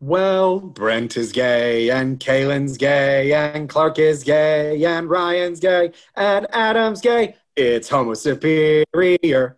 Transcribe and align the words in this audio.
Well, 0.00 0.60
Brent 0.60 1.16
is 1.16 1.32
gay, 1.32 1.90
and 1.90 2.20
Kaylin's 2.20 2.76
gay, 2.76 3.32
and 3.32 3.68
Clark 3.68 3.98
is 3.98 4.22
gay, 4.22 4.84
and 4.84 5.10
Ryan's 5.10 5.58
gay, 5.58 5.90
and 6.14 6.46
Adam's 6.52 7.00
gay. 7.00 7.34
It's 7.56 7.88
Homo 7.88 8.14
Superior. 8.14 9.56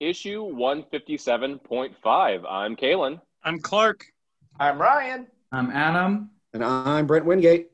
Issue 0.00 0.44
157.5. 0.44 2.44
I'm 2.48 2.74
Kaylin. 2.74 3.20
I'm 3.44 3.60
Clark. 3.60 4.06
I'm 4.58 4.80
Ryan. 4.80 5.26
I'm 5.52 5.70
Adam. 5.70 6.30
And 6.54 6.64
I'm 6.64 7.06
Brent 7.06 7.26
Wingate. 7.26 7.66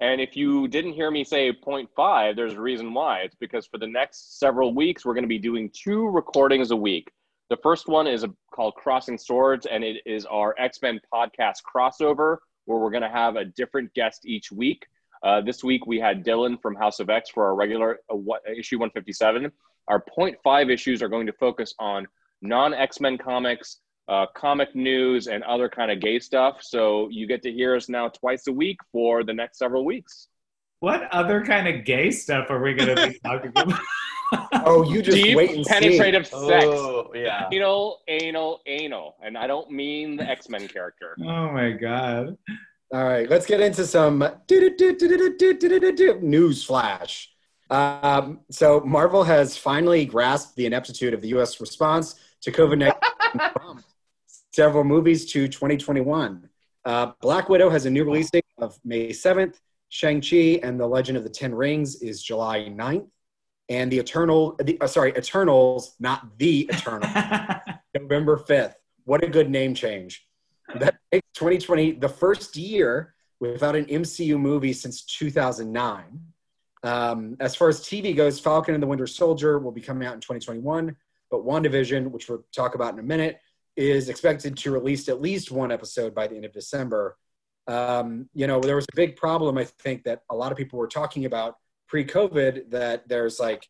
And 0.00 0.20
if 0.20 0.36
you 0.36 0.68
didn't 0.68 0.92
hear 0.92 1.10
me 1.10 1.24
say 1.24 1.50
0.5, 1.50 2.36
there's 2.36 2.52
a 2.52 2.60
reason 2.60 2.92
why. 2.92 3.20
It's 3.20 3.36
because 3.36 3.66
for 3.66 3.78
the 3.78 3.86
next 3.86 4.38
several 4.38 4.74
weeks, 4.74 5.06
we're 5.06 5.14
going 5.14 5.24
to 5.24 5.28
be 5.28 5.38
doing 5.38 5.70
two 5.72 6.06
recordings 6.06 6.70
a 6.70 6.76
week. 6.76 7.12
The 7.50 7.58
first 7.62 7.88
one 7.88 8.06
is 8.06 8.24
called 8.52 8.74
Crossing 8.74 9.18
Swords, 9.18 9.66
and 9.66 9.84
it 9.84 10.02
is 10.06 10.24
our 10.24 10.54
X 10.58 10.80
Men 10.80 11.00
podcast 11.12 11.58
crossover 11.62 12.38
where 12.64 12.78
we're 12.78 12.90
going 12.90 13.02
to 13.02 13.08
have 13.10 13.36
a 13.36 13.44
different 13.44 13.92
guest 13.92 14.24
each 14.24 14.50
week. 14.50 14.86
Uh, 15.22 15.42
this 15.42 15.62
week 15.62 15.86
we 15.86 15.98
had 15.98 16.24
Dylan 16.24 16.60
from 16.60 16.74
House 16.74 17.00
of 17.00 17.10
X 17.10 17.30
for 17.30 17.44
our 17.44 17.54
regular 17.54 18.00
uh, 18.10 18.16
what, 18.16 18.42
issue 18.48 18.78
157. 18.78 19.52
Our 19.88 20.02
0.5 20.18 20.72
issues 20.72 21.02
are 21.02 21.08
going 21.08 21.26
to 21.26 21.34
focus 21.34 21.74
on 21.78 22.06
non 22.40 22.72
X 22.72 23.00
Men 23.00 23.18
comics, 23.18 23.80
uh, 24.08 24.24
comic 24.34 24.74
news, 24.74 25.26
and 25.26 25.44
other 25.44 25.68
kind 25.68 25.90
of 25.90 26.00
gay 26.00 26.18
stuff. 26.20 26.62
So 26.62 27.08
you 27.10 27.26
get 27.26 27.42
to 27.42 27.52
hear 27.52 27.76
us 27.76 27.90
now 27.90 28.08
twice 28.08 28.46
a 28.46 28.52
week 28.52 28.78
for 28.90 29.22
the 29.22 29.34
next 29.34 29.58
several 29.58 29.84
weeks. 29.84 30.28
What 30.80 31.02
other 31.12 31.44
kind 31.44 31.68
of 31.68 31.84
gay 31.84 32.10
stuff 32.10 32.50
are 32.50 32.60
we 32.60 32.72
going 32.72 32.96
to 32.96 33.08
be 33.08 33.18
talking 33.18 33.50
about? 33.50 33.78
oh, 34.66 34.84
you 34.90 35.02
just 35.02 35.16
Deep, 35.16 35.36
wait 35.36 35.56
and 35.56 35.64
penetrative 35.64 36.26
see. 36.26 36.48
sex. 36.48 36.64
Oh, 36.66 37.10
yeah. 37.14 37.48
Anal, 37.52 38.00
anal, 38.08 38.60
anal. 38.66 39.16
And 39.22 39.36
I 39.36 39.46
don't 39.46 39.70
mean 39.70 40.16
the 40.16 40.24
X 40.24 40.48
Men 40.48 40.68
character. 40.68 41.16
oh 41.20 41.52
my 41.52 41.72
god. 41.72 42.36
All 42.92 43.04
right, 43.04 43.28
let's 43.28 43.46
get 43.46 43.60
into 43.60 43.86
some 43.86 44.18
news 46.22 46.64
flash. 46.64 47.30
Um, 47.70 48.40
so 48.50 48.80
Marvel 48.80 49.24
has 49.24 49.56
finally 49.56 50.04
grasped 50.04 50.54
the 50.54 50.66
ineptitude 50.66 51.14
of 51.14 51.20
the 51.22 51.28
U.S. 51.28 51.60
response 51.60 52.14
to 52.42 52.52
COVID-19. 52.52 53.82
several 54.52 54.84
movies 54.84 55.26
to 55.32 55.48
2021. 55.48 56.48
Uh, 56.84 57.12
Black 57.20 57.48
Widow 57.48 57.70
has 57.70 57.86
a 57.86 57.90
new 57.90 58.04
release 58.04 58.30
date 58.30 58.44
of 58.58 58.78
May 58.84 59.08
7th. 59.08 59.56
Shang-Chi 59.88 60.60
and 60.62 60.78
the 60.78 60.86
Legend 60.86 61.16
of 61.16 61.24
the 61.24 61.30
Ten 61.30 61.54
Rings 61.54 61.96
is 62.02 62.22
July 62.22 62.60
9th. 62.70 63.08
And 63.68 63.90
the 63.90 63.98
Eternal, 63.98 64.56
the, 64.62 64.78
uh, 64.80 64.86
sorry, 64.86 65.12
Eternals, 65.16 65.94
not 65.98 66.38
the 66.38 66.68
Eternal, 66.70 67.08
November 67.98 68.36
5th. 68.36 68.74
What 69.04 69.24
a 69.24 69.26
good 69.26 69.48
name 69.50 69.74
change. 69.74 70.26
That 70.78 70.96
makes 71.12 71.26
2020 71.34 71.92
the 71.92 72.08
first 72.08 72.56
year 72.56 73.14
without 73.40 73.76
an 73.76 73.86
MCU 73.86 74.38
movie 74.38 74.72
since 74.72 75.02
2009. 75.04 76.20
Um, 76.82 77.36
as 77.40 77.54
far 77.54 77.68
as 77.68 77.80
TV 77.80 78.14
goes, 78.14 78.38
Falcon 78.38 78.74
and 78.74 78.82
the 78.82 78.86
Winter 78.86 79.06
Soldier 79.06 79.58
will 79.58 79.72
be 79.72 79.80
coming 79.80 80.06
out 80.06 80.14
in 80.14 80.20
2021, 80.20 80.94
but 81.30 81.44
WandaVision, 81.44 82.10
which 82.10 82.28
we'll 82.28 82.44
talk 82.54 82.74
about 82.74 82.92
in 82.92 83.00
a 83.00 83.02
minute, 83.02 83.40
is 83.76 84.08
expected 84.08 84.56
to 84.56 84.70
release 84.70 85.08
at 85.08 85.20
least 85.20 85.50
one 85.50 85.72
episode 85.72 86.14
by 86.14 86.26
the 86.26 86.36
end 86.36 86.44
of 86.44 86.52
December. 86.52 87.16
Um, 87.66 88.28
you 88.34 88.46
know, 88.46 88.60
there 88.60 88.76
was 88.76 88.86
a 88.92 88.96
big 88.96 89.16
problem, 89.16 89.56
I 89.56 89.64
think, 89.64 90.04
that 90.04 90.22
a 90.30 90.36
lot 90.36 90.52
of 90.52 90.58
people 90.58 90.78
were 90.78 90.86
talking 90.86 91.24
about 91.24 91.56
pre 91.94 92.04
COVID 92.04 92.70
that 92.70 93.08
there's 93.08 93.38
like, 93.38 93.68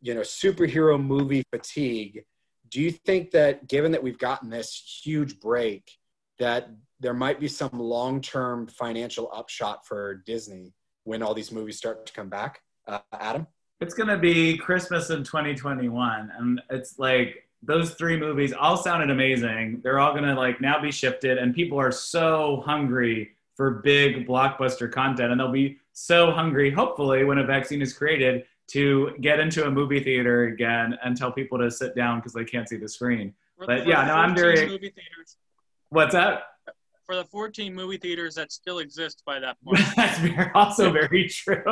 you 0.00 0.14
know, 0.14 0.22
superhero 0.22 0.98
movie 0.98 1.44
fatigue. 1.52 2.24
Do 2.70 2.80
you 2.80 2.90
think 2.90 3.32
that 3.32 3.68
given 3.68 3.92
that 3.92 4.02
we've 4.02 4.18
gotten 4.18 4.48
this 4.48 5.02
huge 5.04 5.38
break, 5.40 5.90
that 6.38 6.70
there 7.00 7.12
might 7.12 7.38
be 7.38 7.48
some 7.48 7.68
long 7.74 8.22
term 8.22 8.66
financial 8.66 9.30
upshot 9.30 9.86
for 9.86 10.22
Disney 10.24 10.72
when 11.04 11.22
all 11.22 11.34
these 11.34 11.52
movies 11.52 11.76
start 11.76 12.06
to 12.06 12.14
come 12.14 12.30
back? 12.30 12.62
Uh, 12.88 13.00
Adam? 13.12 13.46
It's 13.82 13.92
going 13.92 14.08
to 14.08 14.16
be 14.16 14.56
Christmas 14.56 15.10
in 15.10 15.22
2021. 15.22 16.32
And 16.38 16.62
it's 16.70 16.98
like 16.98 17.46
those 17.62 17.90
three 17.90 18.18
movies 18.18 18.54
all 18.54 18.78
sounded 18.78 19.10
amazing. 19.10 19.82
They're 19.82 19.98
all 19.98 20.12
going 20.12 20.24
to 20.24 20.34
like 20.34 20.62
now 20.62 20.80
be 20.80 20.90
shifted, 20.90 21.36
and 21.36 21.54
people 21.54 21.78
are 21.78 21.92
so 21.92 22.62
hungry 22.64 23.32
for 23.54 23.82
big 23.84 24.26
blockbuster 24.26 24.90
content. 24.90 25.30
And 25.30 25.38
they'll 25.38 25.52
be 25.52 25.76
so 25.98 26.30
hungry, 26.30 26.70
hopefully, 26.70 27.24
when 27.24 27.38
a 27.38 27.44
vaccine 27.44 27.80
is 27.80 27.94
created 27.94 28.44
to 28.68 29.12
get 29.22 29.40
into 29.40 29.66
a 29.66 29.70
movie 29.70 30.00
theater 30.00 30.44
again 30.44 30.94
and 31.02 31.16
tell 31.16 31.32
people 31.32 31.56
to 31.58 31.70
sit 31.70 31.96
down 31.96 32.18
because 32.18 32.34
they 32.34 32.44
can't 32.44 32.68
see 32.68 32.76
the 32.76 32.88
screen. 32.88 33.32
For- 33.58 33.66
But 33.66 33.84
for 33.84 33.88
yeah, 33.88 34.02
the 34.02 34.08
no, 34.08 34.14
I'm 34.14 34.36
14 34.36 34.36
very- 34.56 34.66
Movie 34.68 34.90
theaters, 34.90 35.36
What's 35.88 36.12
that? 36.12 36.42
for 37.06 37.14
the 37.14 37.24
14 37.24 37.72
movie 37.72 37.96
theaters 37.96 38.34
that 38.34 38.50
still 38.52 38.80
exist 38.80 39.22
by 39.24 39.38
that 39.38 39.56
point. 39.64 39.80
That's 39.96 40.18
very, 40.18 40.50
also 40.54 40.90
very 40.90 41.28
true. 41.28 41.62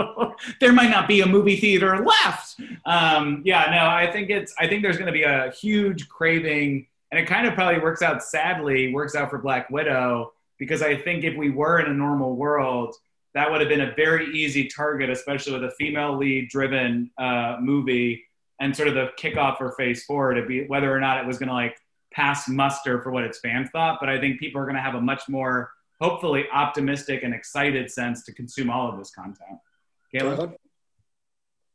there 0.60 0.72
might 0.72 0.90
not 0.90 1.06
be 1.06 1.20
a 1.20 1.26
movie 1.26 1.56
theater 1.56 1.98
left. 2.02 2.54
Um, 2.86 3.42
yeah, 3.44 3.66
no, 3.70 3.86
I 3.94 4.10
think 4.10 4.30
it's. 4.30 4.54
I 4.58 4.66
think 4.68 4.82
there's 4.82 4.96
going 4.96 5.08
to 5.08 5.12
be 5.12 5.24
a 5.24 5.50
huge 5.50 6.08
craving, 6.08 6.86
and 7.10 7.20
it 7.20 7.26
kind 7.26 7.46
of 7.46 7.52
probably 7.54 7.80
works 7.80 8.00
out. 8.00 8.22
Sadly, 8.22 8.94
works 8.94 9.14
out 9.16 9.28
for 9.28 9.38
Black 9.38 9.68
Widow 9.70 10.32
because 10.56 10.80
I 10.82 10.96
think 10.96 11.24
if 11.24 11.36
we 11.36 11.50
were 11.50 11.80
in 11.80 11.90
a 11.90 11.94
normal 11.94 12.36
world, 12.36 12.94
that 13.34 13.50
would 13.50 13.60
have 13.60 13.68
been 13.68 13.80
a 13.82 13.94
very 13.94 14.26
easy 14.34 14.68
target, 14.68 15.10
especially 15.10 15.52
with 15.52 15.64
a 15.64 15.70
female 15.72 16.16
lead-driven 16.16 17.10
uh, 17.18 17.56
movie 17.60 18.24
and 18.60 18.74
sort 18.74 18.88
of 18.88 18.94
the 18.94 19.10
kickoff 19.18 19.58
for 19.58 19.72
Phase 19.72 20.04
Four 20.04 20.34
to 20.34 20.46
be 20.46 20.66
whether 20.66 20.94
or 20.94 21.00
not 21.00 21.18
it 21.18 21.26
was 21.26 21.38
going 21.38 21.48
to 21.48 21.54
like 21.54 21.76
pass 22.12 22.48
muster 22.48 23.02
for 23.02 23.10
what 23.10 23.24
its 23.24 23.40
fans 23.40 23.68
thought. 23.70 23.98
But 24.00 24.08
I 24.08 24.20
think 24.20 24.38
people 24.38 24.60
are 24.60 24.64
going 24.64 24.76
to 24.76 24.80
have 24.80 24.94
a 24.94 25.00
much 25.00 25.28
more 25.28 25.72
hopefully 26.00 26.44
optimistic 26.52 27.22
and 27.24 27.34
excited 27.34 27.90
sense 27.90 28.24
to 28.24 28.32
consume 28.32 28.70
all 28.70 28.88
of 28.90 28.98
this 28.98 29.10
content. 29.10 29.58
Kaylin? 30.14 30.54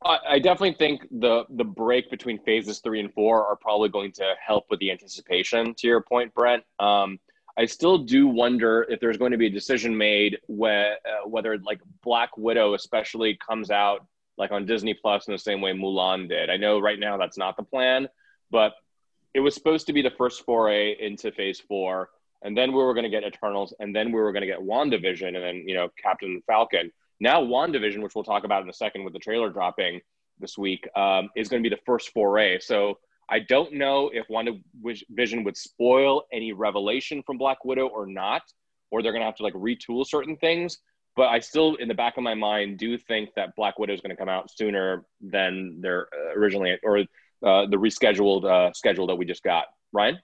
I, 0.03 0.20
I 0.30 0.40
definitely 0.40 0.76
think 0.76 1.08
the 1.12 1.44
the 1.50 1.66
break 1.66 2.09
between 2.09 2.40
phases 2.40 2.80
three 2.80 3.02
and 3.02 3.14
four 3.14 3.46
are 3.46 3.58
probably 3.58 3.90
going 3.90 4.14
to 4.14 4.34
help 4.46 4.66
with 4.70 4.80
the 4.80 4.91
anticipation. 4.91 5.74
To 5.76 5.88
your 5.88 6.02
point, 6.02 6.34
Brent, 6.34 6.64
um, 6.80 7.20
I 7.57 7.65
still 7.65 7.99
do 7.99 8.27
wonder 8.27 8.85
if 8.89 8.99
there's 8.99 9.17
going 9.17 9.31
to 9.31 9.37
be 9.37 9.47
a 9.47 9.51
decision 9.51 9.97
made 9.97 10.39
where, 10.47 10.93
uh, 11.05 11.27
whether 11.27 11.57
like 11.59 11.81
Black 12.03 12.37
Widow, 12.37 12.73
especially, 12.73 13.37
comes 13.45 13.71
out 13.71 14.05
like 14.37 14.51
on 14.51 14.65
Disney 14.65 14.93
Plus 14.93 15.27
in 15.27 15.33
the 15.33 15.37
same 15.37 15.61
way 15.61 15.73
Mulan 15.73 16.29
did. 16.29 16.49
I 16.49 16.57
know 16.57 16.79
right 16.79 16.99
now 16.99 17.17
that's 17.17 17.37
not 17.37 17.57
the 17.57 17.63
plan, 17.63 18.07
but 18.49 18.73
it 19.33 19.41
was 19.41 19.53
supposed 19.53 19.87
to 19.87 19.93
be 19.93 20.01
the 20.01 20.11
first 20.11 20.45
foray 20.45 20.95
into 20.99 21.31
Phase 21.31 21.59
Four, 21.59 22.09
and 22.41 22.57
then 22.57 22.71
we 22.71 22.77
were 22.77 22.93
going 22.93 23.03
to 23.03 23.09
get 23.09 23.23
Eternals, 23.23 23.73
and 23.79 23.95
then 23.95 24.07
we 24.11 24.19
were 24.19 24.31
going 24.31 24.41
to 24.41 24.47
get 24.47 24.59
WandaVision, 24.59 25.27
and 25.27 25.43
then 25.43 25.63
you 25.67 25.75
know 25.75 25.89
Captain 26.01 26.41
Falcon. 26.47 26.91
Now 27.19 27.41
WandaVision, 27.41 28.01
which 28.01 28.16
we'll 28.16 28.23
talk 28.23 28.45
about 28.45 28.63
in 28.63 28.69
a 28.69 28.73
second 28.73 29.03
with 29.03 29.13
the 29.13 29.19
trailer 29.19 29.49
dropping 29.49 29.99
this 30.39 30.57
week, 30.57 30.87
um, 30.95 31.29
is 31.35 31.49
going 31.49 31.61
to 31.61 31.69
be 31.69 31.75
the 31.75 31.81
first 31.85 32.11
foray. 32.13 32.59
So 32.59 32.97
I 33.29 33.40
don't 33.40 33.73
know 33.73 34.09
if 34.13 34.28
WandaVision 34.28 35.45
would 35.45 35.56
spoil 35.56 36.23
any 36.34 36.51
revelation 36.53 37.23
from 37.23 37.38
Black 37.38 37.63
Widow 37.63 37.88
or 37.88 38.06
not, 38.07 38.41
or 38.91 39.01
they're 39.01 39.12
going 39.12 39.22
to 39.22 39.25
have 39.25 39.35
to 39.35 39.44
like 39.44 39.53
retool 39.53 40.06
certain 40.06 40.35
things. 40.38 40.79
But 41.16 41.28
I 41.28 41.40
still, 41.40 41.75
in 41.75 41.88
the 41.88 41.94
back 41.94 42.17
of 42.17 42.23
my 42.23 42.34
mind, 42.34 42.78
do 42.78 42.97
think 42.97 43.29
that 43.35 43.56
Black 43.56 43.78
Widow 43.78 43.94
is 43.94 44.01
going 44.01 44.12
to 44.12 44.16
come 44.16 44.29
out 44.29 44.50
sooner 44.56 45.06
than 45.22 45.79
they're 45.81 46.07
uh, 46.13 46.40
originally, 46.40 46.78
or 46.84 47.00
uh, 47.00 47.03
the 47.41 47.78
rescheduled 47.78 48.45
uh, 48.45 48.72
schedule 48.73 49.07
that 49.07 49.16
we 49.16 49.25
just 49.25 49.44
got. 49.44 49.66
Ryan? 49.91 50.19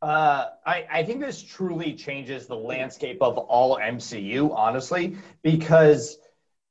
Uh, 0.00 0.46
I, 0.64 0.86
I 0.90 1.02
think 1.02 1.20
this 1.20 1.42
truly 1.42 1.94
changes 1.94 2.46
the 2.46 2.56
landscape 2.56 3.20
of 3.20 3.36
all 3.36 3.78
MCU, 3.78 4.54
honestly, 4.54 5.16
because 5.42 6.18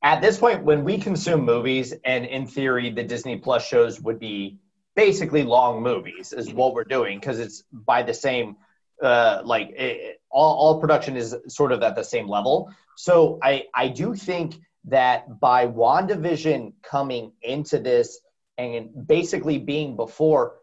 at 0.01 0.21
this 0.21 0.37
point, 0.37 0.63
when 0.63 0.83
we 0.83 0.97
consume 0.97 1.43
movies, 1.43 1.93
and 2.05 2.25
in 2.25 2.47
theory, 2.47 2.89
the 2.89 3.03
Disney 3.03 3.37
Plus 3.37 3.67
shows 3.67 3.99
would 4.01 4.19
be 4.19 4.57
basically 4.97 5.43
long 5.43 5.83
movies, 5.83 6.33
is 6.33 6.51
what 6.51 6.73
we're 6.73 6.83
doing, 6.97 7.19
because 7.19 7.39
it's 7.39 7.63
by 7.71 8.01
the 8.01 8.13
same, 8.13 8.57
uh, 9.01 9.41
like, 9.45 9.69
it, 9.77 10.19
all, 10.29 10.55
all 10.61 10.81
production 10.81 11.15
is 11.15 11.35
sort 11.47 11.71
of 11.71 11.83
at 11.83 11.95
the 11.95 12.03
same 12.03 12.27
level. 12.27 12.73
So 12.97 13.37
I, 13.43 13.65
I 13.73 13.89
do 13.89 14.15
think 14.15 14.55
that 14.85 15.39
by 15.39 15.67
WandaVision 15.67 16.73
coming 16.81 17.31
into 17.43 17.77
this 17.77 18.19
and 18.57 18.89
basically 19.07 19.59
being 19.59 19.95
before 19.95 20.55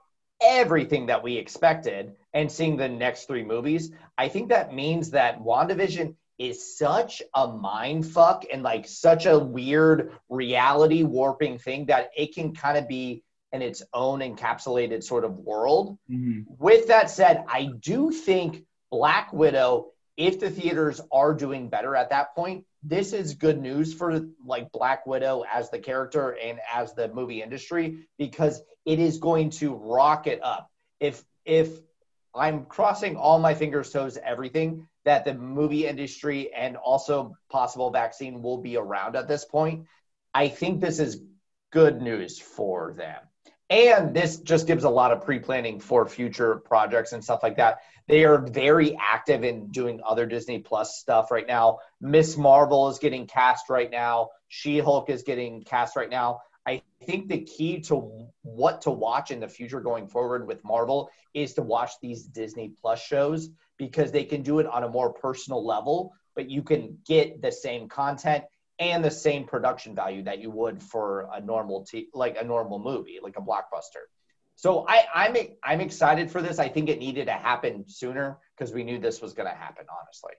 everything 0.42 1.06
that 1.06 1.22
we 1.22 1.36
expected 1.36 2.16
and 2.32 2.50
seeing 2.50 2.76
the 2.76 2.88
next 2.88 3.26
three 3.26 3.44
movies, 3.44 3.92
I 4.18 4.28
think 4.28 4.48
that 4.48 4.74
means 4.74 5.10
that 5.10 5.40
WandaVision 5.40 6.16
is 6.38 6.76
such 6.76 7.22
a 7.34 7.46
mind 7.46 8.04
fuck 8.04 8.44
and 8.52 8.64
like 8.64 8.88
such 8.88 9.26
a 9.26 9.38
weird 9.38 10.10
reality 10.28 11.04
warping 11.04 11.58
thing 11.58 11.86
that 11.86 12.10
it 12.16 12.34
can 12.34 12.52
kind 12.52 12.76
of 12.76 12.88
be 12.88 13.22
in 13.54 13.62
its 13.62 13.84
own 13.94 14.18
encapsulated 14.18 15.04
sort 15.04 15.24
of 15.24 15.38
world. 15.38 15.96
Mm-hmm. 16.10 16.52
With 16.58 16.88
that 16.88 17.08
said, 17.08 17.44
I 17.48 17.70
do 17.78 18.10
think 18.10 18.64
Black 18.90 19.32
Widow, 19.32 19.92
if 20.16 20.40
the 20.40 20.50
theaters 20.50 21.00
are 21.12 21.32
doing 21.32 21.68
better 21.68 21.94
at 21.94 22.10
that 22.10 22.34
point, 22.34 22.64
this 22.82 23.12
is 23.12 23.34
good 23.34 23.62
news 23.62 23.94
for 23.94 24.26
like 24.44 24.72
Black 24.72 25.06
Widow 25.06 25.44
as 25.50 25.70
the 25.70 25.78
character 25.78 26.30
and 26.30 26.58
as 26.72 26.94
the 26.94 27.08
movie 27.08 27.42
industry 27.42 28.08
because 28.18 28.60
it 28.84 28.98
is 28.98 29.18
going 29.18 29.50
to 29.50 29.74
rocket 29.74 30.40
up. 30.42 30.68
If 30.98 31.24
if 31.44 31.78
I'm 32.34 32.64
crossing 32.64 33.16
all 33.16 33.38
my 33.38 33.54
fingers, 33.54 33.90
toes, 33.90 34.18
everything 34.22 34.88
that 35.04 35.24
the 35.24 35.34
movie 35.34 35.86
industry 35.86 36.52
and 36.52 36.76
also 36.76 37.36
possible 37.48 37.90
vaccine 37.90 38.42
will 38.42 38.58
be 38.58 38.76
around 38.76 39.14
at 39.14 39.28
this 39.28 39.44
point. 39.44 39.86
I 40.34 40.48
think 40.48 40.80
this 40.80 40.98
is 40.98 41.22
good 41.70 42.02
news 42.02 42.38
for 42.38 42.92
them. 42.94 43.20
And 43.70 44.14
this 44.14 44.38
just 44.38 44.66
gives 44.66 44.84
a 44.84 44.90
lot 44.90 45.12
of 45.12 45.24
pre 45.24 45.38
planning 45.38 45.80
for 45.80 46.06
future 46.06 46.56
projects 46.56 47.12
and 47.12 47.24
stuff 47.24 47.42
like 47.42 47.56
that. 47.56 47.78
They 48.06 48.24
are 48.24 48.38
very 48.38 48.96
active 49.00 49.44
in 49.44 49.68
doing 49.68 50.00
other 50.06 50.26
Disney 50.26 50.58
Plus 50.58 50.98
stuff 50.98 51.30
right 51.30 51.46
now. 51.46 51.78
Miss 52.00 52.36
Marvel 52.36 52.88
is 52.90 52.98
getting 52.98 53.26
cast 53.26 53.70
right 53.70 53.90
now. 53.90 54.28
She 54.48 54.78
Hulk 54.78 55.08
is 55.08 55.22
getting 55.22 55.62
cast 55.64 55.96
right 55.96 56.10
now. 56.10 56.40
I 56.66 56.82
think 57.04 57.28
the 57.28 57.42
key 57.42 57.80
to 57.82 58.28
what 58.42 58.82
to 58.82 58.90
watch 58.90 59.30
in 59.30 59.40
the 59.40 59.48
future 59.48 59.80
going 59.80 60.08
forward 60.08 60.46
with 60.46 60.64
Marvel 60.64 61.10
is 61.32 61.54
to 61.54 61.62
watch 61.62 61.92
these 62.00 62.24
Disney 62.24 62.72
Plus 62.80 63.02
shows 63.02 63.48
because 63.78 64.12
they 64.12 64.24
can 64.24 64.42
do 64.42 64.58
it 64.58 64.66
on 64.66 64.84
a 64.84 64.88
more 64.88 65.12
personal 65.12 65.64
level, 65.64 66.12
but 66.34 66.50
you 66.50 66.62
can 66.62 66.98
get 67.06 67.42
the 67.42 67.52
same 67.52 67.88
content 67.88 68.44
and 68.78 69.04
the 69.04 69.10
same 69.10 69.44
production 69.44 69.94
value 69.94 70.22
that 70.24 70.40
you 70.40 70.50
would 70.50 70.82
for 70.82 71.28
a 71.32 71.40
normal 71.40 71.84
t- 71.84 72.08
like 72.14 72.36
a 72.40 72.44
normal 72.44 72.78
movie, 72.78 73.18
like 73.22 73.36
a 73.36 73.40
blockbuster. 73.40 74.04
So 74.56 74.86
I, 74.88 75.04
I'm 75.14 75.36
I'm 75.62 75.80
excited 75.80 76.30
for 76.30 76.40
this. 76.40 76.58
I 76.58 76.68
think 76.68 76.88
it 76.88 76.98
needed 76.98 77.26
to 77.26 77.32
happen 77.32 77.84
sooner 77.88 78.38
because 78.56 78.72
we 78.72 78.84
knew 78.84 78.98
this 78.98 79.20
was 79.20 79.32
going 79.32 79.48
to 79.48 79.54
happen. 79.54 79.86
Honestly. 80.00 80.32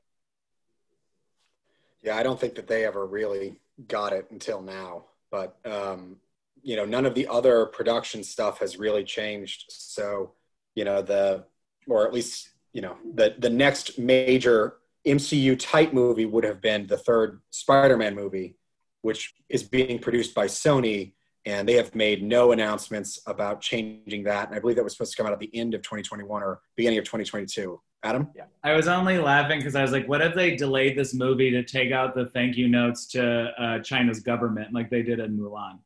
Yeah, 2.02 2.16
I 2.18 2.24
don't 2.24 2.40
think 2.40 2.56
that 2.56 2.68
they 2.68 2.86
ever 2.86 3.06
really 3.06 3.60
got 3.88 4.14
it 4.14 4.28
until 4.32 4.62
now 4.62 5.06
but 5.36 5.58
um, 5.66 6.16
you 6.64 6.76
know 6.76 6.86
none 6.86 7.06
of 7.06 7.14
the 7.14 7.28
other 7.28 7.66
production 7.66 8.24
stuff 8.24 8.60
has 8.60 8.78
really 8.78 9.04
changed 9.04 9.66
so 9.68 10.32
you 10.76 10.86
know 10.86 11.02
the 11.02 11.44
or 11.88 12.08
at 12.08 12.14
least 12.14 12.50
you 12.72 12.82
know 12.82 12.96
the 13.14 13.36
the 13.38 13.50
next 13.50 14.00
major 14.00 14.76
mcu 15.06 15.58
type 15.60 15.94
movie 15.94 16.26
would 16.26 16.44
have 16.44 16.62
been 16.62 16.88
the 16.88 16.98
third 16.98 17.42
spider-man 17.50 18.16
movie 18.16 18.56
which 19.02 19.34
is 19.50 19.64
being 19.64 20.00
produced 20.00 20.34
by 20.34 20.46
sony 20.46 21.14
and 21.48 21.70
they 21.70 21.74
have 21.74 21.94
made 21.94 22.24
no 22.24 22.52
announcements 22.52 23.20
about 23.28 23.62
changing 23.62 24.24
that 24.24 24.48
and 24.48 24.56
i 24.56 24.60
believe 24.60 24.76
that 24.76 24.84
was 24.84 24.94
supposed 24.94 25.12
to 25.12 25.18
come 25.18 25.28
out 25.28 25.34
at 25.34 25.40
the 25.40 25.56
end 25.56 25.74
of 25.74 25.82
2021 25.82 26.44
or 26.44 26.60
beginning 26.76 27.00
of 27.00 27.06
2022 27.06 27.80
Adam? 28.06 28.30
Yeah. 28.36 28.44
I 28.64 28.74
was 28.74 28.88
only 28.88 29.18
laughing 29.18 29.60
because 29.60 29.76
I 29.76 29.82
was 29.82 29.92
like, 29.92 30.08
what 30.08 30.22
if 30.22 30.36
they 30.36 30.56
delayed 30.56 30.96
this 30.96 31.14
movie 31.14 31.50
to 31.52 31.64
take 31.64 31.92
out 31.92 32.14
the 32.14 32.28
thank 32.28 32.56
you 32.56 32.68
notes 32.68 33.08
to 33.08 33.52
uh, 33.60 33.80
China's 33.80 34.20
government 34.20 34.74
like 34.74 34.92
they 34.92 35.02
did 35.02 35.20
in 35.20 35.38
Mulan? 35.38 35.80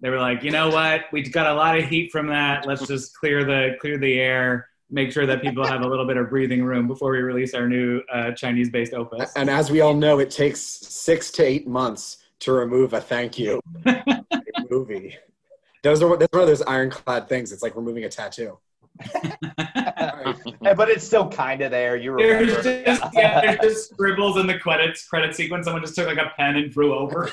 They 0.00 0.10
were 0.10 0.20
like, 0.20 0.42
you 0.42 0.50
know 0.50 0.68
what? 0.70 1.02
We 1.12 1.22
got 1.22 1.46
a 1.46 1.54
lot 1.54 1.78
of 1.78 1.86
heat 1.86 2.12
from 2.12 2.28
that. 2.28 2.66
Let's 2.66 2.86
just 2.86 3.16
clear 3.16 3.44
the 3.44 3.76
clear 3.80 3.98
the 3.98 4.20
air, 4.20 4.68
make 4.94 5.10
sure 5.10 5.26
that 5.26 5.42
people 5.42 5.66
have 5.66 5.82
a 5.82 5.86
little 5.86 6.06
bit 6.06 6.16
of 6.16 6.30
breathing 6.30 6.64
room 6.64 6.86
before 6.86 7.10
we 7.10 7.18
release 7.18 7.52
our 7.52 7.68
new 7.68 8.00
uh, 8.12 8.30
Chinese-based 8.30 8.94
opus. 8.94 9.32
And 9.34 9.50
as 9.50 9.70
we 9.70 9.80
all 9.80 9.92
know, 9.92 10.20
it 10.20 10.30
takes 10.30 10.60
six 10.60 11.32
to 11.32 11.44
eight 11.44 11.66
months 11.66 12.18
to 12.40 12.52
remove 12.52 12.92
a 12.92 13.00
thank 13.00 13.38
you 13.38 13.60
movie. 14.70 15.16
Those 15.82 16.00
are 16.00 16.16
that's 16.16 16.32
one 16.32 16.42
of 16.42 16.48
those 16.48 16.62
ironclad 16.62 17.28
things. 17.28 17.52
It's 17.52 17.62
like 17.62 17.74
removing 17.74 18.04
a 18.04 18.08
tattoo. 18.08 18.58
but 19.16 20.88
it's 20.88 21.04
still 21.04 21.28
kind 21.28 21.60
of 21.60 21.72
there. 21.72 21.96
You 21.96 22.12
remember? 22.12 22.62
There's 22.62 22.86
just, 22.86 23.14
yeah, 23.14 23.40
there's 23.40 23.58
just 23.58 23.90
scribbles 23.90 24.36
in 24.38 24.46
the 24.46 24.58
credits 24.58 25.06
credit 25.06 25.34
sequence. 25.34 25.64
Someone 25.64 25.82
just 25.82 25.96
took 25.96 26.06
like 26.06 26.18
a 26.18 26.32
pen 26.36 26.56
and 26.56 26.70
drew 26.70 26.94
over. 26.94 27.30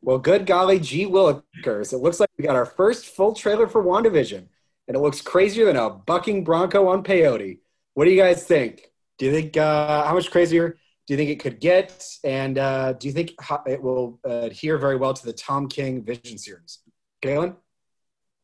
well, 0.00 0.18
good 0.18 0.46
golly, 0.46 0.80
G 0.80 1.06
willikers! 1.06 1.92
It 1.92 1.98
looks 1.98 2.18
like 2.18 2.30
we 2.38 2.44
got 2.44 2.56
our 2.56 2.64
first 2.64 3.06
full 3.06 3.34
trailer 3.34 3.68
for 3.68 3.84
WandaVision, 3.84 4.46
and 4.88 4.96
it 4.96 5.00
looks 5.00 5.20
crazier 5.20 5.66
than 5.66 5.76
a 5.76 5.90
bucking 5.90 6.42
bronco 6.42 6.88
on 6.88 7.04
peyote. 7.04 7.58
What 7.94 8.06
do 8.06 8.10
you 8.10 8.20
guys 8.20 8.44
think? 8.44 8.90
Do 9.18 9.26
you 9.26 9.32
think 9.32 9.56
uh, 9.56 10.04
how 10.04 10.14
much 10.14 10.30
crazier 10.30 10.78
do 11.06 11.14
you 11.14 11.16
think 11.16 11.30
it 11.30 11.40
could 11.40 11.60
get? 11.60 12.06
And 12.24 12.58
uh, 12.58 12.94
do 12.94 13.06
you 13.06 13.12
think 13.12 13.34
it 13.66 13.82
will 13.82 14.18
adhere 14.24 14.78
very 14.78 14.96
well 14.96 15.14
to 15.14 15.24
the 15.24 15.32
Tom 15.32 15.68
King 15.68 16.02
Vision 16.02 16.38
series? 16.38 16.78
Kaylin? 17.22 17.56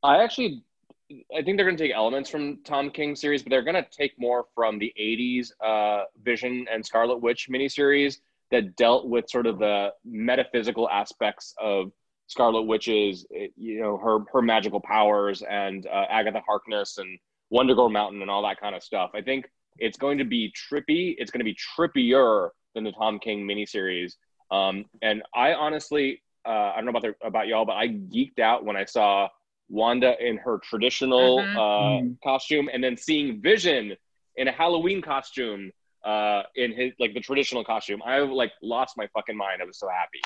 I 0.02 0.22
actually 0.22 0.64
I 1.10 1.42
think 1.42 1.56
they're 1.56 1.66
going 1.66 1.76
to 1.76 1.84
take 1.84 1.94
elements 1.94 2.30
from 2.30 2.58
Tom 2.64 2.90
King 2.90 3.14
series, 3.14 3.42
but 3.42 3.50
they're 3.50 3.62
going 3.62 3.74
to 3.74 3.86
take 3.90 4.18
more 4.18 4.46
from 4.54 4.78
the 4.78 4.92
'80s 4.98 5.50
uh, 5.64 6.04
Vision 6.22 6.66
and 6.70 6.84
Scarlet 6.84 7.18
Witch 7.18 7.48
miniseries 7.50 8.18
that 8.50 8.76
dealt 8.76 9.08
with 9.08 9.28
sort 9.28 9.46
of 9.46 9.58
the 9.58 9.90
metaphysical 10.04 10.88
aspects 10.88 11.54
of 11.60 11.92
Scarlet 12.26 12.62
Witch's, 12.62 13.26
you 13.30 13.80
know, 13.80 13.96
her 13.98 14.20
her 14.32 14.42
magical 14.42 14.80
powers 14.80 15.42
and 15.42 15.86
uh, 15.86 16.06
Agatha 16.08 16.42
Harkness 16.46 16.98
and 16.98 17.18
Wundagore 17.52 17.92
Mountain 17.92 18.22
and 18.22 18.30
all 18.30 18.42
that 18.42 18.60
kind 18.60 18.74
of 18.74 18.82
stuff. 18.82 19.10
I 19.14 19.20
think 19.20 19.46
it's 19.78 19.98
going 19.98 20.18
to 20.18 20.24
be 20.24 20.52
trippy. 20.52 21.14
It's 21.18 21.30
going 21.30 21.44
to 21.44 21.44
be 21.44 21.56
trippier 21.56 22.50
than 22.74 22.84
the 22.84 22.92
Tom 22.92 23.18
King 23.18 23.46
miniseries. 23.46 24.14
Um, 24.50 24.84
and 25.02 25.22
I 25.34 25.54
honestly, 25.54 26.22
uh, 26.46 26.72
I 26.72 26.76
don't 26.76 26.86
know 26.86 26.90
about 26.90 27.02
the, 27.02 27.26
about 27.26 27.46
y'all, 27.46 27.64
but 27.64 27.76
I 27.76 27.88
geeked 27.88 28.38
out 28.38 28.64
when 28.64 28.76
I 28.76 28.84
saw 28.84 29.28
Wanda 29.68 30.14
in 30.20 30.36
her 30.38 30.58
traditional 30.62 31.38
mm-hmm. 31.38 31.58
uh, 31.58 31.60
mm-hmm. 31.60 32.12
costume, 32.22 32.68
and 32.72 32.82
then 32.82 32.96
seeing 32.96 33.40
Vision 33.40 33.94
in 34.36 34.48
a 34.48 34.52
Halloween 34.52 35.00
costume 35.02 35.70
uh, 36.04 36.42
in 36.54 36.72
his 36.72 36.92
like 36.98 37.14
the 37.14 37.20
traditional 37.20 37.64
costume. 37.64 38.02
I 38.04 38.18
like 38.18 38.52
lost 38.62 38.96
my 38.96 39.08
fucking 39.14 39.36
mind. 39.36 39.62
I 39.62 39.64
was 39.64 39.78
so 39.78 39.88
happy. 39.88 40.20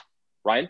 Ryan, 0.45 0.69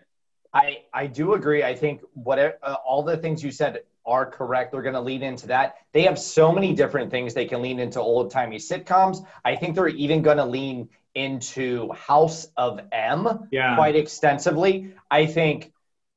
I 0.52 0.84
I 0.92 1.06
do 1.06 1.34
agree. 1.34 1.62
I 1.62 1.74
think 1.74 2.02
whatever 2.14 2.54
uh, 2.62 2.76
all 2.86 3.02
the 3.02 3.16
things 3.16 3.42
you 3.42 3.50
said 3.50 3.82
are 4.06 4.24
correct. 4.24 4.72
They're 4.72 4.82
going 4.82 4.94
to 4.94 5.00
lean 5.00 5.22
into 5.22 5.46
that. 5.48 5.76
They 5.92 6.02
have 6.02 6.18
so 6.18 6.50
many 6.50 6.72
different 6.74 7.10
things 7.10 7.34
they 7.34 7.44
can 7.44 7.60
lean 7.60 7.78
into 7.78 8.00
old 8.00 8.30
timey 8.30 8.56
sitcoms. 8.56 9.24
I 9.44 9.54
think 9.54 9.74
they're 9.74 9.88
even 9.88 10.22
going 10.22 10.38
to 10.38 10.46
lean 10.46 10.88
into 11.14 11.92
House 11.92 12.46
of 12.56 12.80
M 12.90 13.48
yeah. 13.50 13.74
quite 13.74 13.96
extensively. 13.96 14.94
I 15.10 15.26
think 15.26 15.72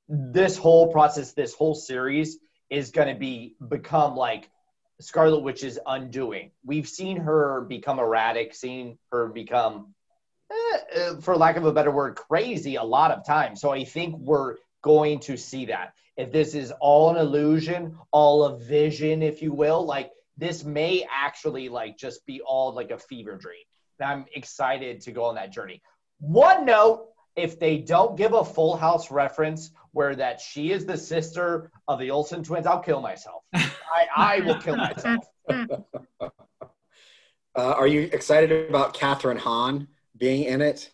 this 0.08 0.58
whole 0.58 0.92
process, 0.92 1.34
this 1.34 1.54
whole 1.54 1.76
series 1.76 2.38
is 2.70 2.92
going 2.92 3.08
to 3.08 3.20
be 3.20 3.56
become 3.68 4.16
like 4.16 4.50
Scarlet 5.02 5.40
Witch's 5.40 5.80
undoing. 5.86 6.52
We've 6.64 6.88
seen 6.88 7.18
her 7.18 7.62
become 7.62 8.00
erratic, 8.00 8.54
seen 8.54 8.98
her 9.12 9.28
become, 9.28 9.94
eh, 10.52 10.78
eh, 10.94 11.14
for 11.22 11.36
lack 11.36 11.58
of 11.58 11.66
a 11.66 11.74
better 11.74 11.92
word, 11.92 12.16
crazy 12.16 12.76
a 12.76 12.84
lot 12.84 13.12
of 13.12 13.26
times. 13.26 13.62
So 13.62 13.72
I 13.72 13.84
think 13.84 14.18
we're 14.18 14.56
going 14.82 15.20
to 15.22 15.38
see 15.38 15.66
that. 15.66 15.94
If 16.18 16.32
this 16.32 16.56
is 16.56 16.72
all 16.80 17.10
an 17.10 17.18
illusion, 17.18 17.98
all 18.12 18.44
a 18.44 18.58
vision, 18.58 19.22
if 19.24 19.42
you 19.42 19.54
will, 19.54 19.86
like 19.86 20.12
this 20.38 20.64
may 20.64 21.06
actually 21.10 21.70
like 21.70 21.98
just 21.98 22.26
be 22.26 22.42
all 22.42 22.74
like 22.74 22.92
a 22.92 22.98
fever 22.98 23.38
dream. 23.38 23.64
I'm 24.02 24.26
excited 24.34 25.02
to 25.02 25.12
go 25.12 25.26
on 25.26 25.36
that 25.36 25.52
journey. 25.52 25.82
One 26.20 26.66
note 26.66 27.08
if 27.36 27.60
they 27.60 27.78
don't 27.78 28.18
give 28.18 28.34
a 28.34 28.44
full 28.44 28.76
house 28.76 29.12
reference 29.12 29.72
where 29.92 30.16
that 30.16 30.42
she 30.42 30.72
is 30.72 30.86
the 30.86 30.98
sister 30.98 31.72
of 31.88 32.00
the 32.00 32.12
Olsen 32.12 32.44
twins, 32.44 32.66
I'll 32.66 32.80
kill 32.80 33.02
myself. 33.02 33.44
I, 33.54 34.08
I 34.16 34.40
will 34.42 34.60
kill 34.60 34.78
myself. 34.78 35.26
Uh, 37.54 37.74
are 37.74 37.88
you 37.88 38.10
excited 38.14 38.70
about 38.70 38.94
Kathryn 38.94 39.38
Hahn 39.38 39.86
being 40.22 40.46
in 40.46 40.62
it? 40.62 40.90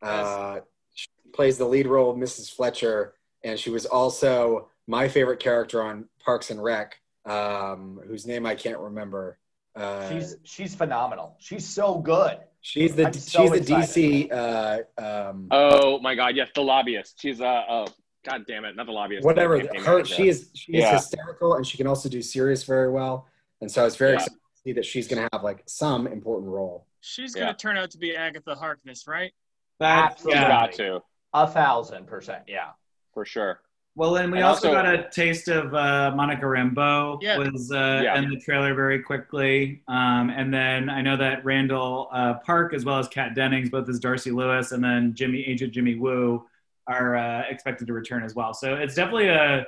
Uh, 0.00 0.60
she 0.94 1.08
plays 1.32 1.58
the 1.58 1.64
lead 1.64 1.88
role 1.88 2.10
of 2.12 2.16
Mrs. 2.16 2.54
Fletcher, 2.54 3.14
and 3.42 3.58
she 3.58 3.70
was 3.70 3.86
also 3.86 4.68
my 4.86 5.08
favorite 5.08 5.40
character 5.40 5.82
on 5.82 6.04
Parks 6.24 6.50
and 6.50 6.62
Rec, 6.62 7.00
um, 7.24 7.98
whose 8.06 8.26
name 8.26 8.46
I 8.46 8.54
can't 8.54 8.78
remember. 8.78 9.38
Uh, 9.74 10.08
she's 10.10 10.36
she's 10.44 10.74
phenomenal. 10.74 11.34
She's 11.38 11.66
so 11.66 11.98
good. 11.98 12.38
She's 12.60 12.94
the 12.94 13.12
so 13.12 13.42
she's 13.42 13.66
the 13.66 13.74
DC. 13.74 14.32
Uh, 14.32 15.00
um, 15.00 15.48
oh 15.50 15.98
my 16.00 16.14
God! 16.14 16.36
Yes, 16.36 16.50
the 16.54 16.62
lobbyist. 16.62 17.20
She's 17.20 17.40
uh 17.40 17.62
oh 17.68 17.86
God 18.24 18.44
damn 18.46 18.64
it, 18.64 18.76
not 18.76 18.86
the 18.86 18.92
lobbyist. 18.92 19.24
Whatever. 19.24 19.60
Her 19.78 20.04
she 20.04 20.28
is 20.28 20.50
she 20.54 20.72
is 20.72 20.82
yeah. 20.82 20.92
hysterical 20.92 21.54
and 21.54 21.66
she 21.66 21.76
can 21.76 21.86
also 21.86 22.08
do 22.08 22.20
serious 22.20 22.64
very 22.64 22.90
well. 22.90 23.28
And 23.60 23.70
so 23.70 23.82
I 23.82 23.84
was 23.84 23.96
very 23.96 24.12
yeah. 24.12 24.16
excited 24.16 24.34
to 24.34 24.47
see 24.68 24.72
that 24.74 24.84
she's 24.84 25.08
going 25.08 25.22
to 25.22 25.28
have 25.32 25.42
like 25.42 25.62
some 25.66 26.06
important 26.06 26.50
role. 26.50 26.86
She's 27.00 27.34
going 27.34 27.46
to 27.46 27.52
yeah. 27.52 27.56
turn 27.56 27.78
out 27.78 27.90
to 27.92 27.98
be 27.98 28.14
Agatha 28.14 28.54
Harkness, 28.54 29.06
right? 29.06 29.32
That's 29.80 30.24
yeah. 30.26 30.48
got 30.48 30.72
to 30.74 31.00
a 31.32 31.46
thousand 31.46 32.06
percent. 32.06 32.44
Yeah, 32.46 32.70
for 33.14 33.24
sure. 33.24 33.60
Well, 33.94 34.16
and 34.16 34.30
we 34.30 34.38
and 34.38 34.46
also, 34.46 34.68
also, 34.68 34.82
got 34.82 34.94
a 34.94 35.08
taste 35.10 35.48
of 35.48 35.74
uh, 35.74 36.12
Monica 36.14 36.44
Rambeau 36.44 37.18
yeah. 37.20 37.38
was 37.38 37.72
uh, 37.72 38.00
yeah. 38.04 38.18
in 38.18 38.28
the 38.28 38.38
trailer 38.38 38.74
very 38.74 39.02
quickly, 39.02 39.82
um, 39.88 40.30
and 40.30 40.52
then 40.54 40.88
I 40.88 41.00
know 41.00 41.16
that 41.16 41.44
Randall 41.44 42.08
uh, 42.12 42.34
Park 42.44 42.74
as 42.74 42.84
well 42.84 42.98
as 42.98 43.08
Kat 43.08 43.34
Dennings, 43.34 43.70
both 43.70 43.88
as 43.88 43.98
Darcy 43.98 44.30
Lewis, 44.30 44.72
and 44.72 44.82
then 44.82 45.14
Jimmy 45.14 45.42
Agent 45.44 45.72
Jimmy 45.72 45.96
Woo 45.96 46.46
are 46.86 47.16
uh, 47.16 47.42
expected 47.48 47.86
to 47.88 47.92
return 47.92 48.22
as 48.22 48.34
well. 48.34 48.54
So 48.54 48.74
it's 48.74 48.94
definitely 48.94 49.28
a. 49.28 49.66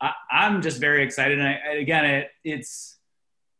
I, 0.00 0.12
I'm 0.30 0.62
just 0.62 0.80
very 0.80 1.02
excited, 1.02 1.38
and 1.38 1.48
I, 1.48 1.74
again, 1.74 2.04
it 2.04 2.30
it's 2.44 2.97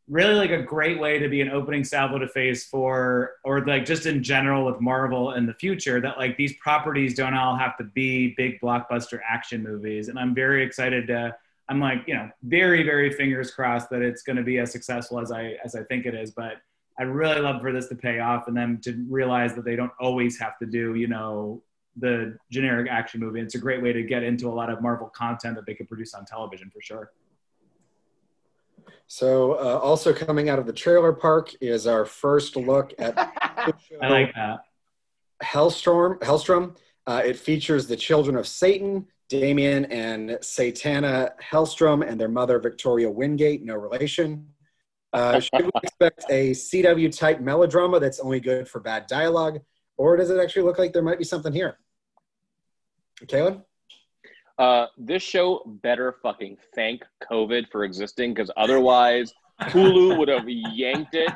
really 0.09 0.35
like 0.35 0.51
a 0.51 0.63
great 0.63 0.99
way 0.99 1.19
to 1.19 1.29
be 1.29 1.41
an 1.41 1.51
opening 1.51 1.85
salvo 1.85 2.19
to 2.19 2.29
phase 2.29 2.65
four 2.65 3.33
or 3.45 3.65
like 3.67 3.85
just 3.85 4.07
in 4.07 4.23
general 4.23 4.65
with 4.65 4.81
marvel 4.81 5.33
in 5.33 5.45
the 5.45 5.53
future 5.55 6.01
that 6.01 6.17
like 6.17 6.37
these 6.37 6.55
properties 6.57 7.15
don't 7.15 7.35
all 7.35 7.57
have 7.57 7.77
to 7.77 7.85
be 7.85 8.35
big 8.37 8.59
blockbuster 8.61 9.21
action 9.29 9.63
movies 9.63 10.09
and 10.09 10.19
i'm 10.19 10.35
very 10.35 10.65
excited 10.65 11.07
to 11.07 11.35
I'm 11.69 11.81
like, 11.81 12.05
you 12.07 12.15
know, 12.15 12.31
very, 12.43 12.83
very 12.83 13.13
fingers 13.13 13.51
crossed 13.51 13.91
that 13.91 14.01
it's 14.01 14.23
going 14.23 14.37
to 14.37 14.43
be 14.43 14.59
as 14.59 14.73
successful 14.73 15.21
as 15.21 15.31
I 15.31 15.57
as 15.65 15.75
I 15.75 15.83
think 15.85 16.07
it 16.07 16.15
is. 16.15 16.31
But 16.31 16.55
I'd 16.99 17.09
really 17.09 17.41
love 17.41 17.61
for 17.61 17.73
this 17.73 17.89
to 17.89 17.95
pay 17.95 18.21
off 18.21 18.49
and 18.49 18.57
them 18.57 18.81
to 18.85 19.05
realize 19.09 19.55
that 19.55 19.65
they 19.65 19.77
don't 19.77 19.93
always 20.01 20.39
have 20.39 20.59
to 20.59 20.67
do, 20.67 20.95
you 20.95 21.07
know, 21.07 21.63
the 21.97 22.37
generic 22.51 22.89
action 22.91 23.21
movie. 23.21 23.41
It's 23.41 23.55
a 23.55 23.59
great 23.59 23.83
way 23.83 23.93
to 23.93 24.03
get 24.03 24.23
into 24.23 24.49
a 24.49 24.55
lot 24.55 24.71
of 24.71 24.81
Marvel 24.81 25.09
content 25.09 25.57
that 25.57 25.67
they 25.67 25.75
could 25.75 25.89
produce 25.89 26.15
on 26.15 26.25
television 26.25 26.71
for 26.71 26.81
sure. 26.81 27.13
So, 29.09 29.53
uh, 29.53 29.79
also 29.83 30.13
coming 30.13 30.51
out 30.51 30.59
of 30.59 30.67
the 30.67 30.73
trailer 30.73 31.15
park 31.15 31.55
is 31.63 31.87
our 31.87 32.05
first 32.05 32.57
look 32.57 32.93
at 32.99 33.15
I 34.03 34.09
like 34.09 34.35
that. 34.35 34.61
Hellstorm. 35.43 36.19
Hellstrom. 36.21 36.77
Uh, 37.07 37.23
it 37.25 37.39
features 37.39 37.87
the 37.87 37.97
children 37.97 38.37
of 38.37 38.47
Satan, 38.47 39.07
Damien 39.31 39.87
and 39.87 40.31
Satana 40.43 41.31
Hellstrom, 41.41 42.07
and 42.07 42.21
their 42.21 42.29
mother 42.29 42.59
Victoria 42.59 43.11
Wingate. 43.11 43.65
No 43.65 43.77
relation. 43.77 44.47
Uh, 45.15 45.41
should 45.41 45.65
we 45.65 45.71
expect 45.83 46.27
a 46.29 46.51
CW 46.51 47.17
type 47.17 47.41
melodrama 47.41 47.99
that's 47.99 48.21
only 48.21 48.41
good 48.41 48.69
for 48.69 48.79
bad 48.79 49.07
dialogue, 49.07 49.61
or 49.97 50.19
does 50.19 50.29
it 50.29 50.39
actually 50.39 50.63
look 50.63 50.79
like 50.79 50.93
there 50.93 51.03
might 51.03 51.19
be 51.19 51.25
something 51.25 51.53
here? 51.53 51.79
Kaylin? 53.25 53.63
Uh, 54.59 54.87
this 54.97 55.23
show 55.23 55.63
better 55.83 56.17
fucking 56.21 56.57
thank 56.75 57.05
COVID 57.31 57.71
for 57.71 57.85
existing 57.85 58.35
because 58.35 58.51
otherwise 58.57 59.33
Hulu 59.63 60.19
would 60.19 60.29
have 60.29 60.49
yanked 60.49 61.15
it 61.15 61.31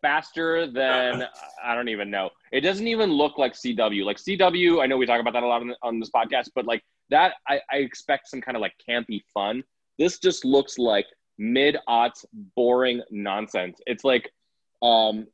faster 0.00 0.70
than 0.70 1.24
I 1.64 1.74
don't 1.74 1.88
even 1.88 2.08
know. 2.08 2.30
It 2.52 2.60
doesn't 2.60 2.86
even 2.86 3.10
look 3.10 3.36
like 3.36 3.54
CW. 3.54 4.04
Like 4.04 4.18
CW, 4.18 4.80
I 4.80 4.86
know 4.86 4.96
we 4.96 5.06
talk 5.06 5.20
about 5.20 5.32
that 5.32 5.42
a 5.42 5.46
lot 5.46 5.62
on, 5.62 5.74
on 5.82 5.98
this 5.98 6.10
podcast, 6.10 6.50
but 6.54 6.66
like 6.66 6.84
that, 7.10 7.34
I, 7.48 7.60
I 7.72 7.76
expect 7.78 8.28
some 8.28 8.40
kind 8.40 8.56
of 8.56 8.60
like 8.60 8.74
campy 8.88 9.22
fun. 9.34 9.64
This 9.98 10.20
just 10.20 10.44
looks 10.44 10.78
like 10.78 11.06
mid 11.38 11.76
aughts 11.88 12.24
boring 12.54 13.02
nonsense. 13.10 13.80
It's 13.86 14.04
like 14.04 14.30
um, 14.82 15.26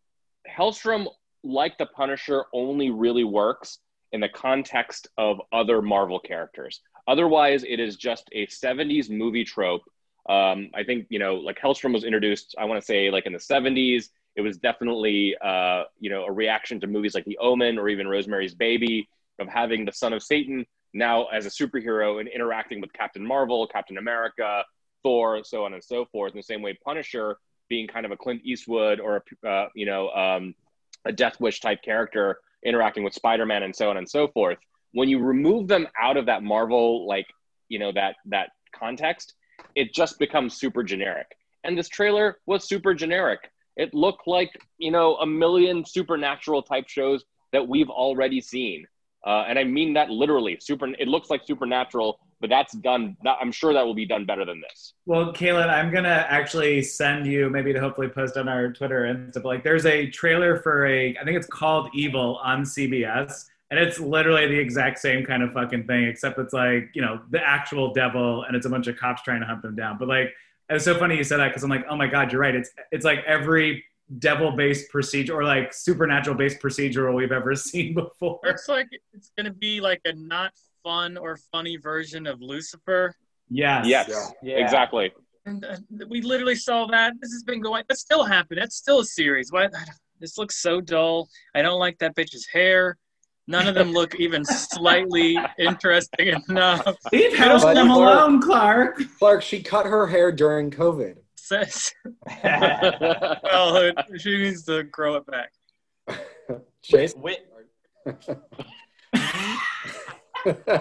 Hellstrom, 0.50 1.06
like 1.42 1.76
the 1.76 1.87
Punisher, 1.87 2.47
only 2.54 2.90
really 2.90 3.25
works 3.25 3.80
in 4.14 4.21
the 4.21 4.28
context 4.28 5.09
of 5.18 5.40
other 5.52 5.83
Marvel 5.83 6.21
characters. 6.21 6.80
Otherwise, 7.09 7.64
it 7.64 7.80
is 7.80 7.97
just 7.97 8.28
a 8.30 8.47
70s 8.47 9.11
movie 9.11 9.44
trope. 9.44 9.83
Um, 10.28 10.71
I 10.73 10.85
think, 10.85 11.06
you 11.11 11.18
know, 11.18 11.35
like 11.35 11.59
Hellstrom 11.59 11.92
was 11.92 12.04
introduced, 12.04 12.54
I 12.56 12.64
want 12.64 12.80
to 12.80 12.87
say, 12.87 13.11
like 13.11 13.26
in 13.26 13.33
the 13.33 13.40
70s. 13.40 14.11
It 14.37 14.40
was 14.40 14.56
definitely, 14.56 15.37
uh, 15.44 15.83
you 15.99 16.11
know, 16.11 16.25
a 16.26 16.33
reaction 16.33 16.80
to 16.80 16.87
movies 16.87 17.12
like 17.14 17.25
The 17.25 17.38
Omen 17.38 17.76
or 17.76 17.88
even 17.88 18.06
Rosemary's 18.06 18.54
Baby 18.54 19.09
of 19.40 19.49
having 19.49 19.85
the 19.85 19.92
son 19.92 20.12
of 20.12 20.23
Satan 20.23 20.64
now 20.92 21.26
as 21.26 21.44
a 21.44 21.50
superhero 21.50 22.21
and 22.21 22.28
interacting 22.28 22.80
with 22.80 22.92
Captain 22.92 23.26
Marvel, 23.26 23.66
Captain 23.66 23.99
America, 23.99 24.62
Thor, 25.02 25.42
so 25.42 25.64
on 25.64 25.75
and 25.75 25.83
so 25.83 26.04
forth. 26.04 26.33
In 26.33 26.38
the 26.38 26.44
same 26.44 26.62
way, 26.62 26.78
Punisher 26.85 27.37
being 27.68 27.88
kind 27.88 28.06
of 28.06 28.12
a 28.12 28.16
Clint 28.16 28.42
Eastwood 28.44 29.00
or 29.00 29.25
a 29.42 29.49
uh, 29.49 29.68
you 29.75 29.87
know 29.87 30.11
um, 30.11 30.54
a 31.04 31.11
Death 31.12 31.40
Wish 31.40 31.61
type 31.61 31.83
character 31.83 32.38
interacting 32.64 33.04
with 33.04 33.14
Spider 33.14 33.47
Man 33.47 33.62
and 33.62 33.75
so 33.75 33.90
on 33.90 33.97
and 33.97 34.09
so 34.09 34.28
forth. 34.28 34.59
When 34.92 35.09
you 35.09 35.18
remove 35.18 35.68
them 35.68 35.87
out 36.00 36.16
of 36.16 36.26
that 36.26 36.42
Marvel 36.42 37.06
like 37.06 37.26
you 37.68 37.78
know 37.78 37.92
that 37.92 38.16
that 38.26 38.50
context, 38.75 39.35
it 39.75 39.94
just 39.94 40.18
becomes 40.18 40.54
super 40.54 40.83
generic. 40.83 41.26
And 41.64 41.76
this 41.76 41.88
trailer 41.88 42.38
was 42.47 42.68
super 42.68 42.94
generic. 42.94 43.40
It 43.76 43.94
looked 43.94 44.26
like 44.26 44.50
you 44.78 44.90
know 44.90 45.16
a 45.16 45.26
million 45.26 45.85
supernatural 45.85 46.62
type 46.62 46.88
shows 46.88 47.25
that 47.52 47.66
we've 47.66 47.90
already 47.90 48.40
seen. 48.40 48.87
Uh, 49.26 49.44
and 49.48 49.58
I 49.58 49.64
mean 49.64 49.94
that 49.94 50.10
literally. 50.10 50.58
Super. 50.60 50.88
It 50.98 51.08
looks 51.08 51.30
like 51.30 51.42
supernatural, 51.46 52.20
but 52.40 52.50
that's 52.50 52.74
done. 52.74 53.16
I'm 53.26 53.52
sure 53.52 53.72
that 53.72 53.84
will 53.84 53.94
be 53.94 54.04
done 54.04 54.26
better 54.26 54.44
than 54.44 54.60
this. 54.60 54.92
Well, 55.06 55.32
Kaylin, 55.32 55.68
I'm 55.68 55.92
gonna 55.92 56.26
actually 56.28 56.82
send 56.82 57.26
you 57.26 57.48
maybe 57.48 57.72
to 57.72 57.80
hopefully 57.80 58.08
post 58.08 58.36
on 58.36 58.48
our 58.48 58.72
Twitter 58.72 59.06
and 59.06 59.32
stuff. 59.32 59.44
Like, 59.44 59.64
there's 59.64 59.86
a 59.86 60.08
trailer 60.10 60.58
for 60.58 60.86
a. 60.86 61.16
I 61.16 61.24
think 61.24 61.38
it's 61.38 61.46
called 61.46 61.88
Evil 61.94 62.38
on 62.42 62.64
CBS, 62.64 63.46
and 63.70 63.80
it's 63.80 63.98
literally 63.98 64.46
the 64.46 64.58
exact 64.58 64.98
same 64.98 65.24
kind 65.24 65.42
of 65.42 65.52
fucking 65.52 65.86
thing, 65.86 66.04
except 66.04 66.38
it's 66.38 66.52
like 66.52 66.90
you 66.94 67.00
know 67.00 67.20
the 67.30 67.40
actual 67.40 67.94
devil, 67.94 68.42
and 68.42 68.54
it's 68.54 68.66
a 68.66 68.70
bunch 68.70 68.88
of 68.88 68.96
cops 68.96 69.22
trying 69.22 69.40
to 69.40 69.46
hunt 69.46 69.62
them 69.62 69.74
down. 69.74 69.96
But 69.96 70.08
like, 70.08 70.34
it's 70.68 70.84
so 70.84 70.98
funny 70.98 71.16
you 71.16 71.24
said 71.24 71.38
that 71.38 71.48
because 71.48 71.62
I'm 71.62 71.70
like, 71.70 71.86
oh 71.88 71.96
my 71.96 72.08
god, 72.08 72.30
you're 72.30 72.42
right. 72.42 72.54
It's 72.54 72.70
it's 72.92 73.06
like 73.06 73.24
every 73.26 73.84
devil 74.18 74.52
based 74.52 74.90
procedure 74.90 75.34
or 75.34 75.44
like 75.44 75.73
supernatural 75.73 76.37
based 76.37 76.61
procedural 76.61 77.14
we've 77.14 77.32
ever 77.32 77.54
seen 77.54 77.94
before. 77.94 78.40
Looks 78.44 78.68
like 78.68 78.88
it's 79.12 79.30
gonna 79.37 79.52
be 79.52 79.80
like 79.80 80.00
a 80.04 80.12
not 80.14 80.52
fun 80.82 81.16
or 81.16 81.38
funny 81.50 81.76
version 81.76 82.26
of 82.26 82.40
Lucifer. 82.40 83.14
Yes. 83.49 83.87
Yes. 83.87 84.32
Yeah. 84.42 84.56
Exactly. 84.56 85.12
And 85.46 85.64
uh, 85.64 85.76
we 86.08 86.23
literally 86.23 86.54
saw 86.54 86.87
that. 86.87 87.14
This 87.20 87.32
has 87.32 87.42
been 87.42 87.61
going. 87.61 87.84
That 87.88 87.99
still 87.99 88.25
happened. 88.25 88.61
That's 88.61 88.76
still 88.76 89.00
a 89.00 89.04
series. 89.04 89.52
Why? 89.52 89.68
This 90.20 90.38
looks 90.38 90.62
so 90.62 90.80
dull. 90.80 91.28
I 91.54 91.62
don't 91.62 91.78
like 91.78 91.99
that 91.99 92.14
bitch's 92.16 92.46
hair. 92.46 92.96
None 93.46 93.68
of 93.68 93.75
them 93.75 93.92
look 93.92 94.14
even 94.18 94.44
slightly 94.44 95.37
interesting 95.58 96.40
enough. 96.49 96.96
Leave 97.12 97.37
house 97.37 97.62
them 97.62 97.90
alone, 97.90 98.40
Clark. 98.40 99.02
Clark, 99.18 99.42
she 99.42 99.62
cut 99.62 99.87
her 99.87 100.06
hair 100.06 100.32
during 100.32 100.70
COVID. 100.70 101.16
Says, 101.44 101.92
well, 102.42 103.92
she 104.16 104.38
needs 104.38 104.62
to 104.64 104.82
grow 104.84 105.16
it 105.16 105.26
back. 105.26 105.52
Chase? 106.80 107.14
Wit, 107.14 107.46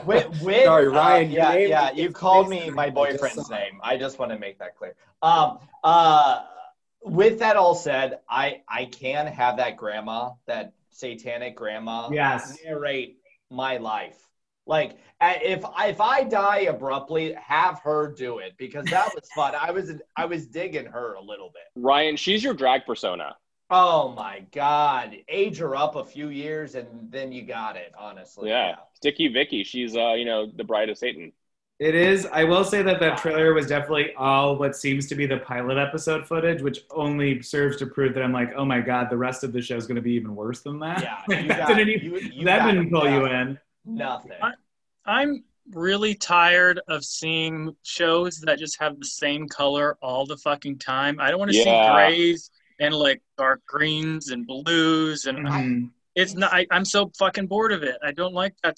Wit, 0.05 0.29
Wit, 0.41 0.63
Sorry, 0.63 0.87
uh, 0.87 0.89
Ryan, 0.89 1.31
you 1.31 1.35
yeah, 1.35 1.57
yeah, 1.57 1.91
you 1.91 2.11
called 2.11 2.47
me 2.47 2.69
my 2.69 2.89
boyfriend's 2.89 3.49
name. 3.49 3.81
I 3.83 3.97
just 3.97 4.17
want 4.17 4.31
to 4.31 4.39
make 4.39 4.59
that 4.59 4.77
clear. 4.77 4.95
Um, 5.21 5.59
uh, 5.83 6.43
with 7.01 7.39
that 7.39 7.57
all 7.57 7.75
said, 7.75 8.19
I 8.29 8.61
I 8.65 8.85
can 8.85 9.27
have 9.27 9.57
that 9.57 9.75
grandma, 9.75 10.31
that 10.45 10.71
satanic 10.91 11.57
grandma, 11.57 12.09
Yes. 12.09 12.57
narrate 12.63 13.17
my 13.49 13.77
life. 13.77 14.29
Like 14.65 14.97
if 15.21 15.65
I, 15.65 15.83
if 15.85 15.99
I 16.01 16.23
die 16.23 16.61
abruptly, 16.61 17.33
have 17.33 17.79
her 17.83 18.13
do 18.15 18.39
it 18.39 18.53
because 18.57 18.85
that 18.85 19.13
was 19.13 19.27
fun. 19.35 19.53
I 19.59 19.71
was 19.71 19.91
I 20.17 20.25
was 20.25 20.45
digging 20.47 20.85
her 20.85 21.13
a 21.15 21.21
little 21.21 21.49
bit. 21.53 21.81
Ryan, 21.81 22.15
she's 22.15 22.43
your 22.43 22.53
drag 22.53 22.85
persona. 22.85 23.35
Oh 23.69 24.09
my 24.15 24.43
God! 24.51 25.15
Age 25.27 25.57
her 25.57 25.75
up 25.75 25.95
a 25.95 26.05
few 26.05 26.29
years 26.29 26.75
and 26.75 26.87
then 27.11 27.31
you 27.31 27.41
got 27.41 27.75
it. 27.75 27.91
Honestly, 27.97 28.49
Yeah. 28.49 28.75
Sticky 28.93 29.29
Vicky. 29.29 29.63
She's 29.63 29.95
uh, 29.95 30.13
you 30.13 30.25
know, 30.25 30.49
the 30.55 30.63
bride 30.63 30.89
of 30.89 30.97
Satan. 30.97 31.31
It 31.79 31.95
is. 31.95 32.25
I 32.27 32.43
will 32.43 32.63
say 32.63 32.83
that 32.83 32.99
that 32.99 33.17
trailer 33.17 33.53
was 33.53 33.65
definitely 33.67 34.13
all 34.15 34.55
what 34.57 34.75
seems 34.75 35.07
to 35.07 35.15
be 35.15 35.25
the 35.25 35.37
pilot 35.39 35.77
episode 35.77 36.25
footage, 36.27 36.61
which 36.61 36.81
only 36.91 37.41
serves 37.41 37.75
to 37.77 37.87
prove 37.87 38.13
that 38.13 38.23
I'm 38.23 38.31
like, 38.31 38.53
oh 38.55 38.63
my 38.63 38.79
god, 38.79 39.09
the 39.09 39.17
rest 39.17 39.43
of 39.43 39.51
the 39.51 39.61
show 39.61 39.75
is 39.75 39.87
going 39.87 39.95
to 39.95 40.01
be 40.01 40.11
even 40.13 40.35
worse 40.35 40.61
than 40.61 40.79
that. 40.79 41.01
Yeah, 41.01 41.41
you 41.41 41.47
that 41.47 41.57
got- 41.57 41.67
didn't 41.69 41.89
even, 41.89 42.05
you- 42.05 42.31
you 42.31 42.45
that 42.45 42.65
didn't 42.65 42.89
pull 42.91 43.09
you 43.09 43.25
in. 43.25 43.59
Nothing. 43.85 44.37
I'm 45.05 45.43
really 45.71 46.15
tired 46.15 46.79
of 46.87 47.03
seeing 47.03 47.75
shows 47.83 48.39
that 48.41 48.59
just 48.59 48.79
have 48.79 48.99
the 48.99 49.05
same 49.05 49.47
color 49.47 49.97
all 50.01 50.25
the 50.25 50.37
fucking 50.37 50.79
time. 50.79 51.19
I 51.19 51.29
don't 51.29 51.39
want 51.39 51.51
to 51.51 51.57
see 51.57 51.91
grays 51.91 52.51
and 52.79 52.93
like 52.93 53.21
dark 53.37 53.61
greens 53.65 54.29
and 54.29 54.45
blues 54.47 55.25
and 55.25 55.39
Mhm. 55.47 55.91
it's 56.15 56.35
not. 56.35 56.53
I, 56.53 56.65
I'm 56.71 56.85
so 56.85 57.11
fucking 57.17 57.47
bored 57.47 57.71
of 57.71 57.83
it. 57.83 57.97
I 58.03 58.11
don't 58.11 58.33
like 58.33 58.55
that. 58.63 58.77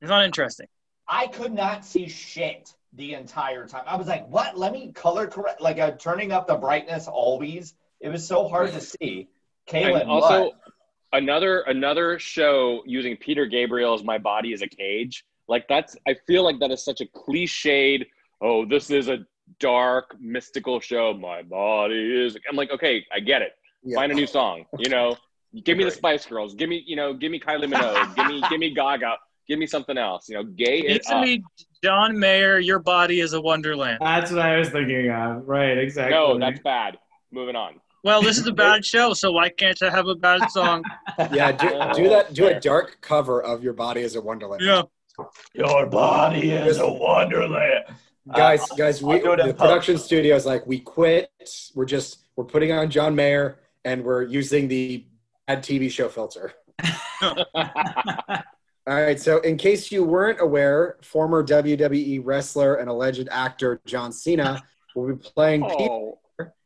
It's 0.00 0.08
not 0.08 0.24
interesting. 0.24 0.66
I 1.06 1.26
could 1.26 1.52
not 1.52 1.84
see 1.84 2.08
shit 2.08 2.74
the 2.94 3.14
entire 3.14 3.66
time. 3.66 3.84
I 3.86 3.96
was 3.96 4.06
like, 4.06 4.28
"What? 4.28 4.56
Let 4.58 4.72
me 4.72 4.92
color 4.92 5.26
correct." 5.26 5.60
Like 5.60 5.78
I'm 5.78 5.98
turning 5.98 6.32
up 6.32 6.46
the 6.46 6.56
brightness 6.56 7.08
always. 7.08 7.74
It 8.00 8.08
was 8.08 8.26
so 8.26 8.48
hard 8.48 8.72
to 8.72 8.80
see. 8.80 9.28
Kaylin, 9.68 10.06
also 10.08 10.44
what? 10.44 10.71
Another 11.12 11.60
another 11.62 12.18
show 12.18 12.82
using 12.86 13.16
Peter 13.16 13.46
Gabriel's 13.46 14.04
"My 14.04 14.18
Body 14.18 14.52
Is 14.52 14.62
a 14.62 14.68
Cage." 14.68 15.24
Like 15.48 15.66
that's 15.68 15.96
I 16.06 16.14
feel 16.26 16.44
like 16.44 16.58
that 16.60 16.70
is 16.70 16.84
such 16.84 17.00
a 17.00 17.06
cliched. 17.06 18.06
Oh, 18.40 18.64
this 18.64 18.90
is 18.90 19.08
a 19.08 19.18
dark 19.60 20.16
mystical 20.20 20.80
show. 20.80 21.14
My 21.14 21.42
body 21.42 22.24
is. 22.24 22.36
I'm 22.48 22.56
like, 22.56 22.70
okay, 22.70 23.04
I 23.12 23.20
get 23.20 23.42
it. 23.42 23.52
Yeah. 23.82 23.96
Find 23.96 24.12
a 24.12 24.14
new 24.14 24.26
song. 24.26 24.64
You 24.78 24.90
know, 24.90 25.16
give 25.64 25.76
me 25.76 25.84
the 25.84 25.90
Spice 25.90 26.24
Girls. 26.26 26.54
Give 26.54 26.68
me 26.68 26.82
you 26.86 26.96
know, 26.96 27.12
give 27.12 27.30
me 27.30 27.40
Kylie 27.40 27.72
Minogue. 27.72 28.14
give 28.16 28.26
me 28.26 28.42
give 28.48 28.60
me 28.60 28.74
Gaga. 28.74 29.16
Give 29.48 29.58
me 29.58 29.66
something 29.66 29.98
else. 29.98 30.28
You 30.28 30.36
know, 30.36 30.44
gay 30.44 30.78
It 30.80 31.02
me 31.20 31.42
up. 31.44 31.66
John 31.82 32.18
Mayer. 32.18 32.60
Your 32.60 32.78
body 32.78 33.20
is 33.20 33.32
a 33.32 33.40
wonderland. 33.40 33.98
That's 34.00 34.30
what 34.30 34.40
I 34.40 34.56
was 34.56 34.68
thinking 34.70 35.10
of. 35.10 35.46
Right, 35.46 35.76
exactly. 35.76 36.14
No, 36.16 36.38
that's 36.38 36.60
bad. 36.60 36.96
Moving 37.32 37.56
on. 37.56 37.80
Well, 38.04 38.20
this 38.22 38.38
is 38.38 38.46
a 38.46 38.52
bad 38.52 38.84
show, 38.84 39.14
so 39.14 39.30
why 39.32 39.48
can't 39.48 39.80
I 39.82 39.90
have 39.90 40.08
a 40.08 40.14
bad 40.14 40.50
song? 40.50 40.82
Yeah, 41.32 41.52
do, 41.52 41.68
do 42.02 42.08
that. 42.08 42.32
Do 42.34 42.46
a 42.48 42.58
dark 42.58 42.98
cover 43.00 43.42
of 43.42 43.62
Your 43.62 43.74
Body 43.74 44.00
is 44.00 44.16
a 44.16 44.20
Wonderland. 44.20 44.62
Yeah. 44.62 44.82
Your 45.54 45.86
body 45.86 46.50
is 46.52 46.78
a 46.78 46.90
wonderland. 46.90 47.84
Guys, 48.34 48.62
Uh, 48.70 48.74
guys, 48.76 49.02
we, 49.02 49.20
do 49.20 49.32
it 49.32 49.36
the 49.36 49.42
post. 49.44 49.58
production 49.58 49.98
studio 49.98 50.34
is 50.34 50.46
like, 50.46 50.66
we 50.66 50.80
quit. 50.80 51.30
We're 51.74 51.84
just, 51.84 52.24
we're 52.34 52.44
putting 52.44 52.72
on 52.72 52.90
John 52.90 53.14
Mayer 53.14 53.58
and 53.84 54.02
we're 54.04 54.22
using 54.22 54.68
the 54.68 55.04
bad 55.46 55.62
TV 55.62 55.90
show 55.90 56.08
filter. 56.08 56.52
All 57.22 57.34
right. 58.86 59.20
So, 59.20 59.38
in 59.40 59.56
case 59.58 59.92
you 59.92 60.02
weren't 60.02 60.40
aware, 60.40 60.96
former 61.02 61.44
WWE 61.44 62.20
wrestler 62.24 62.76
and 62.76 62.88
alleged 62.88 63.28
actor 63.30 63.80
John 63.86 64.12
Cena 64.12 64.60
will 64.96 65.14
be 65.14 65.14
playing 65.14 65.62
Peter 65.62 65.90
Oh, 65.90 66.18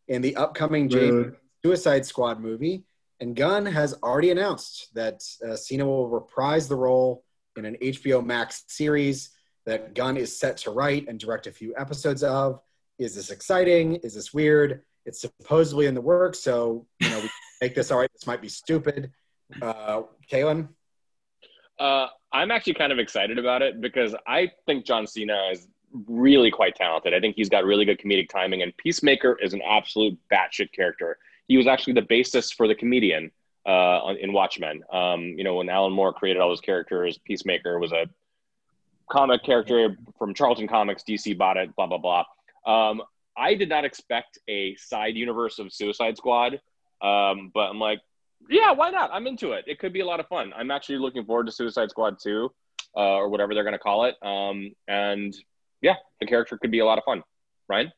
in 0.09 0.23
the 0.23 0.37
upcoming 0.37 0.89
James 0.89 1.13
Rude. 1.13 1.37
Suicide 1.65 2.07
Squad 2.07 2.41
movie. 2.41 2.85
And 3.21 3.35
Gunn 3.35 3.67
has 3.67 3.95
already 4.03 4.31
announced 4.31 4.95
that 4.95 5.23
uh, 5.47 5.57
Cena 5.57 5.87
will 5.87 6.09
reprise 6.09 6.69
the 6.69 6.77
role 6.77 7.25
in 7.57 7.65
an 7.65 7.77
HBO 7.83 8.25
Max 8.25 8.65
series 8.69 9.31
that 9.65 9.95
Gunn 9.95 10.17
is 10.17 10.39
set 10.39 10.59
to 10.59 10.71
write 10.71 11.09
and 11.09 11.19
direct 11.19 11.47
a 11.47 11.53
few 11.53 11.75
episodes 11.77 12.23
of. 12.23 12.61
Is 12.99 13.15
this 13.15 13.31
exciting? 13.31 13.97
Is 13.97 14.15
this 14.15 14.33
weird? 14.35 14.83
It's 15.07 15.21
supposedly 15.21 15.87
in 15.87 15.95
the 15.95 16.01
works, 16.01 16.41
so 16.41 16.87
you 17.01 17.09
know 17.09 17.21
we 17.21 17.31
make 17.61 17.75
this 17.75 17.91
all 17.91 17.99
right. 17.99 18.11
This 18.13 18.27
might 18.27 18.43
be 18.43 18.49
stupid. 18.49 19.13
Uh, 19.63 20.03
Kaylin, 20.31 20.69
Uh, 21.79 22.09
I'm 22.33 22.51
actually 22.51 22.75
kind 22.75 22.93
of 22.93 22.99
excited 22.99 23.39
about 23.39 23.63
it 23.63 23.81
because 23.81 24.15
I 24.27 24.51
think 24.67 24.85
John 24.85 25.07
Cena 25.07 25.51
is 25.53 25.69
really 25.93 26.51
quite 26.51 26.75
talented. 26.75 27.15
I 27.15 27.21
think 27.21 27.37
he's 27.37 27.49
got 27.49 27.65
really 27.65 27.85
good 27.85 27.99
comedic 27.99 28.29
timing, 28.29 28.63
and 28.63 28.77
Peacemaker 28.77 29.39
is 29.41 29.55
an 29.55 29.63
absolute 29.63 30.19
batshit 30.33 30.73
character. 30.73 31.19
He 31.49 31.57
was 31.57 31.67
actually 31.67 31.95
the 31.95 32.03
basis 32.03 32.51
for 32.51 32.69
the 32.69 32.75
comedian 32.75 33.31
uh, 33.67 34.15
in 34.21 34.33
Watchmen. 34.33 34.83
Um, 34.93 35.23
you 35.23 35.45
know, 35.45 35.57
when 35.57 35.69
Alan 35.69 35.93
Moore 35.93 36.13
created 36.13 36.41
all 36.41 36.49
those 36.49 36.61
characters, 36.61 37.19
Peacemaker 37.19 37.79
was 37.79 37.93
a 37.93 38.09
comic 39.11 39.45
character 39.45 39.97
from 40.19 40.35
Charlton 40.35 40.69
Comics. 40.69 41.03
DC 41.09 41.37
bought 41.37 41.57
it. 41.57 41.75
Blah 41.77 41.87
blah 41.87 41.99
blah. 41.99 42.25
Um, 42.67 43.03
I 43.37 43.55
did 43.55 43.69
not 43.69 43.85
expect 43.85 44.39
a 44.49 44.75
side 44.77 45.15
universe 45.15 45.59
of 45.59 45.73
Suicide 45.73 46.17
Squad, 46.17 46.61
um, 47.03 47.51
but 47.53 47.69
I'm 47.69 47.79
like, 47.79 48.01
yeah, 48.49 48.73
why 48.73 48.91
not? 48.91 49.11
I'm 49.13 49.27
into 49.27 49.53
it. 49.53 49.65
It 49.67 49.79
could 49.79 49.93
be 49.93 50.01
a 50.01 50.07
lot 50.07 50.21
of 50.21 50.27
fun. 50.29 50.53
I'm 50.57 50.71
actually 50.71 50.99
looking 50.99 51.25
forward 51.25 51.47
to 51.47 51.53
Suicide 51.53 51.91
Squad 51.91 52.19
2 52.23 52.51
uh, 52.97 53.01
or 53.01 53.29
whatever 53.29 53.55
they're 53.55 53.65
going 53.65 53.73
to 53.73 53.79
call 53.79 54.05
it. 54.05 54.17
Um, 54.23 54.73
and 54.89 55.37
yeah, 55.81 55.95
the 56.21 56.27
character 56.27 56.59
could 56.59 56.71
be 56.71 56.81
a 56.81 56.85
lot 56.85 56.99
of 56.99 57.05
fun. 57.05 57.23
Ryan? 57.69 57.93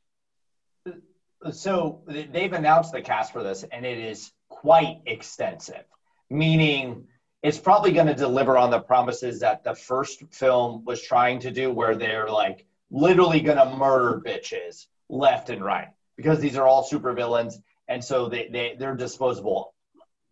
So 1.53 2.03
they've 2.07 2.53
announced 2.53 2.93
the 2.93 3.01
cast 3.01 3.33
for 3.33 3.43
this, 3.43 3.65
and 3.71 3.87
it 3.87 3.99
is 3.99 4.33
quite 4.49 5.01
extensive, 5.07 5.85
meaning 6.31 7.07
it's 7.43 7.59
probably 7.59 7.93
going 7.93 8.09
to 8.09 8.15
deliver 8.15 8.57
on 8.57 8.71
the 8.71 8.81
promises 8.81 9.41
that 9.41 9.63
the 9.63 9.75
first 9.75 10.23
film 10.33 10.85
was 10.85 11.01
trying 11.01 11.39
to 11.41 11.51
do, 11.51 11.71
where 11.71 11.95
they're 11.95 12.29
like 12.29 12.67
literally 12.91 13.41
going 13.41 13.59
to 13.59 13.77
murder 13.77 14.21
bitches 14.25 14.87
left 15.09 15.51
and 15.51 15.65
right 15.65 15.89
because 16.17 16.41
these 16.41 16.57
are 16.57 16.67
all 16.67 16.83
super 16.83 17.13
villains, 17.13 17.59
and 17.87 18.05
so 18.05 18.29
they, 18.29 18.49
they 18.49 18.77
they're 18.79 18.97
disposable 18.97 19.73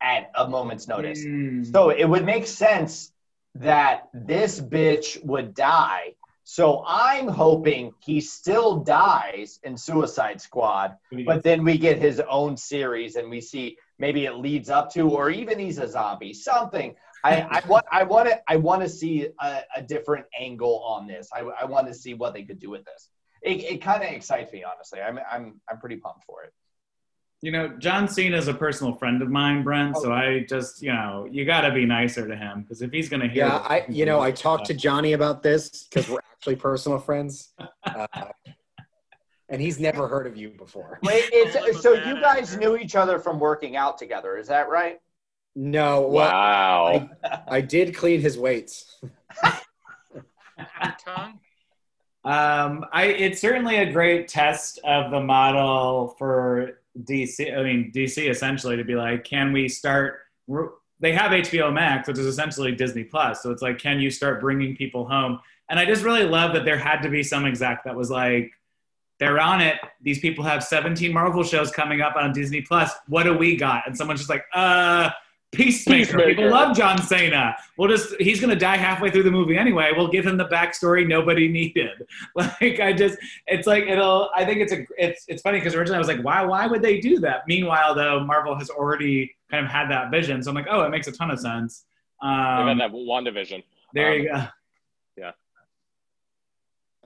at 0.02 0.30
a 0.34 0.48
moment's 0.48 0.88
notice. 0.88 1.24
Mm. 1.24 1.72
So 1.72 1.90
it 1.90 2.04
would 2.04 2.26
make 2.26 2.46
sense 2.46 3.12
that 3.54 4.08
this 4.12 4.60
bitch 4.60 5.24
would 5.24 5.54
die. 5.54 6.15
So 6.48 6.84
I'm 6.86 7.26
hoping 7.26 7.92
he 7.98 8.20
still 8.20 8.76
dies 8.76 9.58
in 9.64 9.76
Suicide 9.76 10.40
Squad, 10.40 10.96
but 11.26 11.42
then 11.42 11.64
we 11.64 11.76
get 11.76 11.98
his 11.98 12.20
own 12.20 12.56
series 12.56 13.16
and 13.16 13.28
we 13.28 13.40
see 13.40 13.76
maybe 13.98 14.26
it 14.26 14.36
leads 14.36 14.70
up 14.70 14.92
to, 14.92 15.10
or 15.10 15.28
even 15.28 15.58
he's 15.58 15.78
a 15.78 15.88
zombie, 15.88 16.32
something. 16.32 16.94
I, 17.24 17.40
I 17.50 17.62
want, 17.66 17.84
I 17.90 18.04
want 18.04 18.28
to, 18.28 18.40
I 18.46 18.54
want 18.54 18.82
to 18.82 18.88
see 18.88 19.26
a, 19.40 19.62
a 19.74 19.82
different 19.82 20.24
angle 20.38 20.84
on 20.84 21.08
this. 21.08 21.28
I, 21.34 21.40
I 21.40 21.64
want 21.64 21.88
to 21.88 21.94
see 21.94 22.14
what 22.14 22.32
they 22.32 22.44
could 22.44 22.60
do 22.60 22.70
with 22.70 22.84
this. 22.84 23.08
It, 23.42 23.64
it 23.64 23.82
kind 23.82 24.04
of 24.04 24.10
excites 24.10 24.52
me, 24.52 24.62
honestly. 24.62 25.00
I'm, 25.00 25.18
I'm, 25.28 25.60
I'm 25.68 25.80
pretty 25.80 25.96
pumped 25.96 26.26
for 26.26 26.44
it. 26.44 26.52
You 27.42 27.50
know, 27.50 27.76
John 27.78 28.08
Cena 28.08 28.36
is 28.36 28.46
a 28.46 28.54
personal 28.54 28.94
friend 28.94 29.20
of 29.20 29.30
mine, 29.30 29.64
Brent. 29.64 29.96
So 29.96 30.12
oh. 30.12 30.14
I 30.14 30.46
just, 30.48 30.80
you 30.80 30.92
know, 30.92 31.26
you 31.28 31.44
got 31.44 31.62
to 31.62 31.72
be 31.72 31.86
nicer 31.86 32.28
to 32.28 32.36
him 32.36 32.62
because 32.62 32.82
if 32.82 32.92
he's 32.92 33.08
gonna 33.08 33.28
hear, 33.28 33.46
yeah, 33.46 33.58
this, 33.58 33.66
I 33.68 33.84
you 33.88 34.06
know 34.06 34.20
I 34.20 34.30
talked 34.30 34.66
to 34.66 34.74
Johnny 34.74 35.12
about 35.12 35.42
this 35.42 35.84
because 35.84 36.08
we're 36.08 36.20
actually 36.38 36.56
personal 36.56 36.98
friends, 36.98 37.52
uh, 37.84 38.06
and 39.48 39.60
he's 39.60 39.78
never 39.78 40.08
heard 40.08 40.26
of 40.26 40.36
you 40.36 40.50
before. 40.50 40.98
Wait, 41.02 41.24
it's, 41.32 41.82
so 41.82 41.92
you 41.92 42.20
guys 42.20 42.56
knew 42.56 42.76
each 42.76 42.96
other 42.96 43.18
from 43.18 43.38
working 43.38 43.76
out 43.76 43.98
together, 43.98 44.36
is 44.36 44.48
that 44.48 44.68
right? 44.68 45.00
No, 45.54 46.02
well, 46.02 46.28
Wow. 46.28 47.10
I 47.48 47.62
did 47.62 47.94
clean 47.94 48.20
his 48.20 48.36
weights. 48.36 49.00
Tongue? 51.04 51.40
Um, 52.24 52.84
I 52.92 53.04
it's 53.04 53.40
certainly 53.40 53.76
a 53.76 53.90
great 53.90 54.26
test 54.26 54.80
of 54.84 55.12
the 55.12 55.20
model 55.20 56.14
for 56.18 56.80
DC. 57.04 57.56
I 57.56 57.62
mean, 57.62 57.92
DC 57.94 58.28
essentially 58.28 58.76
to 58.76 58.84
be 58.84 58.96
like, 58.96 59.24
can 59.24 59.52
we 59.52 59.68
start? 59.68 60.18
They 60.98 61.12
have 61.12 61.30
HBO 61.30 61.72
Max, 61.72 62.08
which 62.08 62.18
is 62.18 62.26
essentially 62.26 62.72
Disney 62.72 63.04
Plus. 63.04 63.42
So 63.42 63.50
it's 63.50 63.62
like, 63.62 63.78
can 63.78 64.00
you 64.00 64.10
start 64.10 64.40
bringing 64.40 64.76
people 64.76 65.06
home? 65.06 65.38
And 65.68 65.78
I 65.78 65.84
just 65.84 66.04
really 66.04 66.24
love 66.24 66.52
that 66.54 66.64
there 66.64 66.78
had 66.78 67.00
to 67.02 67.08
be 67.08 67.22
some 67.22 67.44
exec 67.46 67.84
that 67.84 67.94
was 67.96 68.10
like, 68.10 68.52
they're 69.18 69.40
on 69.40 69.60
it. 69.60 69.76
These 70.02 70.20
people 70.20 70.44
have 70.44 70.62
17 70.62 71.12
Marvel 71.12 71.42
shows 71.42 71.70
coming 71.70 72.02
up 72.02 72.16
on 72.16 72.32
Disney 72.32 72.60
Plus. 72.60 72.92
What 73.08 73.22
do 73.24 73.36
we 73.36 73.56
got? 73.56 73.86
And 73.86 73.96
someone's 73.96 74.20
just 74.20 74.30
like, 74.30 74.44
uh, 74.54 75.10
Peacemaker. 75.52 76.04
Peacemaker. 76.18 76.28
People 76.28 76.50
love 76.50 76.76
John 76.76 77.00
Cena. 77.00 77.56
We'll 77.78 77.88
just 77.88 78.14
he's 78.20 78.40
gonna 78.40 78.56
die 78.56 78.76
halfway 78.76 79.10
through 79.10 79.22
the 79.22 79.30
movie 79.30 79.56
anyway. 79.56 79.90
We'll 79.96 80.08
give 80.08 80.26
him 80.26 80.36
the 80.36 80.44
backstory 80.46 81.06
nobody 81.06 81.48
needed. 81.60 82.06
Like 82.34 82.80
I 82.80 82.92
just 82.92 83.16
it's 83.46 83.66
like 83.66 83.84
it'll 83.84 84.28
I 84.36 84.44
think 84.44 84.58
it's 84.60 84.72
a 84.72 84.84
it's 84.98 85.24
it's 85.28 85.40
funny 85.42 85.58
because 85.58 85.74
originally 85.74 85.96
I 85.96 85.98
was 86.00 86.08
like, 86.08 86.22
why 86.22 86.44
why 86.44 86.66
would 86.66 86.82
they 86.82 87.00
do 87.00 87.20
that? 87.20 87.44
Meanwhile 87.46 87.94
though, 87.94 88.20
Marvel 88.24 88.54
has 88.56 88.68
already 88.70 89.34
kind 89.50 89.64
of 89.64 89.70
had 89.70 89.88
that 89.88 90.10
vision. 90.10 90.42
So 90.42 90.50
I'm 90.50 90.56
like, 90.56 90.66
oh, 90.68 90.82
it 90.82 90.90
makes 90.90 91.06
a 91.06 91.12
ton 91.12 91.30
of 91.30 91.38
sense. 91.38 91.84
They've 92.20 92.28
Um, 92.28 92.66
had 92.68 92.80
that 92.80 92.92
WandaVision. 92.92 93.62
there 93.94 94.12
um, 94.12 94.18
you 94.20 94.28
go. 95.16 95.30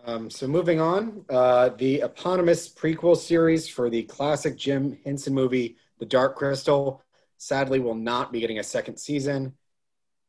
Um, 0.06 0.30
so 0.30 0.46
moving 0.46 0.80
on, 0.80 1.24
uh, 1.28 1.70
the 1.70 2.00
eponymous 2.00 2.68
prequel 2.68 3.16
series 3.16 3.68
for 3.68 3.90
the 3.90 4.04
classic 4.04 4.56
Jim 4.56 4.98
Henson 5.04 5.34
movie, 5.34 5.76
The 5.98 6.06
Dark 6.06 6.36
Crystal, 6.36 7.02
sadly 7.36 7.80
will 7.80 7.94
not 7.94 8.32
be 8.32 8.40
getting 8.40 8.58
a 8.58 8.64
second 8.64 8.96
season. 8.96 9.54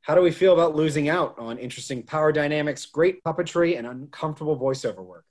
How 0.01 0.15
do 0.15 0.21
we 0.21 0.31
feel 0.31 0.53
about 0.53 0.75
losing 0.75 1.09
out 1.09 1.37
on 1.37 1.57
interesting 1.57 2.03
power 2.03 2.31
dynamics, 2.31 2.85
great 2.85 3.23
puppetry, 3.23 3.77
and 3.77 3.87
uncomfortable 3.87 4.57
voiceover 4.57 5.05
work? 5.05 5.25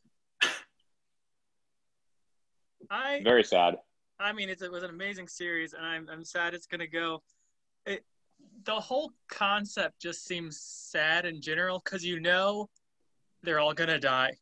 I 2.90 3.20
Very 3.22 3.44
sad. 3.44 3.76
I 4.18 4.32
mean, 4.32 4.48
it's, 4.48 4.62
it 4.62 4.70
was 4.70 4.82
an 4.82 4.90
amazing 4.90 5.28
series, 5.28 5.74
and 5.74 5.84
I'm, 5.84 6.08
I'm 6.10 6.24
sad 6.24 6.54
it's 6.54 6.66
going 6.66 6.80
to 6.80 6.86
go. 6.86 7.22
It, 7.86 8.04
the 8.64 8.74
whole 8.74 9.12
concept 9.28 10.00
just 10.00 10.24
seems 10.24 10.60
sad 10.60 11.24
in 11.24 11.40
general 11.40 11.80
because 11.84 12.04
you 12.04 12.20
know 12.20 12.68
they're 13.42 13.58
all 13.60 13.72
going 13.74 13.88
to 13.88 13.98
die. 13.98 14.32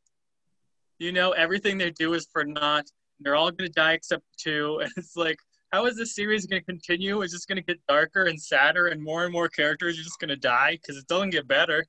You 0.99 1.13
know 1.13 1.33
everything 1.33 1.79
they 1.79 1.91
do 1.91 2.15
is 2.15 2.27
for 2.33 2.45
naught. 2.45 2.87
They're 3.21 3.37
all 3.37 3.51
going 3.51 3.69
to 3.69 3.73
die 3.75 3.93
except 3.93 4.25
two. 4.39 4.81
And 4.83 4.93
it's 4.97 5.17
like, 5.17 5.39
how 5.73 5.87
is 5.87 5.97
this 5.97 6.15
series 6.15 6.47
going 6.47 6.63
to 6.63 6.67
continue? 6.67 7.21
Is 7.23 7.33
this 7.33 7.45
going 7.45 7.57
to 7.57 7.63
get 7.63 7.79
darker 7.89 8.25
and 8.25 8.41
sadder 8.41 8.87
and 8.87 9.03
more 9.03 9.25
and 9.25 9.33
more 9.33 9.49
characters 9.49 9.99
are 9.99 10.03
just 10.03 10.19
going 10.19 10.31
to 10.31 10.37
die 10.37 10.79
because 10.81 10.97
it 10.97 11.07
doesn't 11.07 11.31
get 11.31 11.47
better? 11.47 11.85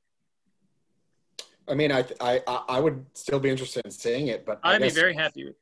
I 1.68 1.76
mean, 1.76 1.92
I, 1.92 2.04
I, 2.20 2.42
I- 2.48 2.64
I 2.68 2.80
would 2.80 3.06
still 3.14 3.40
be 3.40 3.50
interested 3.50 3.86
in 3.86 3.92
seeing 3.92 4.28
it, 4.28 4.46
but 4.46 4.60
I 4.64 4.76
I'd 4.76 4.82
be 4.82 4.90
very 4.90 5.14
happy 5.14 5.46
with. 5.46 5.56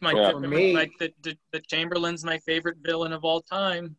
My, 0.00 0.12
Yeah. 0.12 0.30
For 0.30 0.40
me- 0.40 0.74
like 0.74 0.92
the, 1.00 1.12
the, 1.22 1.36
the 1.52 1.60
Chamberlain's 1.60 2.24
my 2.24 2.38
favorite 2.38 2.76
villain 2.82 3.12
of 3.12 3.24
all 3.24 3.40
time. 3.40 3.96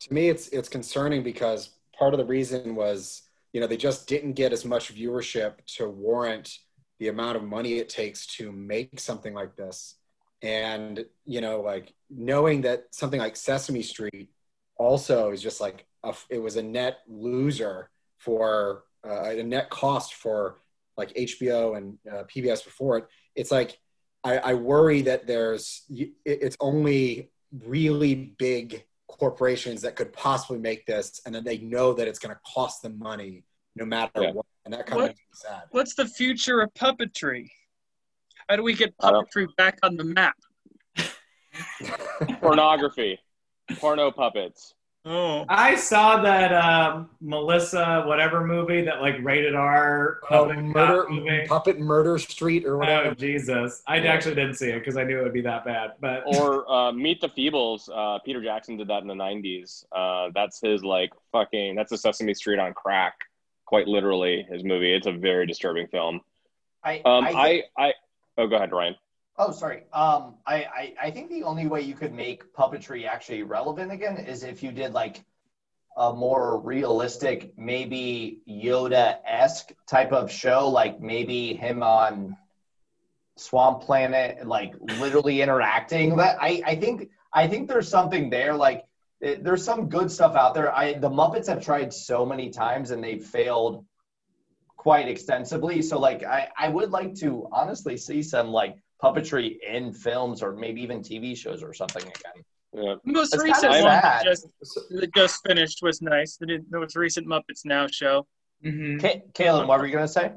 to 0.00 0.12
me 0.12 0.28
it's 0.28 0.48
it's 0.48 0.68
concerning 0.68 1.22
because 1.22 1.70
part 1.96 2.12
of 2.14 2.18
the 2.18 2.24
reason 2.24 2.74
was 2.74 3.22
you 3.54 3.60
know 3.62 3.68
they 3.68 3.78
just 3.78 4.08
didn't 4.08 4.34
get 4.34 4.52
as 4.52 4.66
much 4.66 4.94
viewership 4.94 5.64
to 5.78 5.88
warrant 5.88 6.58
the 7.00 7.08
amount 7.08 7.36
of 7.38 7.44
money 7.44 7.74
it 7.78 7.88
takes 7.88 8.26
to 8.26 8.52
make 8.52 9.00
something 9.00 9.34
like 9.34 9.56
this. 9.56 9.96
And 10.42 11.06
you 11.24 11.40
know 11.40 11.62
like 11.62 11.94
knowing 12.10 12.62
that 12.62 12.84
something 12.92 13.20
like 13.20 13.36
sesame 13.36 13.82
street 13.82 14.30
also 14.76 15.30
is 15.30 15.42
just 15.42 15.60
like 15.62 15.86
a, 16.04 16.14
it 16.30 16.38
was 16.40 16.56
a 16.56 16.62
net 16.62 16.98
loser 17.08 17.90
for 18.18 18.84
uh, 19.08 19.30
a 19.30 19.42
net 19.42 19.70
cost 19.70 20.14
for 20.14 20.60
like 20.96 21.14
hbo 21.14 21.76
and 21.76 21.98
uh, 22.12 22.24
pbs 22.24 22.64
before 22.64 22.98
it 22.98 23.04
it's 23.34 23.50
like 23.50 23.78
I, 24.22 24.38
I 24.38 24.54
worry 24.54 25.02
that 25.02 25.26
there's 25.26 25.84
it- 25.90 26.12
it's 26.24 26.56
only 26.60 27.30
really 27.64 28.14
big 28.38 28.84
corporations 29.08 29.82
that 29.82 29.96
could 29.96 30.12
possibly 30.12 30.58
make 30.58 30.86
this, 30.86 31.20
and 31.26 31.34
then 31.34 31.44
they 31.44 31.58
know 31.58 31.92
that 31.92 32.08
it's 32.08 32.18
going 32.18 32.34
to 32.34 32.40
cost 32.54 32.82
them 32.82 32.98
money 32.98 33.44
no 33.76 33.84
matter 33.84 34.22
Yeah. 34.22 34.32
what, 34.32 34.46
and 34.64 34.72
that 34.74 34.86
kind 34.86 34.96
What? 35.02 35.10
of 35.10 35.16
makes 35.16 35.20
me 35.20 35.24
sad. 35.50 35.62
What's 35.70 35.94
the 35.94 36.06
future 36.06 36.60
of 36.60 36.72
puppetry? 36.74 37.48
How 38.48 38.56
do 38.56 38.62
we 38.62 38.74
get 38.74 38.96
puppetry 38.98 39.46
back 39.56 39.78
on 39.82 39.96
the 39.96 40.04
map? 40.04 40.36
Pornography. 42.40 43.18
Porno 43.78 44.10
puppets. 44.10 44.74
Oh, 45.06 45.44
I 45.50 45.74
saw 45.76 46.22
that 46.22 46.50
um, 46.54 47.10
Melissa 47.20 48.04
whatever 48.06 48.46
movie 48.46 48.80
that 48.82 49.02
like 49.02 49.16
rated 49.22 49.54
R 49.54 50.20
Oh, 50.30 50.46
puppet 50.46 50.64
murder, 50.64 51.06
movie. 51.10 51.46
puppet 51.46 51.78
murder 51.78 52.16
street 52.18 52.64
or 52.64 52.76
Oh 52.76 52.78
whatever. 52.78 53.14
Jesus! 53.14 53.82
I 53.86 53.96
Yeah. 53.98 54.12
actually 54.12 54.34
didn't 54.36 54.54
see 54.54 54.70
it 54.70 54.78
because 54.78 54.96
I 54.96 55.04
knew 55.04 55.20
it 55.20 55.22
would 55.24 55.34
be 55.34 55.42
that 55.42 55.66
bad. 55.66 55.92
But 56.00 56.22
Or 56.26 56.70
uh, 56.72 56.90
Meet 56.92 57.20
the 57.20 57.28
Feebles. 57.28 57.90
Uh, 57.94 58.18
Peter 58.24 58.42
Jackson 58.42 58.78
did 58.78 58.88
that 58.88 59.02
in 59.02 59.08
the 59.08 59.14
90s. 59.14 59.84
Uh, 59.92 60.30
that's 60.34 60.58
his, 60.62 60.82
like, 60.82 61.10
fucking, 61.32 61.74
that's 61.74 61.92
a 61.92 61.98
Sesame 61.98 62.32
Street 62.32 62.58
on 62.58 62.72
crack. 62.72 63.14
quite 63.66 63.86
literally 63.86 64.46
his 64.50 64.64
movie. 64.64 64.94
It's 64.94 65.06
a 65.06 65.12
very 65.12 65.46
disturbing 65.46 65.86
film. 65.88 66.22
I, 66.82 67.00
Um, 67.04 67.24
I, 67.24 67.30
I, 67.30 67.62
I, 67.88 67.92
oh, 68.38 68.46
go 68.46 68.56
ahead, 68.56 68.72
Ryan. 68.72 68.94
Oh 69.36 69.52
sorry. 69.52 69.84
Um, 69.92 70.36
I, 70.46 70.56
I 70.64 70.94
I 71.02 71.10
think 71.10 71.30
the 71.30 71.42
only 71.44 71.66
way 71.66 71.82
you 71.82 71.94
could 71.94 72.12
make 72.12 72.52
puppetry 72.52 73.06
actually 73.06 73.42
relevant 73.42 73.92
again 73.92 74.16
is 74.18 74.42
if 74.42 74.62
you 74.62 74.72
did 74.72 74.92
like 74.92 75.24
a 75.96 76.12
more 76.12 76.60
realistic, 76.60 77.56
maybe 77.56 78.40
Yoda 78.48 79.18
esque 79.26 79.72
type 79.86 80.12
of 80.12 80.30
show, 80.30 80.68
like 80.68 81.00
maybe 81.00 81.54
him 81.54 81.82
on 81.82 82.36
Swamp 83.36 83.82
Planet, 83.82 84.46
like 84.46 84.74
literally 84.98 85.42
interacting. 85.46 86.16
That 86.16 86.36
I 86.40 86.62
I 86.66 86.76
think 86.76 87.10
I 87.32 87.48
think 87.48 87.68
there's 87.68 87.88
something 87.88 88.30
there. 88.30 88.54
Like 88.54 88.84
eh, 89.22 89.36
there's 89.40 89.64
some 89.64 89.88
good 89.88 90.10
stuff 90.10 90.36
out 90.36 90.54
there. 90.54 90.74
I 90.74 90.94
the 90.94 91.10
Muppets 91.10 91.46
have 91.48 91.64
tried 91.64 91.92
so 91.92 92.24
many 92.24 92.50
times 92.50 92.90
and 92.90 93.02
they've 93.02 93.24
failed 93.24 93.84
quite 94.76 95.08
extensively. 95.08 95.80
So 95.80 95.98
like 95.98 96.24
I, 96.24 96.48
I 96.58 96.68
would 96.68 96.90
like 96.90 97.14
to 97.16 97.48
honestly 97.52 97.96
see 97.96 98.22
some 98.22 98.48
like 98.48 98.76
puppetry 99.04 99.58
in 99.60 99.92
films 99.92 100.42
or 100.42 100.52
maybe 100.54 100.80
even 100.80 101.00
TV 101.00 101.36
shows 101.36 101.62
or 101.62 101.74
something 101.74 102.02
again. 102.02 102.44
Yeah. 102.72 102.94
The 103.04 103.12
most 103.12 103.34
It's 103.34 103.42
recent 103.42 103.72
kinda 103.72 103.88
one 103.88 104.00
that 104.00 104.24
just, 104.24 104.48
that 104.90 105.14
just 105.14 105.46
finished 105.46 105.80
was 105.82 106.02
nice. 106.02 106.36
The, 106.36 106.58
the 106.70 106.80
most 106.80 106.96
recent 106.96 107.26
Muppets 107.26 107.64
Now 107.64 107.86
show. 107.86 108.26
Mhm. 108.64 109.00
Ka- 109.00 109.66
what 109.66 109.78
were 109.78 109.86
you 109.86 109.92
gonna 109.92 110.08
say? 110.08 110.32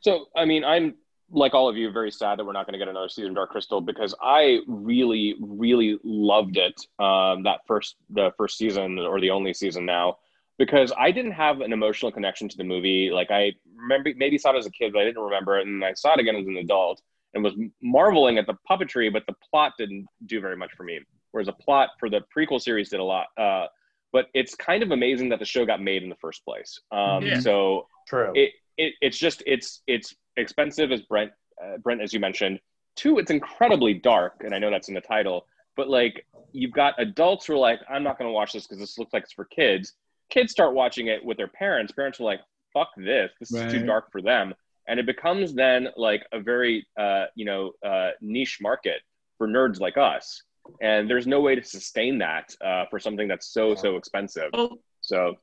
So, 0.00 0.26
I 0.36 0.44
mean, 0.44 0.64
I'm 0.64 0.94
like 1.30 1.54
all 1.54 1.68
of 1.68 1.76
you, 1.76 1.90
very 1.90 2.10
sad 2.12 2.38
that 2.38 2.44
we're 2.44 2.52
not 2.52 2.66
going 2.66 2.74
to 2.74 2.78
get 2.78 2.86
another 2.86 3.08
season 3.08 3.30
of 3.30 3.34
Dark 3.36 3.50
Crystal 3.50 3.80
because 3.80 4.14
I 4.22 4.60
really, 4.68 5.34
really 5.40 5.98
loved 6.04 6.56
it. 6.56 6.80
Um, 7.00 7.42
that 7.42 7.60
first, 7.66 7.96
the 8.10 8.30
first 8.36 8.56
season 8.56 9.00
or 9.00 9.20
the 9.20 9.30
only 9.30 9.52
season 9.52 9.84
now, 9.84 10.18
because 10.56 10.92
I 10.96 11.10
didn't 11.10 11.32
have 11.32 11.62
an 11.62 11.72
emotional 11.72 12.12
connection 12.12 12.48
to 12.48 12.56
the 12.56 12.62
movie. 12.62 13.10
Like 13.10 13.32
I 13.32 13.54
remember, 13.74 14.12
maybe 14.16 14.38
saw 14.38 14.52
it 14.54 14.58
as 14.58 14.66
a 14.66 14.70
kid, 14.70 14.92
but 14.92 15.00
I 15.02 15.04
didn't 15.04 15.22
remember 15.22 15.58
it, 15.58 15.66
and 15.66 15.84
I 15.84 15.94
saw 15.94 16.14
it 16.14 16.20
again 16.20 16.36
as 16.36 16.46
an 16.46 16.56
adult 16.58 17.02
and 17.34 17.44
was 17.44 17.54
marveling 17.82 18.38
at 18.38 18.46
the 18.46 18.54
puppetry, 18.68 19.12
but 19.12 19.24
the 19.26 19.34
plot 19.50 19.72
didn't 19.78 20.06
do 20.26 20.40
very 20.40 20.56
much 20.56 20.72
for 20.76 20.84
me. 20.84 21.00
Whereas 21.32 21.46
the 21.46 21.52
plot 21.52 21.90
for 21.98 22.08
the 22.08 22.22
prequel 22.34 22.60
series 22.60 22.88
did 22.88 23.00
a 23.00 23.04
lot. 23.04 23.26
Uh, 23.36 23.66
but 24.12 24.26
it's 24.32 24.54
kind 24.54 24.82
of 24.82 24.90
amazing 24.90 25.28
that 25.28 25.38
the 25.38 25.44
show 25.44 25.66
got 25.66 25.82
made 25.82 26.02
in 26.02 26.08
the 26.08 26.16
first 26.16 26.44
place. 26.44 26.80
Um, 26.90 27.22
Yeah. 27.22 27.40
So 27.40 27.86
True. 28.08 28.32
it, 28.34 28.52
it 28.78 28.94
it's 29.00 29.18
just 29.18 29.42
it's 29.46 29.82
it's 29.86 30.14
expensive 30.36 30.92
as 30.92 31.02
Brent 31.02 31.32
uh, 31.62 31.78
Brent 31.78 32.00
as 32.00 32.12
you 32.14 32.20
mentioned. 32.20 32.60
Two, 32.94 33.18
it's 33.18 33.30
incredibly 33.30 33.92
dark, 33.92 34.36
and 34.40 34.54
I 34.54 34.58
know 34.58 34.70
that's 34.70 34.88
in 34.88 34.94
the 34.94 35.02
title. 35.02 35.46
But 35.76 35.90
like 35.90 36.24
you've 36.52 36.72
got 36.72 36.94
adults 36.98 37.46
who 37.46 37.52
are 37.54 37.58
like, 37.58 37.80
I'm 37.90 38.02
not 38.02 38.18
going 38.18 38.28
to 38.28 38.32
watch 38.32 38.54
this 38.54 38.66
because 38.66 38.78
this 38.78 38.98
looks 38.98 39.12
like 39.12 39.24
it's 39.24 39.32
for 39.32 39.44
kids. 39.44 39.92
Kids 40.30 40.50
start 40.50 40.72
watching 40.74 41.08
it 41.08 41.22
with 41.22 41.36
their 41.36 41.48
parents. 41.48 41.92
Parents 41.92 42.18
are 42.18 42.24
like, 42.24 42.40
fuck 42.72 42.88
this. 42.96 43.30
This 43.38 43.52
is 43.52 43.70
too 43.70 43.84
dark 43.84 44.10
for 44.10 44.22
them. 44.22 44.54
And 44.88 45.00
it 45.00 45.06
becomes 45.06 45.54
then 45.54 45.88
like 45.96 46.24
a 46.32 46.40
very 46.40 46.86
uh, 46.98 47.26
you 47.34 47.44
know 47.44 47.72
uh, 47.84 48.10
niche 48.20 48.58
market 48.60 49.00
for 49.38 49.46
nerds 49.48 49.80
like 49.80 49.96
us. 49.96 50.42
And 50.80 51.08
there's 51.08 51.26
no 51.26 51.40
way 51.40 51.54
to 51.54 51.62
sustain 51.62 52.18
that 52.18 52.54
uh, 52.64 52.84
for 52.90 52.98
something 52.98 53.28
that's 53.28 53.48
so 53.52 53.74
so 53.74 53.96
expensive. 53.96 54.50
Well, 54.52 54.78
So 55.00 55.36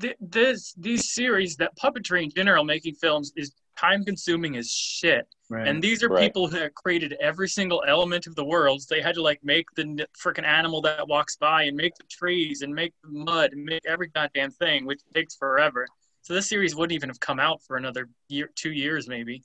th- 0.00 0.16
this 0.20 0.74
these 0.74 1.12
series, 1.12 1.56
that 1.56 1.76
puppetry 1.76 2.24
in 2.24 2.30
general, 2.30 2.64
making 2.64 2.94
films 2.94 3.32
is 3.36 3.52
time 3.78 4.04
consuming 4.04 4.56
as 4.56 4.70
shit. 4.70 5.26
Right. 5.50 5.66
And 5.68 5.82
these 5.82 6.02
are 6.02 6.08
Right. 6.08 6.24
people 6.24 6.48
who 6.48 6.58
have 6.58 6.74
created 6.74 7.14
every 7.20 7.48
single 7.48 7.82
element 7.86 8.26
of 8.26 8.34
the 8.34 8.44
world. 8.44 8.82
So 8.82 8.94
they 8.94 9.00
had 9.00 9.14
to 9.14 9.22
like 9.22 9.40
make 9.42 9.66
the 9.76 10.06
freaking 10.22 10.44
animal 10.44 10.82
that 10.82 11.08
walks 11.08 11.36
by 11.36 11.62
and 11.62 11.76
make 11.76 11.94
the 11.94 12.04
trees 12.04 12.60
and 12.62 12.74
make 12.74 12.92
the 13.02 13.08
mud 13.10 13.52
and 13.52 13.64
make 13.64 13.86
every 13.86 14.08
goddamn 14.08 14.50
thing, 14.50 14.84
which 14.84 15.00
takes 15.14 15.36
forever. 15.36 15.86
So 16.28 16.34
this 16.34 16.46
series 16.46 16.76
wouldn't 16.76 16.92
even 16.92 17.08
have 17.08 17.20
come 17.20 17.40
out 17.40 17.62
for 17.62 17.78
another 17.78 18.10
year, 18.28 18.50
two 18.54 18.70
years 18.70 19.08
maybe. 19.08 19.44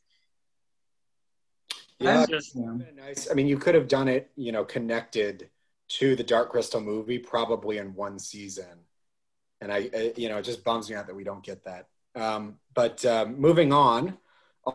Yeah, 1.97 2.25
just 2.25 2.57
nice. 2.57 3.31
I 3.31 3.35
mean, 3.35 3.47
you 3.47 3.57
could 3.57 3.73
have 3.73 3.87
done 3.87 4.09
it, 4.09 4.31
you 4.35 4.51
know, 4.51 4.65
connected 4.65 5.49
to 5.99 6.17
the 6.17 6.25
Dark 6.25 6.51
Crystal 6.51 6.81
movie, 6.81 7.19
probably 7.19 7.77
in 7.77 7.95
one 7.95 8.19
season. 8.19 8.65
And 9.61 9.71
I, 9.71 9.89
I 9.95 10.13
you 10.17 10.27
know, 10.27 10.39
it 10.39 10.41
just 10.41 10.65
bums 10.65 10.89
me 10.89 10.97
out 10.97 11.07
that 11.07 11.15
we 11.15 11.23
don't 11.23 11.41
get 11.41 11.63
that. 11.63 11.87
Um, 12.15 12.55
but 12.73 13.05
um, 13.05 13.39
moving 13.39 13.71
on, 13.71 14.17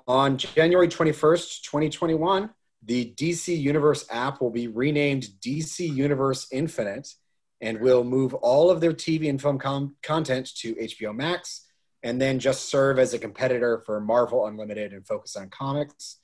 on 0.07 0.38
January 0.38 0.88
21st, 0.88 1.61
2021, 1.61 2.49
the 2.87 3.12
DC 3.18 3.55
Universe 3.55 4.07
app 4.11 4.40
will 4.40 4.49
be 4.49 4.66
renamed 4.66 5.25
DC 5.42 5.81
Universe 5.81 6.49
Infinite 6.53 7.12
and 7.61 7.83
will 7.83 8.03
move 8.03 8.33
all 8.33 8.71
of 8.71 8.81
their 8.81 8.94
TV 8.94 9.29
and 9.29 9.42
film 9.42 9.59
com- 9.59 9.97
content 10.03 10.57
to 10.57 10.75
HBO 10.75 11.14
Max 11.14 11.66
and 12.03 12.21
then 12.21 12.39
just 12.39 12.69
serve 12.69 12.99
as 12.99 13.15
a 13.15 13.19
competitor 13.19 13.83
for 13.85 14.01
Marvel 14.01 14.47
Unlimited 14.47 14.93
and 14.93 15.07
focus 15.07 15.37
on 15.37 15.49
comics. 15.51 16.19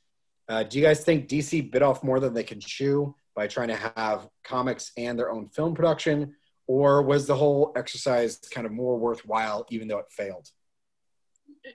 Uh, 0.49 0.63
do 0.63 0.79
you 0.79 0.85
guys 0.85 1.05
think 1.05 1.29
DC 1.29 1.71
bit 1.71 1.83
off 1.83 2.05
more 2.05 2.21
than 2.21 2.35
they 2.35 2.43
can 2.45 2.61
chew 2.61 3.15
by 3.35 3.47
trying 3.47 3.69
to 3.69 3.77
have 3.77 4.29
comics 4.45 4.93
and 4.97 5.19
their 5.19 5.31
own 5.31 5.49
film 5.49 5.75
production? 5.75 6.35
Or 6.67 7.03
was 7.03 7.27
the 7.27 7.35
whole 7.35 7.73
exercise 7.77 8.37
kind 8.51 8.67
of 8.67 8.73
more 8.73 8.99
worthwhile, 8.99 9.67
even 9.71 9.89
though 9.89 9.99
it 9.99 10.07
failed? 10.11 10.49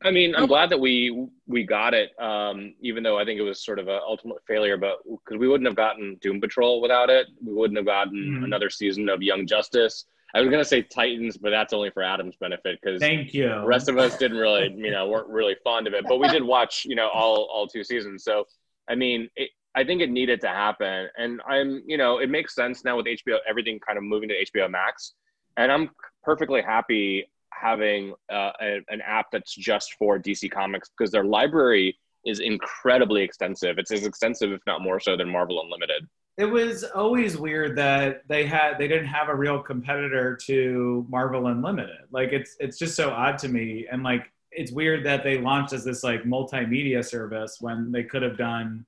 I 0.04 0.12
mean, 0.12 0.36
I'm 0.36 0.46
glad 0.46 0.70
that 0.70 0.80
we 0.80 1.28
we 1.48 1.64
got 1.64 1.96
it, 1.96 2.12
um, 2.22 2.76
even 2.82 3.02
though 3.02 3.18
I 3.18 3.26
think 3.26 3.40
it 3.40 3.44
was 3.44 3.64
sort 3.64 3.80
of 3.80 3.88
an 3.88 4.00
ultimate 4.08 4.38
failure. 4.48 4.78
But 4.78 5.00
because 5.04 5.40
we 5.40 5.48
wouldn't 5.48 5.68
have 5.68 5.76
gotten 5.76 6.16
Doom 6.22 6.40
Patrol 6.40 6.80
without 6.80 7.10
it, 7.10 7.28
we 7.44 7.54
wouldn't 7.54 7.78
have 7.78 7.88
gotten 7.88 8.40
Mhm. 8.40 8.44
another 8.46 8.70
season 8.70 9.10
of 9.10 9.24
Young 9.24 9.48
Justice. 9.48 10.06
I 10.34 10.42
was 10.42 10.50
gonna 10.50 10.65
say 10.65 10.82
Titans, 10.82 11.38
but 11.38 11.50
that's 11.50 11.74
only 11.74 11.89
for 11.89 12.04
Adam's 12.04 12.36
benefit 12.39 12.80
because 12.82 13.00
Thank 13.00 13.34
you. 13.34 13.65
rest 13.65 13.89
of 13.89 13.98
us 13.98 14.18
didn't 14.18 14.38
really, 14.38 14.74
you 14.76 14.92
know, 14.92 15.08
weren't 15.08 15.30
really 15.30 15.56
fond 15.63 15.88
of 15.88 15.94
it. 15.94 16.06
But 16.08 16.20
we 16.20 16.28
did 16.30 16.44
watch, 16.56 16.86
you 16.86 16.96
know, 16.96 17.10
all 17.10 17.50
all 17.52 17.68
two 17.68 17.84
seasons. 17.84 18.24
So 18.24 18.46
I 18.89 18.96
mean, 18.96 19.30
it, 19.36 19.50
I 19.76 19.84
think 19.84 20.02
it 20.02 20.10
needed 20.10 20.42
to 20.42 20.48
happen, 20.48 21.08
and 21.18 21.42
I'm, 21.48 21.84
you 21.86 21.98
know, 21.98 22.20
it 22.20 22.30
makes 22.30 22.56
sense 22.56 22.84
now 22.84 22.98
with 22.98 23.06
HBO, 23.06 23.38
everything 23.48 23.80
kind 23.80 23.98
of 23.98 24.04
moving 24.04 24.30
to 24.30 24.36
HBO 24.46 24.70
Max, 24.70 25.13
and 25.58 25.72
I'm 25.72 25.92
perfectly 26.24 26.62
happy 26.62 27.26
having 27.52 28.13
uh, 28.32 28.52
a, 28.62 28.80
an 28.89 29.02
app 29.06 29.28
that's 29.32 29.54
just 29.54 29.94
for 29.96 30.18
DC 30.20 30.50
Comics 30.50 30.89
because 30.89 31.12
their 31.12 31.24
library 31.24 31.98
is 32.26 32.39
incredibly 32.39 33.22
extensive. 33.22 33.78
It's 33.78 33.92
as 33.92 34.06
extensive, 34.06 34.52
if 34.52 34.62
not 34.65 34.82
more 34.82 35.00
so, 35.00 35.15
than 35.15 35.30
Marvel 35.30 35.62
Unlimited. 35.62 36.08
It 36.39 36.45
was 36.45 36.86
always 36.86 37.38
weird 37.38 37.75
that 37.75 38.25
they 38.30 38.45
had 38.45 38.78
they 38.78 38.88
didn't 38.88 39.08
have 39.08 39.28
a 39.28 39.36
real 39.36 39.60
competitor 39.62 40.38
to 40.45 41.06
Marvel 41.10 41.47
Unlimited. 41.47 42.08
Like 42.12 42.32
it's 42.32 42.56
it's 42.62 42.78
just 42.78 42.95
so 42.95 43.10
odd 43.10 43.38
to 43.39 43.49
me, 43.49 43.88
and 43.91 44.04
like 44.04 44.32
it's 44.49 44.71
weird 44.71 45.06
that 45.06 45.21
they 45.25 45.38
launched 45.38 45.73
as 45.73 45.84
this 45.84 46.02
like 46.02 46.23
multimedia 46.23 47.04
service 47.04 47.58
when 47.60 47.91
they 47.91 48.06
could 48.06 48.21
have 48.21 48.38
done 48.38 48.86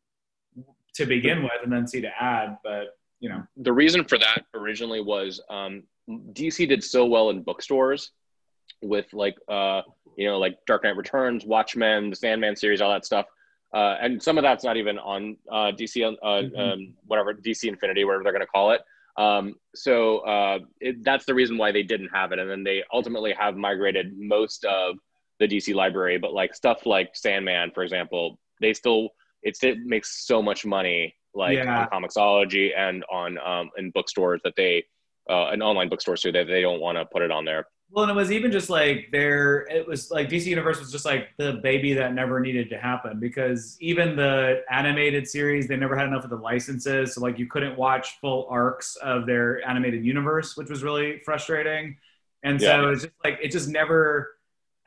to 0.94 1.06
begin 1.06 1.44
with 1.44 1.52
and 1.62 1.72
then 1.72 1.86
see 1.86 2.00
to 2.00 2.10
add. 2.24 2.58
But 2.64 2.98
you 3.20 3.28
know, 3.28 3.44
the 3.58 3.74
reason 3.74 4.06
for 4.06 4.18
that 4.18 4.46
originally 4.54 5.02
was 5.02 5.42
um, 5.50 5.84
DC 6.10 6.70
did 6.70 6.82
so 6.82 7.06
well 7.06 7.32
in 7.32 7.44
bookstores 7.44 8.12
with 8.82 9.08
like 9.12 9.36
uh, 9.50 9.82
you 10.16 10.26
know 10.26 10.40
like 10.40 10.58
Dark 10.68 10.86
Knight 10.86 10.96
Returns, 10.96 11.46
Watchmen, 11.46 12.12
the 12.12 12.16
Sandman 12.16 12.56
series, 12.56 12.80
all 12.80 12.94
that 12.94 13.06
stuff. 13.06 13.26
Uh, 13.74 13.96
and 14.02 14.22
some 14.22 14.38
of 14.38 14.42
that's 14.44 14.64
not 14.64 14.76
even 14.78 15.00
on 15.00 15.38
uh, 15.50 15.72
DC, 15.72 16.04
uh, 16.04 16.14
Mhm. 16.24 16.60
um, 16.60 16.94
whatever 17.06 17.34
DC 17.34 17.68
Infinity, 17.70 18.04
whatever 18.04 18.24
they're 18.24 18.34
going 18.34 18.42
to 18.42 18.48
call 18.48 18.72
it. 18.72 18.82
Um, 19.18 19.56
so 19.76 20.20
uh, 20.20 20.60
it, 20.80 21.04
that's 21.04 21.26
the 21.26 21.34
reason 21.34 21.58
why 21.58 21.72
they 21.72 21.84
didn't 21.84 22.10
have 22.10 22.32
it, 22.32 22.40
and 22.40 22.50
then 22.50 22.64
they 22.64 22.84
ultimately 22.94 23.34
have 23.34 23.56
migrated 23.56 24.18
most 24.18 24.66
of 24.66 24.96
the 25.40 25.48
DC 25.48 25.74
library. 25.74 26.18
But 26.18 26.34
like 26.34 26.54
stuff 26.56 26.86
like 26.86 27.12
Sandman, 27.16 27.72
for 27.72 27.84
example, 27.84 28.40
they 28.62 28.74
still 28.74 29.10
it's, 29.44 29.64
it 29.64 29.80
makes 29.80 30.26
so 30.28 30.42
much 30.42 30.66
money 30.66 31.16
like 31.34 31.58
Yeah. 31.58 31.88
on 31.92 32.04
Comixology 32.04 32.78
and 32.78 33.04
on 33.12 33.38
um, 33.40 33.70
in 33.78 33.90
bookstores 33.92 34.42
that 34.44 34.54
they 34.56 34.84
uh, 35.30 35.48
and 35.48 35.64
online 35.64 35.90
bookstores 35.90 36.22
too 36.22 36.32
that 36.34 36.48
they 36.48 36.62
don't 36.62 36.80
want 36.82 36.98
to 36.98 37.06
put 37.06 37.22
it 37.22 37.32
on 37.32 37.46
there. 37.46 37.68
Well, 37.92 38.04
and 38.04 38.12
it 38.12 38.16
was 38.16 38.32
even 38.32 38.52
just 38.52 38.70
like 38.70 39.10
there. 39.12 39.68
It 39.70 39.86
was 39.86 40.10
like 40.12 40.30
DC 40.30 40.50
Universe 40.50 40.80
was 40.80 40.92
just 40.92 41.04
like 41.06 41.30
the 41.38 41.54
baby 41.62 41.94
that 41.96 42.14
never 42.14 42.40
needed 42.40 42.70
to 42.70 42.78
happen 42.78 43.20
because 43.20 43.78
even 43.82 44.16
the 44.16 44.64
animated 44.70 45.28
series 45.28 45.68
they 45.68 45.76
never 45.76 45.96
had 45.98 46.08
enough 46.08 46.24
of 46.24 46.30
the 46.30 46.38
licenses, 46.38 47.16
so 47.16 47.22
like 47.22 47.38
you 47.38 47.48
couldn't 47.48 47.78
watch 47.78 48.18
full 48.22 48.48
arcs 48.50 48.96
of 48.98 49.26
their 49.26 49.68
animated 49.68 50.06
universe, 50.06 50.56
which 50.56 50.70
was 50.70 50.84
really 50.84 51.20
frustrating. 51.26 51.98
And 52.44 52.62
so 52.62 52.90
Yeah. 52.90 52.92
it's 52.92 53.04
just 53.04 53.14
like 53.26 53.40
it 53.42 53.52
just 53.52 53.68
never. 53.70 54.32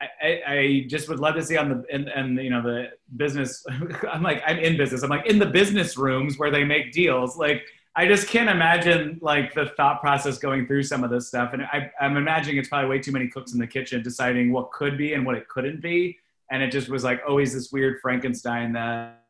I, 0.01 0.07
I, 0.21 0.41
I 0.47 0.85
just 0.89 1.07
would 1.07 1.19
love 1.21 1.35
to 1.35 1.43
see 1.43 1.55
on 1.57 1.69
the 1.69 1.85
and, 1.93 2.09
and 2.09 2.37
you 2.37 2.49
know 2.49 2.61
the 2.61 2.89
business. 3.15 3.63
I'm 4.11 4.23
like 4.23 4.41
I'm 4.45 4.57
in 4.59 4.77
business. 4.77 5.03
I'm 5.03 5.09
like 5.09 5.27
in 5.27 5.39
the 5.39 5.45
business 5.45 5.95
rooms 5.97 6.37
where 6.37 6.51
they 6.51 6.63
make 6.63 6.91
deals. 6.91 7.37
Like 7.37 7.61
I 7.97 8.07
just 8.07 8.27
can't 8.27 8.49
imagine 8.49 9.19
like 9.21 9.53
the 9.53 9.67
thought 9.77 10.01
process 10.01 10.37
going 10.37 10.67
through 10.67 10.83
some 10.83 11.03
of 11.03 11.09
this 11.09 11.27
stuff. 11.29 11.53
And 11.53 11.63
I, 11.63 11.91
I'm 12.01 12.17
imagining 12.17 12.57
it's 12.57 12.67
probably 12.67 12.89
way 12.89 12.99
too 12.99 13.13
many 13.13 13.29
cooks 13.29 13.53
in 13.53 13.59
the 13.59 13.67
kitchen 13.67 14.03
deciding 14.03 14.51
what 14.51 14.71
could 14.71 14.97
be 14.97 15.13
and 15.13 15.25
what 15.25 15.35
it 15.35 15.47
couldn't 15.47 15.81
be. 15.81 16.17
And 16.51 16.61
it 16.61 16.71
just 16.71 16.89
was 16.89 17.03
like 17.03 17.21
oh, 17.25 17.29
always 17.31 17.53
this 17.53 17.71
weird 17.71 17.99
Frankenstein 18.01 18.73
that 18.73 19.21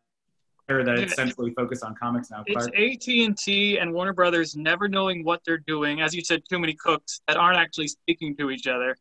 that 0.67 0.97
it's 0.97 1.15
centrally 1.15 1.53
focused 1.53 1.83
on 1.83 1.93
comics 1.93 2.31
now. 2.31 2.43
It's 2.47 2.65
AT 2.65 3.07
and 3.13 3.37
T 3.37 3.77
and 3.77 3.93
Warner 3.93 4.13
Brothers 4.13 4.55
never 4.55 4.87
knowing 4.87 5.23
what 5.23 5.41
they're 5.45 5.59
doing. 5.59 6.01
As 6.01 6.15
you 6.15 6.23
said, 6.23 6.41
too 6.49 6.57
many 6.57 6.73
cooks 6.73 7.21
that 7.27 7.37
aren't 7.37 7.57
actually 7.57 7.87
speaking 7.87 8.35
to 8.37 8.49
each 8.49 8.65
other. 8.65 8.97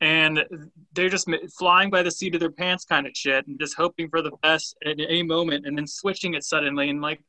and 0.00 0.44
they're 0.92 1.08
just 1.08 1.28
flying 1.56 1.90
by 1.90 2.02
the 2.02 2.10
seat 2.10 2.34
of 2.34 2.40
their 2.40 2.50
pants 2.50 2.84
kind 2.84 3.06
of 3.06 3.16
shit 3.16 3.46
and 3.46 3.58
just 3.58 3.76
hoping 3.76 4.08
for 4.08 4.20
the 4.20 4.32
best 4.42 4.76
at 4.84 4.98
any 5.00 5.22
moment 5.22 5.64
and 5.66 5.76
then 5.76 5.86
switching 5.86 6.34
it 6.34 6.44
suddenly 6.44 6.90
and 6.90 7.00
like 7.00 7.20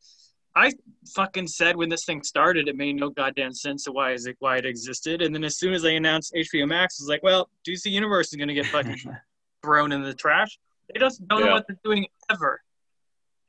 I 0.58 0.72
fucking 1.14 1.48
said 1.48 1.76
when 1.76 1.90
this 1.90 2.04
thing 2.04 2.24
started, 2.24 2.68
it 2.68 2.76
made 2.76 2.96
no 2.96 3.12
goddamn 3.12 3.54
sense 3.54 3.84
to 3.84 3.92
why 3.92 4.14
is 4.14 4.26
it 4.26 4.38
why 4.40 4.58
it 4.58 4.66
existed. 4.66 5.22
And 5.22 5.34
then 5.34 5.44
as 5.44 5.58
soon 5.58 5.74
as 5.74 5.84
they 5.84 5.96
announced 5.96 6.34
HBO 6.34 6.68
Max, 6.68 7.00
it's 7.00 7.08
like, 7.08 7.22
well, 7.22 7.50
DC 7.68 7.86
Universe 7.92 8.30
is 8.30 8.38
gonna 8.38 8.56
get 8.56 8.66
fucking 8.66 8.98
thrown 9.64 9.92
in 9.92 10.02
the 10.02 10.16
trash. 10.16 10.58
They 10.92 11.00
just 11.00 11.26
don't 11.28 11.42
know 11.42 11.52
what 11.52 11.66
they're 11.68 11.78
doing 11.84 12.08
ever. 12.32 12.62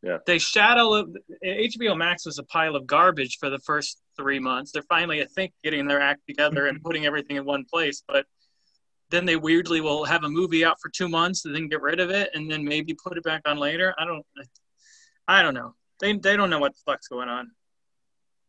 Yeah. 0.03 0.19
They 0.27 0.39
shadow 0.39 1.07
HBO 1.43 1.97
Max 1.97 2.27
was 2.27 2.39
a 2.39 2.45
pile 2.45 2.77
of 2.77 2.87
garbage 2.87 3.39
for 3.39 3.49
the 3.49 3.59
first 3.61 4.01
three 4.17 4.39
months. 4.39 4.71
They're 4.71 4.83
finally, 4.83 5.23
I 5.23 5.27
think, 5.27 5.53
getting 5.65 5.89
their 5.89 6.01
act 6.01 6.27
together 6.29 6.67
and 6.67 6.83
putting 6.83 7.07
everything 7.07 7.37
in 7.37 7.45
one 7.45 7.65
place. 7.65 8.03
But 8.07 8.27
then 9.11 9.25
they 9.25 9.37
weirdly 9.37 9.81
will 9.81 10.05
have 10.05 10.25
a 10.25 10.29
movie 10.29 10.65
out 10.65 10.77
for 10.81 10.91
two 10.91 11.09
months 11.09 11.47
and 11.47 11.55
then 11.55 11.69
get 11.69 11.81
rid 11.81 12.01
of 12.01 12.11
it 12.11 12.31
and 12.35 12.51
then 12.51 12.65
maybe 12.65 12.95
put 12.95 13.17
it 13.17 13.25
back 13.25 13.43
on 13.47 13.59
later. 13.59 13.95
I 13.99 14.05
don't, 14.05 14.27
I 15.27 15.43
don't 15.43 15.55
know. 15.55 15.75
They 16.01 16.15
they 16.15 16.37
don't 16.37 16.51
know 16.51 16.59
what 16.59 16.75
the 16.75 16.81
fuck's 16.85 17.09
going 17.09 17.29
on. 17.29 17.51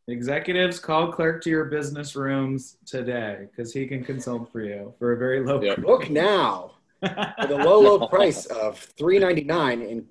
Executives, 0.08 0.80
call 0.80 1.12
Clark 1.12 1.44
to 1.44 1.50
your 1.52 1.66
business 1.66 2.16
rooms 2.16 2.78
today 2.86 3.48
because 3.50 3.72
he 3.72 3.86
can 3.86 4.04
consult 4.04 4.52
for 4.52 4.62
you 4.62 4.94
for 4.98 5.12
a 5.12 5.18
very 5.18 5.46
low 5.46 5.62
Yep. 5.62 5.82
Book 5.84 6.10
now 6.10 6.72
for 7.00 7.48
the 7.48 7.56
low, 7.56 7.80
low 7.80 8.08
price 8.08 8.46
of 8.48 8.80
three 8.80 9.20
ninety 9.20 9.44
nine 9.44 9.82
in 9.82 10.08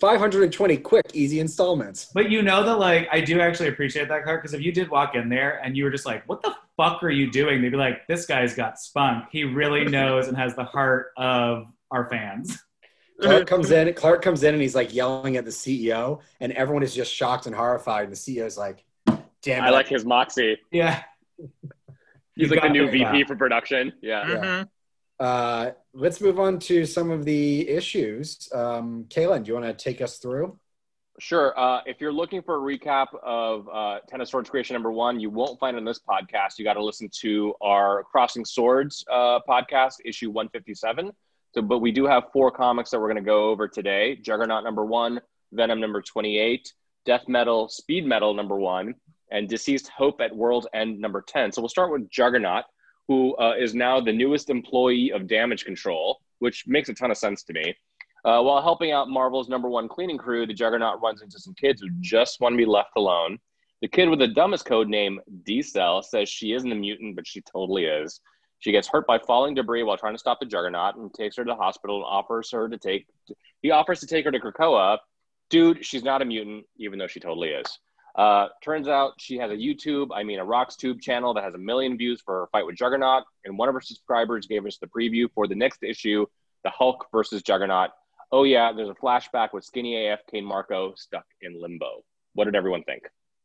five 0.00 0.20
hundred 0.20 0.44
and 0.44 0.52
twenty 0.52 0.76
quick, 0.76 1.04
easy 1.14 1.40
installments. 1.40 2.10
But 2.14 2.30
you 2.30 2.42
know 2.42 2.64
that, 2.64 2.78
like, 2.78 3.08
I 3.10 3.20
do 3.20 3.40
actually 3.40 3.68
appreciate 3.68 4.08
that, 4.08 4.22
Clark, 4.22 4.42
because 4.42 4.54
if 4.54 4.62
you 4.62 4.72
did 4.72 4.88
walk 4.88 5.14
in 5.16 5.28
there 5.28 5.60
and 5.64 5.76
you 5.76 5.84
were 5.84 5.90
just 5.90 6.06
like, 6.06 6.26
what 6.28 6.42
the 6.42 6.54
fuck 6.76 7.02
are 7.02 7.10
you 7.10 7.30
doing? 7.30 7.60
They'd 7.60 7.70
be 7.70 7.76
like, 7.76 8.06
this 8.06 8.26
guy's 8.26 8.54
got 8.54 8.78
spunk. 8.78 9.26
He 9.32 9.44
really 9.44 9.84
knows 9.96 10.28
and 10.28 10.36
has 10.36 10.54
the 10.54 10.64
heart 10.64 11.08
of 11.16 11.66
our 11.90 12.08
fans. 12.08 12.56
Clark 13.20 13.46
comes 13.52 13.70
in. 13.70 13.92
Clark 13.94 14.22
comes 14.22 14.42
in 14.42 14.54
and 14.54 14.62
he's 14.62 14.74
like 14.74 14.94
yelling 14.94 15.36
at 15.36 15.44
the 15.44 15.50
CEO, 15.50 16.20
and 16.40 16.52
everyone 16.52 16.82
is 16.82 16.94
just 16.94 17.12
shocked 17.12 17.46
and 17.46 17.54
horrified. 17.54 18.04
And 18.04 18.12
the 18.12 18.16
CEO's 18.16 18.56
like, 18.58 18.84
"Damn 19.42 19.64
it!" 19.64 19.68
I 19.68 19.70
like 19.70 19.88
his 19.88 20.04
moxie. 20.04 20.58
Yeah. 20.70 21.02
He's 22.36 22.48
You 22.48 22.56
like 22.56 22.62
the 22.62 22.68
new 22.70 22.86
it. 22.86 22.92
VP 22.92 23.24
for 23.24 23.36
production. 23.36 23.92
Yeah. 24.00 24.26
Yeah. 24.28 24.36
Mhm. 24.36 24.68
Uh, 25.18 25.70
let's 25.92 26.20
move 26.20 26.38
on 26.40 26.58
to 26.60 26.86
some 26.86 27.10
of 27.10 27.24
the 27.26 27.68
issues. 27.68 28.48
Um, 28.54 29.04
Kaylin, 29.08 29.44
do 29.44 29.48
you 29.48 29.54
want 29.60 29.66
to 29.66 29.74
take 29.74 30.00
us 30.00 30.16
through? 30.18 30.58
Sure. 31.18 31.58
Uh, 31.58 31.82
if 31.84 32.00
you're 32.00 32.12
looking 32.12 32.40
for 32.40 32.54
a 32.56 32.58
recap 32.78 33.08
of 33.22 33.68
uh, 33.68 33.96
X 34.10 34.22
of 34.22 34.28
Swords 34.28 34.48
Creation 34.48 34.72
number 34.74 34.90
one, 34.90 35.20
you 35.20 35.28
won't 35.28 35.58
find 35.60 35.76
it 35.76 35.80
on 35.80 35.84
this 35.84 35.98
podcast. 36.00 36.58
You 36.58 36.64
got 36.64 36.74
to 36.74 36.84
listen 36.84 37.10
to 37.20 37.52
our 37.60 38.04
Crossing 38.04 38.46
Swords 38.46 39.04
uh, 39.10 39.40
podcast, 39.46 39.96
issue 40.06 40.30
157. 40.30 41.10
So, 41.52 41.62
but 41.62 41.78
we 41.78 41.90
do 41.90 42.06
have 42.06 42.24
four 42.32 42.50
comics 42.50 42.90
that 42.90 43.00
we're 43.00 43.08
going 43.08 43.16
to 43.16 43.22
go 43.22 43.50
over 43.50 43.68
today: 43.68 44.16
Juggernaut 44.16 44.64
number 44.64 44.84
one, 44.84 45.20
Venom 45.52 45.80
number 45.80 46.00
28, 46.00 46.72
Death 47.04 47.28
Metal, 47.28 47.68
Speed 47.68 48.06
Metal 48.06 48.34
number 48.34 48.56
one, 48.56 48.94
and 49.30 49.48
DCeased 49.48 49.88
Hope 49.88 50.20
at 50.20 50.34
World's 50.34 50.68
End 50.74 50.98
number 51.00 51.22
10. 51.26 51.52
So 51.52 51.62
we'll 51.62 51.68
start 51.68 51.92
with 51.92 52.08
Juggernaut, 52.10 52.64
who 53.08 53.36
uh, 53.36 53.54
is 53.58 53.74
now 53.74 54.00
the 54.00 54.12
newest 54.12 54.50
employee 54.50 55.10
of 55.12 55.26
Damage 55.26 55.64
Control, 55.64 56.20
which 56.38 56.64
makes 56.66 56.88
a 56.88 56.94
ton 56.94 57.10
of 57.10 57.16
sense 57.16 57.42
to 57.44 57.52
me. 57.52 57.74
Uh, 58.24 58.42
while 58.42 58.62
helping 58.62 58.92
out 58.92 59.08
Marvel's 59.08 59.48
number 59.48 59.68
one 59.68 59.88
cleaning 59.88 60.18
crew, 60.18 60.46
the 60.46 60.54
Juggernaut 60.54 61.00
runs 61.00 61.22
into 61.22 61.38
some 61.38 61.54
kids 61.54 61.80
who 61.80 61.88
just 62.00 62.40
want 62.40 62.52
to 62.52 62.58
be 62.58 62.66
left 62.66 62.90
alone. 62.96 63.38
The 63.80 63.88
kid 63.88 64.10
with 64.10 64.18
the 64.18 64.28
dumbest 64.28 64.66
code 64.66 64.88
name, 64.88 65.20
D-Cel, 65.44 66.02
says 66.02 66.28
she 66.28 66.52
isn't 66.52 66.70
a 66.70 66.74
mutant, 66.74 67.16
but 67.16 67.26
she 67.26 67.40
totally 67.40 67.86
is. 67.86 68.20
She 68.60 68.72
gets 68.72 68.88
hurt 68.88 69.06
by 69.06 69.18
falling 69.18 69.54
debris 69.54 69.82
while 69.82 69.96
trying 69.96 70.14
to 70.14 70.18
stop 70.18 70.38
the 70.38 70.46
Juggernaut 70.46 70.96
and 70.96 71.12
takes 71.12 71.36
her 71.36 71.44
to 71.44 71.50
the 71.50 71.56
hospital 71.56 71.96
and 71.96 72.04
offers 72.04 72.50
her 72.52 72.68
to 72.68 72.78
take. 72.78 73.06
He 73.62 73.70
offers 73.70 74.00
to 74.00 74.06
take 74.06 74.24
her 74.26 74.30
to 74.30 74.38
Krakoa. 74.38 74.98
Dude, 75.48 75.84
she's 75.84 76.04
not 76.04 76.22
a 76.22 76.24
mutant, 76.24 76.66
even 76.76 76.98
though 76.98 77.06
she 77.06 77.20
totally 77.20 77.48
is. 77.48 77.78
Uh, 78.14 78.48
turns 78.62 78.86
out 78.88 79.12
she 79.18 79.38
has 79.38 79.50
a 79.50 79.54
YouTube, 79.54 80.08
I 80.14 80.24
mean 80.24 80.40
a 80.40 80.44
Rocks 80.44 80.76
Tube 80.76 81.00
channel 81.00 81.32
that 81.34 81.44
has 81.44 81.54
a 81.54 81.58
million 81.58 81.96
views 81.96 82.20
for 82.20 82.40
her 82.40 82.48
fight 82.52 82.66
with 82.66 82.76
Juggernaut, 82.76 83.24
and 83.44 83.56
one 83.56 83.68
of 83.68 83.74
her 83.74 83.80
subscribers 83.80 84.46
gave 84.46 84.66
us 84.66 84.78
the 84.78 84.88
preview 84.88 85.28
for 85.34 85.46
the 85.46 85.54
next 85.54 85.82
issue, 85.82 86.26
the 86.64 86.70
Hulk 86.70 87.06
versus 87.12 87.42
Juggernaut. 87.42 87.90
Oh 88.32 88.44
yeah, 88.44 88.72
there's 88.72 88.88
a 88.88 88.94
flashback 88.94 89.52
with 89.52 89.64
skinny 89.64 90.08
AF 90.08 90.20
Cain 90.30 90.44
Marko 90.44 90.94
stuck 90.96 91.24
in 91.40 91.60
limbo. 91.60 92.02
What 92.34 92.44
did 92.44 92.56
everyone 92.56 92.82
think? 92.82 93.04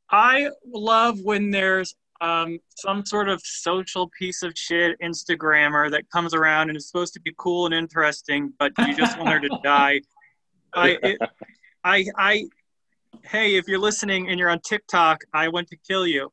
I 0.10 0.50
love 0.66 1.20
when 1.22 1.52
there's 1.52 1.96
um, 2.22 2.60
some 2.76 3.06
sort 3.06 3.30
of 3.30 3.42
social 3.44 4.10
piece 4.18 4.44
of 4.44 4.54
shit 4.56 5.00
Instagrammer 5.02 5.92
that 5.92 6.10
comes 6.10 6.34
around 6.34 6.70
and 6.70 6.78
is 6.78 6.88
supposed 6.88 7.14
to 7.14 7.20
be 7.20 7.34
cool 7.38 7.66
and 7.66 7.74
interesting, 7.74 8.54
but 8.58 8.72
you 8.80 8.96
just 8.96 9.18
want 9.18 9.32
her 9.32 9.40
to 9.40 9.60
die. 9.64 10.02
I, 10.74 10.98
it, 11.04 11.18
I, 11.84 12.06
I, 12.18 12.46
hey, 13.24 13.56
if 13.56 13.68
you're 13.68 13.80
listening 13.80 14.30
and 14.30 14.40
you're 14.40 14.50
on 14.50 14.60
TikTok, 14.60 15.24
I 15.34 15.48
want 15.48 15.68
to 15.70 15.78
kill 15.78 16.08
you. 16.08 16.32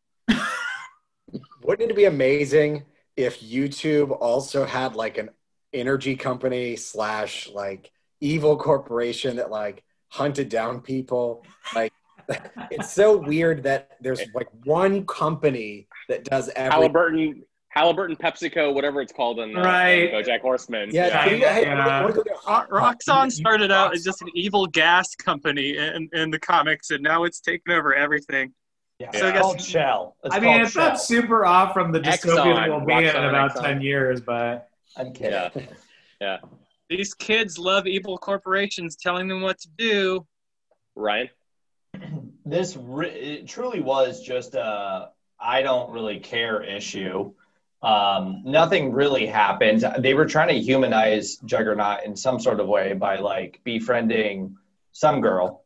Wouldn't 1.62 1.90
it 1.90 1.96
be 1.96 2.04
amazing 2.04 2.84
if 3.16 3.40
YouTube 3.40 4.16
also 4.20 4.64
had 4.64 4.94
like 4.94 5.18
an 5.18 5.30
energy 5.72 6.16
company 6.16 6.76
slash 6.76 7.48
like 7.48 7.90
evil 8.20 8.56
corporation 8.56 9.36
that 9.36 9.50
like 9.50 9.82
hunted 10.08 10.48
down 10.48 10.80
people? 10.80 11.44
Like, 11.74 11.92
it's 12.70 12.90
so 12.92 13.16
weird 13.16 13.62
that 13.64 13.92
there's 14.00 14.20
like 14.34 14.48
one 14.64 15.04
company 15.06 15.86
that 16.08 16.24
does 16.24 16.48
everything. 16.50 16.72
Halliburton, 16.80 17.42
Halliburton, 17.68 18.16
PepsiCo, 18.16 18.74
whatever 18.74 19.00
it's 19.00 19.12
called 19.12 19.40
in 19.40 19.56
uh, 19.56 19.60
Right. 19.62 20.12
BoJack 20.12 20.40
Horseman. 20.40 20.90
Yeah, 20.92 21.06
Yeah, 21.06 21.22
hey, 21.24 21.38
hey, 21.38 21.62
yeah. 21.62 22.02
wanna 22.02 22.12
go 22.14 22.22
get 22.22 22.32
Ro- 22.32 22.38
hot- 22.38 22.68
Roxxon 22.70 23.30
started 23.32 23.70
out 23.72 23.94
as 23.94 24.04
just 24.04 24.20
an 24.22 24.28
evil 24.34 24.66
gas 24.66 25.14
company 25.14 25.76
in, 25.78 26.08
in 26.12 26.30
the 26.30 26.38
comics, 26.38 26.90
and 26.90 27.02
now 27.02 27.24
it's 27.24 27.40
taken 27.40 27.72
over 27.72 27.94
everything. 27.94 28.52
Yeah, 28.98 29.10
So 29.14 29.28
I 29.28 29.32
guess- 29.32 29.40
called 29.42 29.60
Shell. 29.62 30.16
It's 30.24 30.34
I 30.34 30.38
mean, 30.40 30.50
called 30.50 30.62
it's 30.66 30.76
not 30.76 31.00
super 31.00 31.46
off 31.46 31.72
from 31.72 31.92
the 31.92 32.00
Exxon, 32.00 32.36
dystopian 32.36 32.68
we'll 32.68 32.86
be 32.86 32.92
in 33.08 33.16
in 33.16 33.24
about 33.24 33.52
Exxon. 33.56 33.62
10 33.62 33.80
years, 33.80 34.20
but 34.20 34.68
I'm 34.96 35.12
kidding. 35.12 35.68
Yeah. 36.20 36.38
These 36.88 37.14
kids 37.14 37.58
love 37.58 37.86
evil 37.88 38.16
corporations 38.18 38.94
telling 38.96 39.26
them 39.28 39.40
what 39.40 39.58
to 39.60 39.68
do. 39.78 40.26
Ryan? 40.94 41.30
This 42.44 42.76
re- 42.76 43.08
it 43.10 43.48
truly 43.48 43.80
was 43.80 44.22
just 44.22 44.54
a 44.54 45.10
I 45.40 45.62
don't 45.62 45.90
really 45.90 46.20
care 46.20 46.62
issue. 46.62 47.32
Um, 47.82 48.42
nothing 48.44 48.92
really 48.92 49.26
happened. 49.26 49.84
They 49.98 50.14
were 50.14 50.26
trying 50.26 50.48
to 50.48 50.54
humanize 50.60 51.36
Juggernaut 51.44 52.04
in 52.04 52.14
some 52.14 52.38
sort 52.38 52.60
of 52.60 52.68
way 52.68 52.92
by 52.92 53.16
like 53.16 53.60
befriending 53.64 54.56
some 54.92 55.20
girl, 55.20 55.64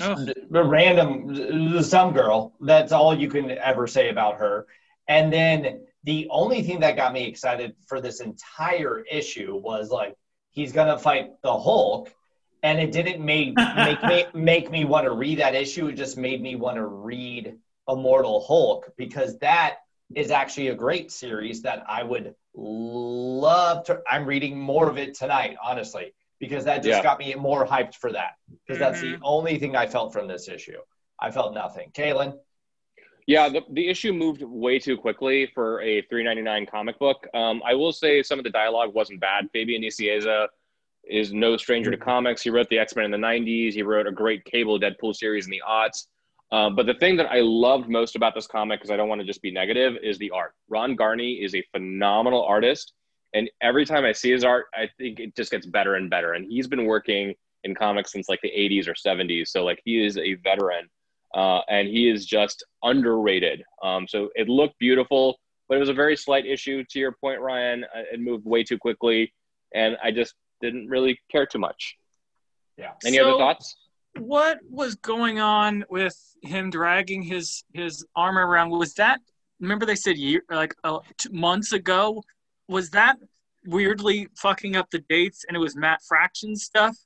Oh. 0.00 0.16
random 0.50 1.82
some 1.82 2.12
girl. 2.12 2.54
That's 2.60 2.92
all 2.92 3.14
you 3.18 3.28
can 3.28 3.50
ever 3.50 3.86
say 3.88 4.10
about 4.10 4.36
her. 4.36 4.66
And 5.08 5.32
then 5.32 5.86
the 6.04 6.28
only 6.30 6.62
thing 6.62 6.80
that 6.80 6.96
got 6.96 7.12
me 7.12 7.24
excited 7.26 7.74
for 7.86 8.00
this 8.00 8.20
entire 8.20 9.00
issue 9.10 9.56
was 9.56 9.90
like 9.90 10.16
he's 10.50 10.72
gonna 10.72 10.98
fight 10.98 11.32
the 11.42 11.58
Hulk, 11.58 12.14
and 12.62 12.78
it 12.80 12.92
didn't 12.92 13.24
make 13.24 13.54
make 13.76 14.02
me 14.04 14.24
make 14.34 14.70
me 14.70 14.84
want 14.84 15.04
to 15.04 15.12
read 15.12 15.38
that 15.38 15.54
issue. 15.54 15.88
It 15.88 15.94
just 15.94 16.16
made 16.16 16.40
me 16.42 16.56
want 16.56 16.76
to 16.76 16.86
read 16.86 17.56
Immortal 17.88 18.44
Hulk 18.46 18.92
because 18.96 19.38
that 19.38 19.76
is 20.14 20.30
actually 20.30 20.68
a 20.68 20.74
great 20.74 21.10
series 21.10 21.62
that 21.62 21.84
I 21.88 22.02
would 22.02 22.34
love 22.54 23.84
to. 23.84 24.02
I'm 24.08 24.26
reading 24.26 24.58
more 24.58 24.88
of 24.90 24.98
it 24.98 25.14
tonight, 25.14 25.56
honestly, 25.62 26.14
because 26.40 26.64
that 26.64 26.82
just 26.82 26.98
Yeah. 26.98 27.02
got 27.02 27.18
me 27.18 27.34
more 27.34 27.64
hyped 27.66 27.94
for 27.94 28.12
that. 28.12 28.32
Because 28.66 28.78
that's 28.80 29.00
the 29.00 29.14
Mhm. 29.14 29.20
only 29.22 29.58
thing 29.58 29.76
I 29.76 29.86
felt 29.86 30.12
from 30.12 30.26
this 30.26 30.48
issue. 30.48 30.80
I 31.18 31.30
felt 31.30 31.54
nothing. 31.54 31.90
Kaylin, 31.92 32.38
Yeah, 33.26 33.48
the, 33.48 33.62
the 33.70 33.86
issue 33.88 34.12
moved 34.12 34.42
way 34.42 34.80
too 34.80 34.96
quickly 34.96 35.46
for 35.54 35.80
a 35.82 36.02
three 36.02 36.24
ninety 36.24 36.42
nine 36.42 36.66
comic 36.66 36.98
book. 36.98 37.28
Um, 37.32 37.62
I 37.64 37.74
will 37.74 37.92
say 37.92 38.22
some 38.24 38.40
of 38.40 38.44
the 38.44 38.50
dialogue 38.50 38.92
wasn't 38.94 39.20
bad. 39.20 39.48
Fabian 39.52 39.82
Nicieza 39.82 40.48
is 41.10 41.32
no 41.32 41.56
stranger 41.56 41.90
to 41.90 41.96
comics. 41.96 42.42
He 42.42 42.50
wrote 42.50 42.68
the 42.68 42.78
X 42.78 42.96
Men 42.96 43.06
in 43.06 43.10
the 43.10 43.16
'90s. 43.18 43.72
He 43.72 43.82
wrote 43.82 44.06
a 44.06 44.12
great 44.12 44.44
Cable 44.44 44.78
Deadpool 44.78 45.14
series 45.14 45.46
in 45.46 45.50
the 45.50 45.62
aughts. 45.68 46.06
Um, 46.52 46.74
but 46.74 46.86
the 46.86 46.94
thing 46.94 47.16
that 47.16 47.30
I 47.30 47.40
loved 47.40 47.88
most 47.88 48.16
about 48.16 48.34
this 48.34 48.46
comic, 48.46 48.80
because 48.80 48.90
I 48.90 48.96
don't 48.96 49.08
want 49.08 49.20
to 49.20 49.26
just 49.26 49.42
be 49.42 49.52
negative, 49.52 49.96
is 50.02 50.18
the 50.18 50.30
art. 50.30 50.54
Ron 50.68 50.96
Garney 50.96 51.44
is 51.44 51.54
a 51.54 51.62
phenomenal 51.72 52.44
artist, 52.44 52.92
and 53.34 53.48
every 53.60 53.84
time 53.84 54.04
I 54.04 54.12
see 54.12 54.32
his 54.32 54.44
art, 54.44 54.66
I 54.74 54.88
think 54.98 55.20
it 55.20 55.36
just 55.36 55.50
gets 55.50 55.66
better 55.66 55.94
and 55.94 56.10
better. 56.10 56.32
And 56.32 56.44
he's 56.44 56.66
been 56.66 56.86
working 56.86 57.34
in 57.64 57.74
comics 57.74 58.12
since 58.12 58.28
like 58.28 58.40
the 58.42 58.50
'80s 58.50 58.88
or 58.88 58.94
'70s, 58.94 59.48
so 59.48 59.64
like 59.64 59.80
he 59.84 60.04
is 60.04 60.16
a 60.16 60.34
veteran 60.34 60.88
uh, 61.34 61.60
and 61.68 61.88
he 61.88 62.08
is 62.08 62.26
just 62.26 62.64
underrated. 62.82 63.62
Um, 63.82 64.06
so 64.08 64.30
it 64.34 64.48
looked 64.48 64.78
beautiful, 64.78 65.38
but 65.68 65.76
it 65.76 65.80
was 65.80 65.88
a 65.88 65.94
very 65.94 66.16
slight 66.16 66.46
issue. 66.46 66.84
To 66.90 66.98
your 66.98 67.12
point, 67.12 67.40
Ryan, 67.40 67.84
Uh, 67.84 68.02
it 68.12 68.20
moved 68.20 68.44
way 68.44 68.64
too 68.64 68.78
quickly, 68.78 69.32
and 69.74 69.96
I 70.02 70.10
just 70.10 70.34
didn't 70.60 70.88
really 70.88 71.20
care 71.30 71.46
too 71.46 71.58
much. 71.58 71.96
Yeah. 72.76 72.92
Any 73.04 73.16
So- 73.18 73.28
other 73.30 73.38
thoughts? 73.38 73.76
What 74.18 74.58
was 74.68 74.96
going 74.96 75.38
on 75.38 75.84
with 75.88 76.16
him 76.42 76.68
dragging 76.70 77.22
his 77.22 77.62
his 77.72 78.04
armor 78.16 78.44
around? 78.44 78.70
Was 78.70 78.94
that 78.94 79.20
remember 79.60 79.86
they 79.86 79.94
said 79.94 80.16
year 80.18 80.42
like 80.50 80.74
uh, 80.82 80.98
t- 81.16 81.28
months 81.30 81.72
ago? 81.72 82.22
Was 82.66 82.90
that 82.90 83.16
weirdly 83.66 84.26
fucking 84.36 84.74
up 84.74 84.90
the 84.90 84.98
dates, 85.08 85.44
and 85.46 85.56
it 85.56 85.60
was 85.60 85.76
Matt 85.76 86.00
Fraction 86.08 86.56
stuff, 86.56 86.96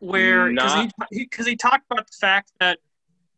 where 0.00 0.50
because 0.50 0.74
Not- 0.74 0.92
he 1.10 1.18
because 1.24 1.46
he, 1.46 1.56
talked 1.56 1.84
about 1.90 2.06
the 2.06 2.16
fact 2.20 2.52
that 2.60 2.78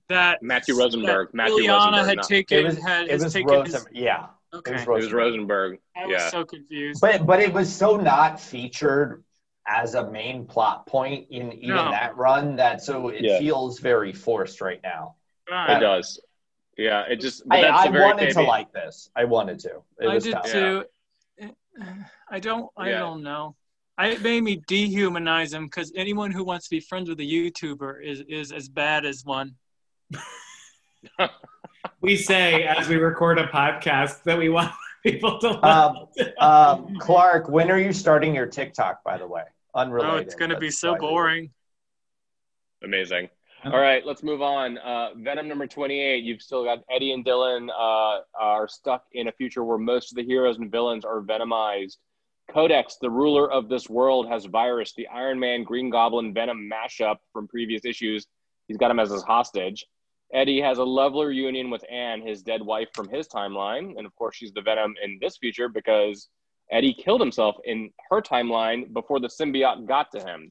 that 0.08 0.42
Matthew 0.42 0.76
Rosenberg. 0.76 1.28
that 1.28 1.34
Matthew 1.34 1.68
Rosenberg, 1.70 2.06
had 2.06 2.16
not- 2.16 2.28
taken 2.28 2.58
It 2.58 2.64
was, 2.64 2.78
had 2.82 3.04
it 3.04 3.10
has 3.12 3.24
was 3.24 3.32
taken 3.32 3.50
Rosen, 3.52 3.72
his, 3.72 3.86
yeah. 3.92 4.26
Okay. 4.54 4.70
It 4.72 4.74
was 4.74 4.82
It 4.82 4.88
was 4.88 5.12
Rosenberg. 5.12 5.72
Rosenberg. 5.72 5.78
I 5.96 6.06
was 6.06 6.12
Yeah. 6.12 6.28
so 6.30 6.44
confused. 6.44 7.00
But 7.00 7.26
but 7.26 7.40
it 7.40 7.52
was 7.52 7.72
so 7.74 7.96
not 7.96 8.40
featured 8.40 9.22
as 9.66 9.94
a 9.94 10.10
main 10.10 10.46
plot 10.46 10.86
point 10.86 11.26
in 11.30 11.52
even 11.52 11.76
No. 11.76 11.90
that 11.90 12.16
run 12.16 12.56
that 12.56 12.82
so 12.82 13.08
it 13.08 13.22
Yeah. 13.22 13.38
feels 13.38 13.78
very 13.80 14.12
forced 14.12 14.60
right 14.60 14.80
now. 14.82 15.16
Fine. 15.48 15.76
It 15.76 15.80
does. 15.80 16.20
Yeah, 16.76 17.04
it 17.08 17.20
just. 17.20 17.46
But 17.48 17.58
I, 17.58 17.62
that's 17.62 17.82
I 17.82 17.86
a 17.86 17.90
very 17.92 18.04
wanted 18.04 18.30
to 18.32 18.42
like 18.42 18.72
this. 18.72 19.08
I 19.14 19.24
wanted 19.24 19.58
to. 19.60 19.82
It 20.00 20.08
I 20.08 20.14
was 20.14 20.24
did 20.24 20.32
tough. 20.32 20.50
too. 20.50 20.84
I 22.30 22.40
don't. 22.40 22.68
I 22.76 22.90
Yeah. 22.90 22.98
don't 23.00 23.22
know. 23.22 23.54
I, 23.96 24.08
it 24.08 24.22
made 24.22 24.42
me 24.42 24.58
dehumanize 24.68 25.54
him 25.54 25.66
because 25.66 25.92
anyone 25.94 26.32
who 26.32 26.42
wants 26.44 26.66
to 26.66 26.70
be 26.70 26.80
friends 26.80 27.08
with 27.08 27.20
a 27.20 27.22
YouTuber 27.22 28.02
is 28.04 28.20
is 28.28 28.50
as 28.52 28.68
bad 28.68 29.06
as 29.06 29.24
one. 29.24 29.54
We 32.00 32.16
say 32.16 32.64
as 32.64 32.88
we 32.88 32.96
record 32.96 33.38
a 33.38 33.46
podcast 33.46 34.22
that 34.24 34.38
we 34.38 34.48
want 34.48 34.72
people 35.02 35.38
to 35.38 35.50
love. 35.50 36.08
Um, 36.38 36.86
um, 36.86 36.96
Clark, 36.98 37.48
when 37.48 37.70
are 37.70 37.78
you 37.78 37.92
starting 37.92 38.34
your 38.34 38.46
TikTok? 38.46 39.02
By 39.04 39.18
the 39.18 39.26
way, 39.26 39.44
unrelated. 39.74 40.14
Oh, 40.14 40.16
it's 40.18 40.34
gonna 40.34 40.58
be 40.58 40.70
so 40.70 40.92
why 40.92 40.96
I 40.96 40.98
did 40.98 41.04
it. 41.04 41.08
boring. 41.08 41.50
Amazing. 42.82 43.28
All 43.64 43.80
right, 43.80 44.04
let's 44.04 44.22
move 44.22 44.42
on. 44.42 44.76
Uh, 44.76 45.14
Venom 45.16 45.48
number 45.48 45.66
28. 45.66 46.22
You've 46.22 46.42
still 46.42 46.64
got 46.64 46.80
Eddie 46.94 47.12
and 47.12 47.24
Dylan 47.24 47.70
uh, 47.70 48.20
are 48.38 48.68
stuck 48.68 49.04
in 49.12 49.28
a 49.28 49.32
future 49.32 49.64
where 49.64 49.78
most 49.78 50.12
of 50.12 50.16
the 50.16 50.22
heroes 50.22 50.58
and 50.58 50.70
villains 50.70 51.02
are 51.02 51.22
venomized. 51.22 51.96
Codex, 52.52 52.98
the 53.00 53.08
ruler 53.08 53.50
of 53.50 53.70
this 53.70 53.88
world, 53.88 54.28
has 54.28 54.44
virus. 54.44 54.92
The 54.92 55.08
Iron 55.08 55.40
Man 55.40 55.64
Green 55.64 55.88
Goblin 55.88 56.34
Venom 56.34 56.70
mashup 56.70 57.16
from 57.32 57.48
previous 57.48 57.86
issues. 57.86 58.26
He's 58.68 58.76
got 58.76 58.90
him 58.90 59.00
as 59.00 59.10
his 59.10 59.22
hostage. 59.22 59.86
Eddie 60.34 60.60
has 60.60 60.78
a 60.78 60.84
lovely 60.84 61.26
reunion 61.26 61.70
with 61.70 61.84
Anne, 61.88 62.20
his 62.20 62.42
dead 62.42 62.60
wife 62.60 62.88
from 62.92 63.08
his 63.08 63.28
timeline. 63.28 63.96
And 63.96 64.04
of 64.04 64.14
course, 64.16 64.36
she's 64.36 64.52
the 64.52 64.62
Venom 64.62 64.94
in 65.02 65.18
this 65.20 65.36
future 65.36 65.68
because 65.68 66.28
Eddie 66.72 66.92
killed 66.92 67.20
himself 67.20 67.56
in 67.64 67.90
her 68.10 68.20
timeline 68.20 68.92
before 68.92 69.20
the 69.20 69.28
symbiote 69.28 69.86
got 69.86 70.10
to 70.10 70.20
him. 70.20 70.50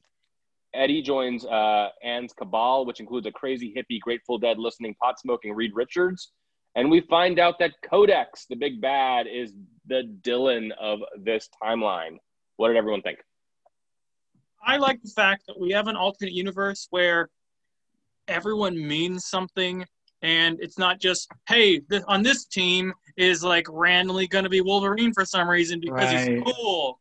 Eddie 0.72 1.02
joins 1.02 1.44
uh, 1.44 1.90
Anne's 2.02 2.32
cabal, 2.32 2.86
which 2.86 2.98
includes 2.98 3.26
a 3.26 3.30
crazy 3.30 3.74
hippie 3.76 4.00
Grateful 4.00 4.38
Dead 4.38 4.58
listening 4.58 4.94
pot 5.00 5.20
smoking 5.20 5.52
Reed 5.52 5.72
Richards. 5.74 6.32
And 6.74 6.90
we 6.90 7.02
find 7.02 7.38
out 7.38 7.58
that 7.60 7.74
Codex, 7.88 8.46
the 8.48 8.56
big 8.56 8.80
bad, 8.80 9.26
is 9.26 9.52
the 9.86 10.10
Dylan 10.22 10.70
of 10.80 11.00
this 11.22 11.48
timeline. 11.62 12.16
What 12.56 12.68
did 12.68 12.76
everyone 12.78 13.02
think? 13.02 13.18
I 14.66 14.78
like 14.78 15.02
the 15.02 15.10
fact 15.10 15.44
that 15.46 15.60
we 15.60 15.70
have 15.72 15.88
an 15.88 15.94
alternate 15.94 16.32
universe 16.32 16.88
where 16.90 17.28
everyone 18.28 18.76
means 18.86 19.26
something, 19.26 19.84
and 20.22 20.58
it's 20.60 20.78
not 20.78 21.00
just 21.00 21.30
hey, 21.48 21.78
th- 21.80 22.02
on 22.08 22.22
this 22.22 22.44
team 22.46 22.92
is 23.16 23.44
like 23.44 23.66
randomly 23.70 24.26
going 24.26 24.44
to 24.44 24.50
be 24.50 24.60
Wolverine 24.60 25.12
for 25.12 25.24
some 25.24 25.48
reason 25.48 25.80
because 25.80 26.12
Right. 26.12 26.28
he's 26.28 26.42
cool. 26.44 27.00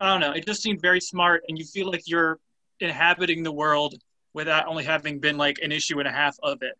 I 0.00 0.10
don't 0.10 0.20
know. 0.20 0.32
It 0.32 0.46
just 0.46 0.62
seemed 0.62 0.80
very 0.80 1.00
smart, 1.00 1.42
and 1.48 1.58
you 1.58 1.64
feel 1.64 1.90
like 1.90 2.02
you're 2.06 2.38
inhabiting 2.80 3.42
the 3.42 3.52
world 3.52 3.94
without 4.34 4.66
only 4.66 4.84
having 4.84 5.20
been 5.20 5.36
like 5.36 5.58
an 5.62 5.72
issue 5.72 5.98
and 5.98 6.08
a 6.08 6.12
half 6.12 6.36
of 6.42 6.62
it. 6.62 6.74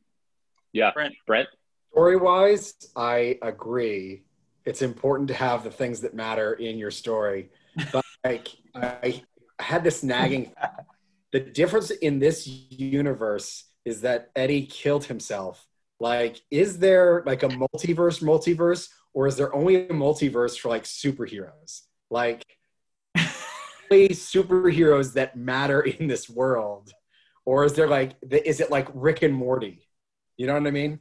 Yeah, 0.72 0.90
Brent. 0.92 1.14
Brent? 1.26 1.48
Story 1.92 2.16
wise, 2.16 2.74
I 2.96 3.38
agree. 3.42 4.24
It's 4.64 4.82
important 4.82 5.28
to 5.28 5.34
have 5.34 5.62
the 5.62 5.70
things 5.70 6.00
that 6.00 6.14
matter 6.14 6.54
in 6.54 6.76
your 6.78 6.90
story. 6.90 7.50
But 7.92 8.04
like 8.24 8.48
I 8.74 9.22
had 9.60 9.84
this 9.84 10.02
nagging 10.02 10.52
the 11.34 11.40
difference 11.40 11.90
in 11.90 12.20
this 12.20 12.46
universe 12.46 13.64
is 13.84 14.02
that 14.02 14.30
Eddie 14.36 14.66
killed 14.66 15.06
himself. 15.06 15.66
Like, 15.98 16.40
is 16.48 16.78
there 16.78 17.24
like 17.26 17.42
a 17.42 17.48
multiverse 17.48 18.22
multiverse, 18.22 18.88
or 19.14 19.26
is 19.26 19.36
there 19.36 19.52
only 19.52 19.74
a 19.74 19.88
multiverse 19.88 20.56
for 20.56 20.68
like 20.68 20.84
superheroes? 20.84 21.80
Like 22.08 22.44
only 23.16 24.10
superheroes 24.10 25.14
that 25.14 25.36
matter 25.36 25.80
in 25.80 26.06
this 26.06 26.30
world? 26.30 26.92
Or 27.44 27.64
is 27.64 27.72
there 27.72 27.88
like 27.88 28.12
is 28.30 28.60
it 28.60 28.70
like 28.70 28.86
Rick 28.94 29.22
and 29.22 29.34
Morty? 29.34 29.88
You 30.36 30.46
know 30.46 30.54
what 30.54 30.68
I 30.68 30.70
mean? 30.70 31.00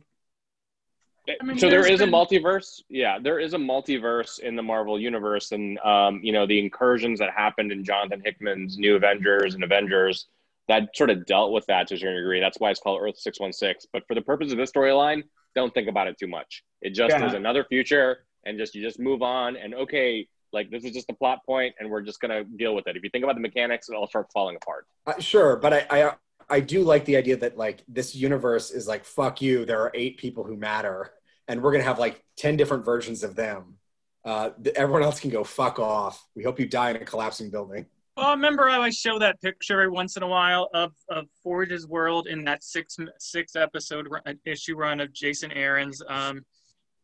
I 1.28 1.44
mean, 1.44 1.58
so 1.58 1.70
there's 1.70 1.90
is 1.90 2.02
a 2.02 2.06
multiverse. 2.06 2.82
Yeah, 2.90 3.18
there 3.18 3.40
is 3.40 3.54
a 3.54 3.58
multiverse 3.58 4.40
in 4.40 4.56
the 4.56 4.64
Marvel 4.64 5.00
universe, 5.00 5.54
and 5.54 5.80
um, 5.80 6.20
you 6.22 6.34
know 6.34 6.46
the 6.46 6.60
incursions 6.60 7.20
that 7.20 7.30
happened 7.36 7.72
in 7.72 7.84
Jonathan 7.84 8.22
Hickman's 8.24 8.78
New 8.78 8.96
Avengers 8.96 9.56
and 9.56 9.64
Avengers 9.64 10.28
that 10.68 10.96
sort 10.96 11.10
of 11.10 11.26
dealt 11.26 11.52
with 11.52 11.66
that 11.68 11.88
to 11.88 11.96
a 11.96 11.98
certain 11.98 12.16
degree. 12.18 12.40
That's 12.40 12.60
why 12.60 12.72
it's 12.72 12.80
called 12.80 13.02
Earth 13.02 13.18
six 13.18 13.40
one 13.40 13.54
six. 13.54 13.86
But 13.92 14.06
for 14.08 14.16
the 14.16 14.22
purpose 14.22 14.52
of 14.52 14.58
this 14.58 14.72
storyline, 14.72 15.24
don't 15.56 15.74
think 15.74 15.88
about 15.88 16.08
it 16.08 16.18
too 16.18 16.28
much. 16.28 16.64
It 16.82 16.90
just 16.92 17.16
Yeah. 17.16 17.26
is 17.26 17.34
another 17.34 17.64
future, 17.64 18.26
and 18.46 18.58
just 18.58 18.76
you 18.76 18.82
just 18.82 19.00
move 19.00 19.22
on. 19.22 19.56
And 19.56 19.74
okay, 19.76 20.28
like 20.52 20.70
this 20.72 20.84
is 20.84 20.92
just 20.92 21.10
a 21.10 21.14
plot 21.14 21.40
point, 21.46 21.74
and 21.80 21.90
we're 21.90 22.02
just 22.02 22.20
gonna 22.20 22.44
deal 22.44 22.76
with 22.76 22.86
it. 22.88 22.98
If 22.98 23.04
you 23.04 23.10
think 23.10 23.24
about 23.24 23.36
the 23.36 23.42
mechanics, 23.42 23.90
it'll 23.90 24.08
start 24.08 24.28
falling 24.34 24.58
apart. 24.58 24.88
Uh, 25.08 25.20
sure, 25.22 25.56
but 25.56 25.72
I, 25.74 25.86
I 25.90 26.14
I 26.50 26.60
do 26.60 26.84
like 26.84 27.06
the 27.06 27.18
idea 27.18 27.38
that 27.38 27.58
like 27.58 27.84
this 27.88 28.16
universe 28.16 28.72
is 28.72 28.88
like 28.88 29.06
fuck 29.06 29.42
you. 29.42 29.66
There 29.66 29.82
are 29.82 29.92
eight 29.94 30.18
people 30.18 30.44
who 30.44 30.56
matter, 30.56 31.12
and 31.48 31.62
we're 31.62 31.72
gonna 31.72 31.84
have 31.84 32.00
like 32.00 32.24
ten 32.38 32.58
different 32.58 32.86
versions 32.86 33.24
of 33.24 33.36
them. 33.36 33.78
Uh, 34.26 34.52
everyone 34.76 35.04
else 35.04 35.20
can 35.20 35.30
go 35.30 35.44
fuck 35.44 35.80
off. 35.80 36.26
We 36.36 36.44
hope 36.44 36.60
you 36.60 36.68
die 36.68 36.92
in 36.92 36.96
a 36.96 37.06
collapsing 37.06 37.50
building. 37.50 37.86
Well, 38.16 38.32
remember 38.32 38.70
how 38.70 38.82
I 38.82 38.92
show 38.92 39.18
that 39.20 39.42
picture 39.42 39.82
every 39.82 39.92
once 39.92 40.18
in 40.18 40.24
a 40.24 40.28
while 40.28 40.70
of, 40.74 40.94
of 41.10 41.26
Forge's 41.42 41.88
World 41.88 42.28
in 42.28 42.44
that 42.46 42.64
six 42.64 42.98
six 43.18 43.56
episode 43.56 44.08
run, 44.10 44.40
issue 44.46 44.76
run 44.76 45.00
of 45.00 45.12
Jason 45.14 45.52
Aaron's 45.52 46.02
um, 46.08 46.46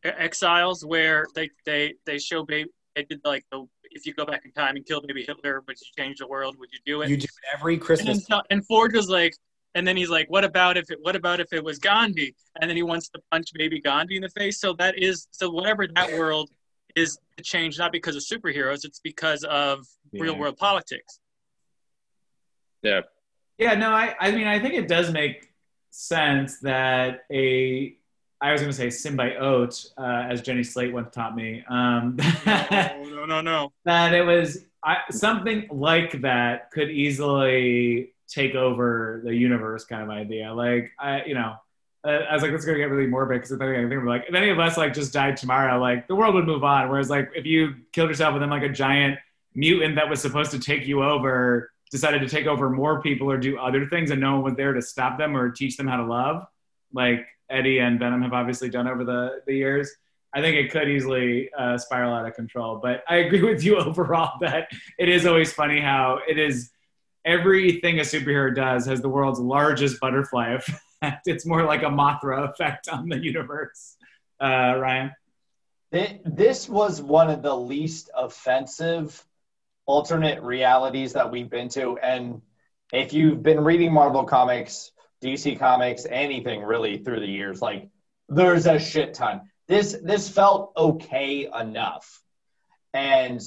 Exiles, 0.03 0.85
where 0.85 1.25
they 1.33 1.49
they 1.65 1.95
they 2.05 2.19
show 2.19 2.45
baby 2.45 2.69
they 2.95 3.03
did 3.03 3.21
like 3.23 3.43
the 3.51 3.65
if 3.91 4.05
you 4.05 4.13
go 4.13 4.25
back 4.25 4.45
in 4.45 4.51
time 4.51 4.75
and 4.75 4.85
kill 4.85 5.01
baby 5.01 5.23
Hitler, 5.23 5.63
would 5.67 5.77
you 5.79 5.87
change 5.97 6.19
the 6.19 6.27
world? 6.27 6.57
Would 6.59 6.69
you 6.71 6.79
do 6.85 7.01
it? 7.01 7.09
You 7.09 7.17
do 7.17 7.25
it 7.25 7.29
every 7.53 7.73
and, 7.73 7.81
then, 7.81 7.85
Christmas. 7.85 8.25
so- 8.25 8.41
and 8.49 8.65
Forge 8.65 8.93
was 8.93 9.09
like, 9.09 9.33
and 9.75 9.87
then 9.87 9.95
he's 9.95 10.09
like, 10.09 10.29
what 10.29 10.43
about 10.43 10.77
if 10.77 10.89
it 10.89 10.97
what 11.01 11.15
about 11.15 11.39
if 11.39 11.53
it 11.53 11.63
was 11.63 11.77
Gandhi? 11.77 12.35
And 12.59 12.69
then 12.69 12.75
he 12.75 12.83
wants 12.83 13.09
to 13.09 13.21
punch 13.31 13.53
baby 13.53 13.79
Gandhi 13.79 14.15
in 14.15 14.23
the 14.23 14.29
face. 14.29 14.59
So 14.59 14.73
that 14.73 14.97
is 14.97 15.27
so 15.31 15.49
whatever 15.49 15.87
that 15.95 16.17
world 16.17 16.49
is 16.95 17.19
the 17.37 17.43
change, 17.43 17.77
not 17.77 17.91
because 17.91 18.15
of 18.15 18.23
superheroes, 18.23 18.83
it's 18.83 18.99
because 18.99 19.43
of 19.43 19.85
real 20.11 20.37
world 20.37 20.57
politics. 20.57 21.19
Yeah, 22.81 23.01
Yeah, 23.57 23.75
no, 23.75 23.91
I, 23.91 24.15
I 24.19 24.31
mean, 24.31 24.47
I 24.47 24.59
think 24.59 24.73
it 24.73 24.87
does 24.87 25.11
make 25.11 25.49
sense 25.91 26.59
that 26.59 27.25
a, 27.31 27.97
I 28.41 28.51
was 28.53 28.61
going 28.61 28.71
to 28.71 28.77
say 28.77 28.87
symbiote, 28.87 29.91
uh, 29.97 30.31
as 30.31 30.41
Jenny 30.41 30.63
Slate 30.63 30.93
once 30.93 31.13
taught 31.13 31.35
me, 31.35 31.63
um, 31.69 32.15
no, 32.45 33.03
no, 33.03 33.25
no, 33.25 33.41
no. 33.41 33.71
that 33.83 34.13
it 34.13 34.23
was 34.23 34.65
I, 34.83 34.97
something 35.11 35.67
like 35.69 36.21
that 36.21 36.71
could 36.71 36.89
easily 36.89 38.13
take 38.29 38.55
over 38.55 39.21
the 39.25 39.35
universe 39.35 39.83
kind 39.85 40.03
of 40.03 40.09
idea. 40.09 40.53
Like, 40.53 40.91
I, 40.97 41.25
you 41.25 41.33
know, 41.33 41.55
uh, 42.05 42.09
I 42.29 42.33
was 42.33 42.41
like, 42.41 42.51
this 42.51 42.61
is 42.61 42.65
going 42.65 42.77
to 42.77 42.83
get 42.83 42.89
really 42.89 43.07
morbid 43.07 43.41
because 43.41 43.51
I 43.51 43.57
think, 43.57 43.77
I 43.77 43.89
think 43.89 44.05
like, 44.05 44.25
if 44.29 44.35
any 44.35 44.49
of 44.49 44.59
us 44.59 44.77
like 44.77 44.93
just 44.93 45.11
died 45.11 45.35
tomorrow, 45.35 45.77
like 45.79 46.07
the 46.07 46.15
world 46.15 46.35
would 46.35 46.45
move 46.45 46.63
on. 46.63 46.89
Whereas 46.89 47.09
like 47.09 47.31
if 47.35 47.45
you 47.45 47.75
killed 47.91 48.09
yourself 48.09 48.33
and 48.33 48.41
then 48.41 48.49
like 48.49 48.63
a 48.63 48.69
giant 48.69 49.19
mutant 49.53 49.95
that 49.95 50.09
was 50.09 50.21
supposed 50.21 50.51
to 50.51 50.59
take 50.59 50.87
you 50.87 51.03
over 51.03 51.71
decided 51.91 52.21
to 52.21 52.29
take 52.29 52.45
over 52.45 52.69
more 52.69 53.01
people 53.01 53.29
or 53.29 53.37
do 53.37 53.57
other 53.57 53.87
things 53.87 54.11
and 54.11 54.21
no 54.21 54.35
one 54.35 54.43
was 54.43 54.53
there 54.53 54.73
to 54.73 54.81
stop 54.81 55.17
them 55.17 55.35
or 55.35 55.49
teach 55.49 55.75
them 55.75 55.87
how 55.87 55.97
to 55.97 56.05
love, 56.05 56.45
like 56.93 57.25
Eddie 57.49 57.79
and 57.79 57.99
Venom 57.99 58.21
have 58.21 58.33
obviously 58.33 58.69
done 58.69 58.87
over 58.87 59.03
the, 59.03 59.41
the 59.45 59.55
years. 59.55 59.89
I 60.33 60.41
think 60.41 60.57
it 60.57 60.71
could 60.71 60.87
easily 60.87 61.49
uh, 61.57 61.77
spiral 61.77 62.13
out 62.13 62.27
of 62.27 62.35
control. 62.35 62.79
But 62.81 63.03
I 63.07 63.17
agree 63.17 63.41
with 63.53 63.63
you 63.63 63.77
overall 63.77 64.37
that 64.41 64.69
it 64.97 65.09
is 65.09 65.25
always 65.25 65.51
funny 65.51 65.81
how 65.81 66.19
it 66.27 66.37
is 66.37 66.71
everything 67.25 67.99
a 67.99 68.03
superhero 68.03 68.53
does 68.55 68.85
has 68.85 69.01
the 69.01 69.09
world's 69.09 69.39
largest 69.39 69.99
butterfly 69.99 70.53
effect. 71.01 71.27
It's 71.27 71.45
more 71.45 71.63
like 71.63 71.83
a 71.83 71.87
Mothra 71.87 72.49
effect 72.49 72.89
on 72.89 73.09
the 73.09 73.17
universe. 73.17 73.95
Uh, 74.41 74.75
Ryan? 74.77 75.11
This 75.91 76.69
was 76.69 77.01
one 77.01 77.29
of 77.29 77.41
the 77.41 77.55
least 77.55 78.11
offensive 78.15 79.25
alternate 79.87 80.43
realities 80.43 81.13
that 81.13 81.31
we've 81.31 81.49
been 81.49 81.67
to. 81.69 81.97
And 81.97 82.43
if 82.93 83.11
you've 83.11 83.41
been 83.41 83.61
reading 83.61 83.91
Marvel 83.91 84.23
Comics, 84.23 84.91
DC 85.23 85.59
Comics, 85.59 86.05
anything 86.09 86.61
really 86.61 86.97
through 86.97 87.19
the 87.19 87.27
years, 87.27 87.61
like 87.61 87.89
there's 88.27 88.65
a 88.65 88.79
shit 88.79 89.13
ton. 89.13 89.41
This 89.67 89.97
this 90.03 90.29
felt 90.29 90.71
okay 90.77 91.49
enough. 91.59 92.21
And 92.93 93.41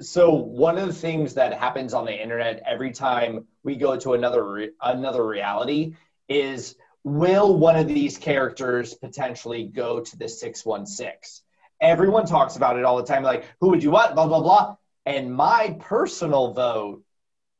so 0.00 0.32
one 0.32 0.78
of 0.78 0.86
the 0.86 0.92
things 0.92 1.34
that 1.34 1.54
happens 1.54 1.94
on 1.94 2.04
the 2.04 2.22
internet 2.22 2.62
every 2.66 2.92
time 2.92 3.46
we 3.62 3.76
go 3.76 3.96
to 3.96 4.14
another 4.14 4.44
re- 4.44 4.70
another 4.82 5.26
reality 5.26 5.94
is 6.28 6.76
will 7.04 7.56
one 7.56 7.76
of 7.76 7.86
these 7.86 8.18
characters 8.18 8.94
potentially 8.94 9.64
go 9.64 10.00
to 10.00 10.18
the 10.18 10.28
616 10.28 11.44
Everyone 11.80 12.26
talks 12.26 12.56
about 12.56 12.78
it 12.78 12.84
all 12.84 12.96
the 12.96 13.04
time. 13.04 13.22
Like, 13.22 13.44
who 13.60 13.68
would 13.68 13.82
you 13.82 13.90
want? 13.90 14.14
Blah 14.14 14.26
blah 14.26 14.40
blah. 14.40 14.76
And 15.04 15.32
my 15.32 15.76
personal 15.78 16.52
vote, 16.52 17.02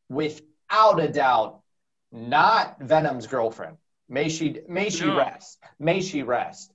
without 0.08 1.00
a 1.00 1.08
doubt, 1.08 1.60
not 2.16 2.80
Venom's 2.80 3.26
girlfriend. 3.26 3.76
May 4.08 4.28
she 4.28 4.60
may 4.68 4.88
she 4.90 5.04
No. 5.06 5.18
rest. 5.18 5.58
May 5.78 6.00
she 6.00 6.22
rest. 6.22 6.72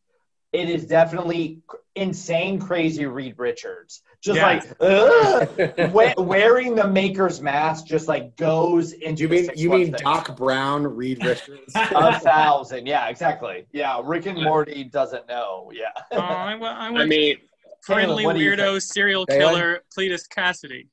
It 0.53 0.69
is 0.69 0.85
definitely 0.85 1.59
insane, 1.95 2.59
crazy 2.59 3.05
Reed 3.05 3.35
Richards. 3.39 4.01
Just 4.21 4.37
Yeah. 4.37 4.45
like 4.45 4.63
ugh, 4.81 5.93
we- 6.17 6.23
wearing 6.23 6.75
the 6.75 6.87
maker's 6.87 7.41
mask, 7.41 7.85
just 7.85 8.07
like 8.09 8.35
goes 8.35 8.91
into. 8.91 9.23
You 9.23 9.29
mean 9.29 9.45
six 9.45 9.59
you 9.61 9.69
mean 9.69 9.85
thing. 9.93 10.01
Doc 10.03 10.35
Brown, 10.35 10.83
Reed 10.85 11.23
Richards? 11.23 11.71
a 11.75 12.19
thousand? 12.19 12.85
Yeah, 12.85 13.07
exactly. 13.07 13.65
Yeah, 13.71 14.01
Rick 14.03 14.25
and 14.27 14.43
Morty 14.43 14.83
doesn't 14.83 15.27
know. 15.27 15.71
Yeah. 15.73 15.85
Oh, 16.11 16.19
I 16.19 16.55
went, 16.55 16.77
I 16.77 16.87
I 17.01 17.05
mean, 17.05 17.37
friendly 17.81 18.23
Caleb, 18.23 18.25
what 18.25 18.35
do 18.35 18.41
you 18.43 18.51
weirdo 18.51 18.81
serial 18.81 19.25
killer 19.25 19.83
Cletus 19.97 20.27
Kasady. 20.27 20.87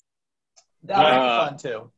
That 0.84 0.98
would 0.98 1.06
Uh, 1.06 1.44
be 1.44 1.48
fun 1.50 1.58
too. 1.58 1.90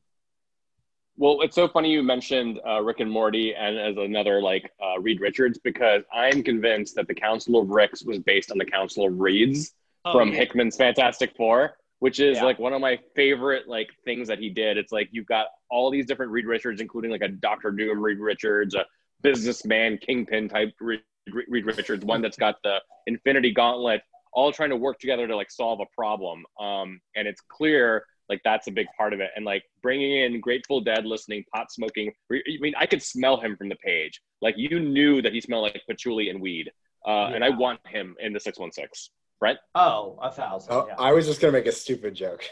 Well, 1.21 1.43
it's 1.43 1.55
so 1.55 1.69
funny 1.69 1.91
you 1.91 2.03
mentioned 2.03 2.59
uh, 2.67 2.81
Rick 2.81 3.01
and 3.01 3.11
Morty 3.11 3.55
and 3.55 3.79
as 3.79 3.97
another 3.99 4.41
like 4.41 4.73
uh, 4.83 4.99
Reed 4.99 5.21
Richards 5.21 5.59
because 5.63 6.03
I'm 6.13 6.43
convinced 6.43 6.95
that 6.95 7.07
the 7.09 7.15
Council 7.15 7.61
of 7.61 7.69
Ricks 7.69 8.03
was 8.03 8.19
based 8.19 8.51
on 8.51 8.57
the 8.57 8.65
Council 8.65 9.07
of 9.07 9.21
Reeds 9.21 9.75
Oh, 10.07 10.13
from 10.13 10.31
yeah. 10.31 10.37
Hickman's 10.37 10.77
Fantastic 10.79 11.37
Four, 11.37 11.77
which 11.99 12.21
is 12.21 12.39
Yeah. 12.39 12.45
like 12.45 12.59
one 12.59 12.73
of 12.73 12.81
my 12.81 12.99
favorite 13.15 13.69
like 13.69 13.91
things 14.07 14.29
that 14.29 14.39
he 14.39 14.49
did. 14.49 14.79
It's 14.79 14.93
like 14.93 15.11
you've 15.13 15.27
got 15.27 15.49
all 15.71 15.91
these 15.91 16.07
different 16.07 16.33
Reed 16.33 16.47
Richards, 16.47 16.81
including 16.81 17.11
like 17.11 17.21
a 17.21 17.29
Doctor 17.29 17.71
Doom 17.71 18.01
Reed 18.01 18.19
Richards, 18.19 18.75
a 18.75 18.87
businessman 19.21 19.99
kingpin 19.99 20.49
type 20.49 20.73
Reed, 20.81 21.03
Reed 21.49 21.67
Richards, 21.67 22.03
one 22.03 22.23
that's 22.23 22.39
got 22.39 22.57
the 22.65 22.79
Infinity 23.07 23.53
Gauntlet, 23.53 24.01
all 24.33 24.53
trying 24.53 24.71
to 24.71 24.77
work 24.77 24.99
together 24.99 25.27
to 25.27 25.37
like 25.37 25.51
solve 25.51 25.81
a 25.81 25.87
problem. 25.95 26.45
Um, 26.59 26.99
and 27.15 27.29
it's 27.29 27.43
clear 27.43 28.07
like 28.31 28.41
that's 28.45 28.69
a 28.69 28.71
big 28.71 28.87
part 28.97 29.13
of 29.13 29.21
it. 29.21 29.31
And 29.37 29.45
like 29.45 29.65
bringing 29.83 30.13
in 30.23 30.41
Grateful 30.41 30.81
Dead, 30.81 31.05
listening, 31.05 31.45
pot 31.53 31.71
smoking. 31.71 32.13
I 32.33 32.39
mean, 32.61 32.73
I 32.79 32.87
could 32.87 33.03
smell 33.03 33.39
him 33.39 33.57
from 33.57 33.69
the 33.69 33.77
page. 33.77 34.23
Like 34.41 34.55
you 34.57 34.81
knew 34.81 35.21
that 35.21 35.35
he 35.35 35.41
smelled 35.41 35.65
like 35.65 35.83
patchouli 35.89 36.31
and 36.31 36.41
weed. 36.41 36.71
Uh, 37.07 37.33
And 37.35 37.45
I 37.45 37.51
want 37.51 37.81
him 37.87 38.15
in 38.21 38.33
the 38.33 38.41
six 38.41 38.59
one 38.59 38.73
six. 38.73 39.11
Brent. 39.41 39.59
Oh, 39.75 40.19
a 40.23 40.31
thousand. 40.31 40.73
Oh, 40.73 40.87
yeah. 40.89 40.95
I 40.99 41.13
was 41.13 41.27
just 41.27 41.41
gonna 41.41 41.53
make 41.53 41.67
a 41.67 41.73
stupid 41.73 42.15
joke. 42.15 42.45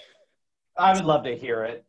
I 0.76 0.92
would 0.92 1.04
love 1.04 1.24
to 1.24 1.36
hear 1.36 1.64
it. 1.64 1.84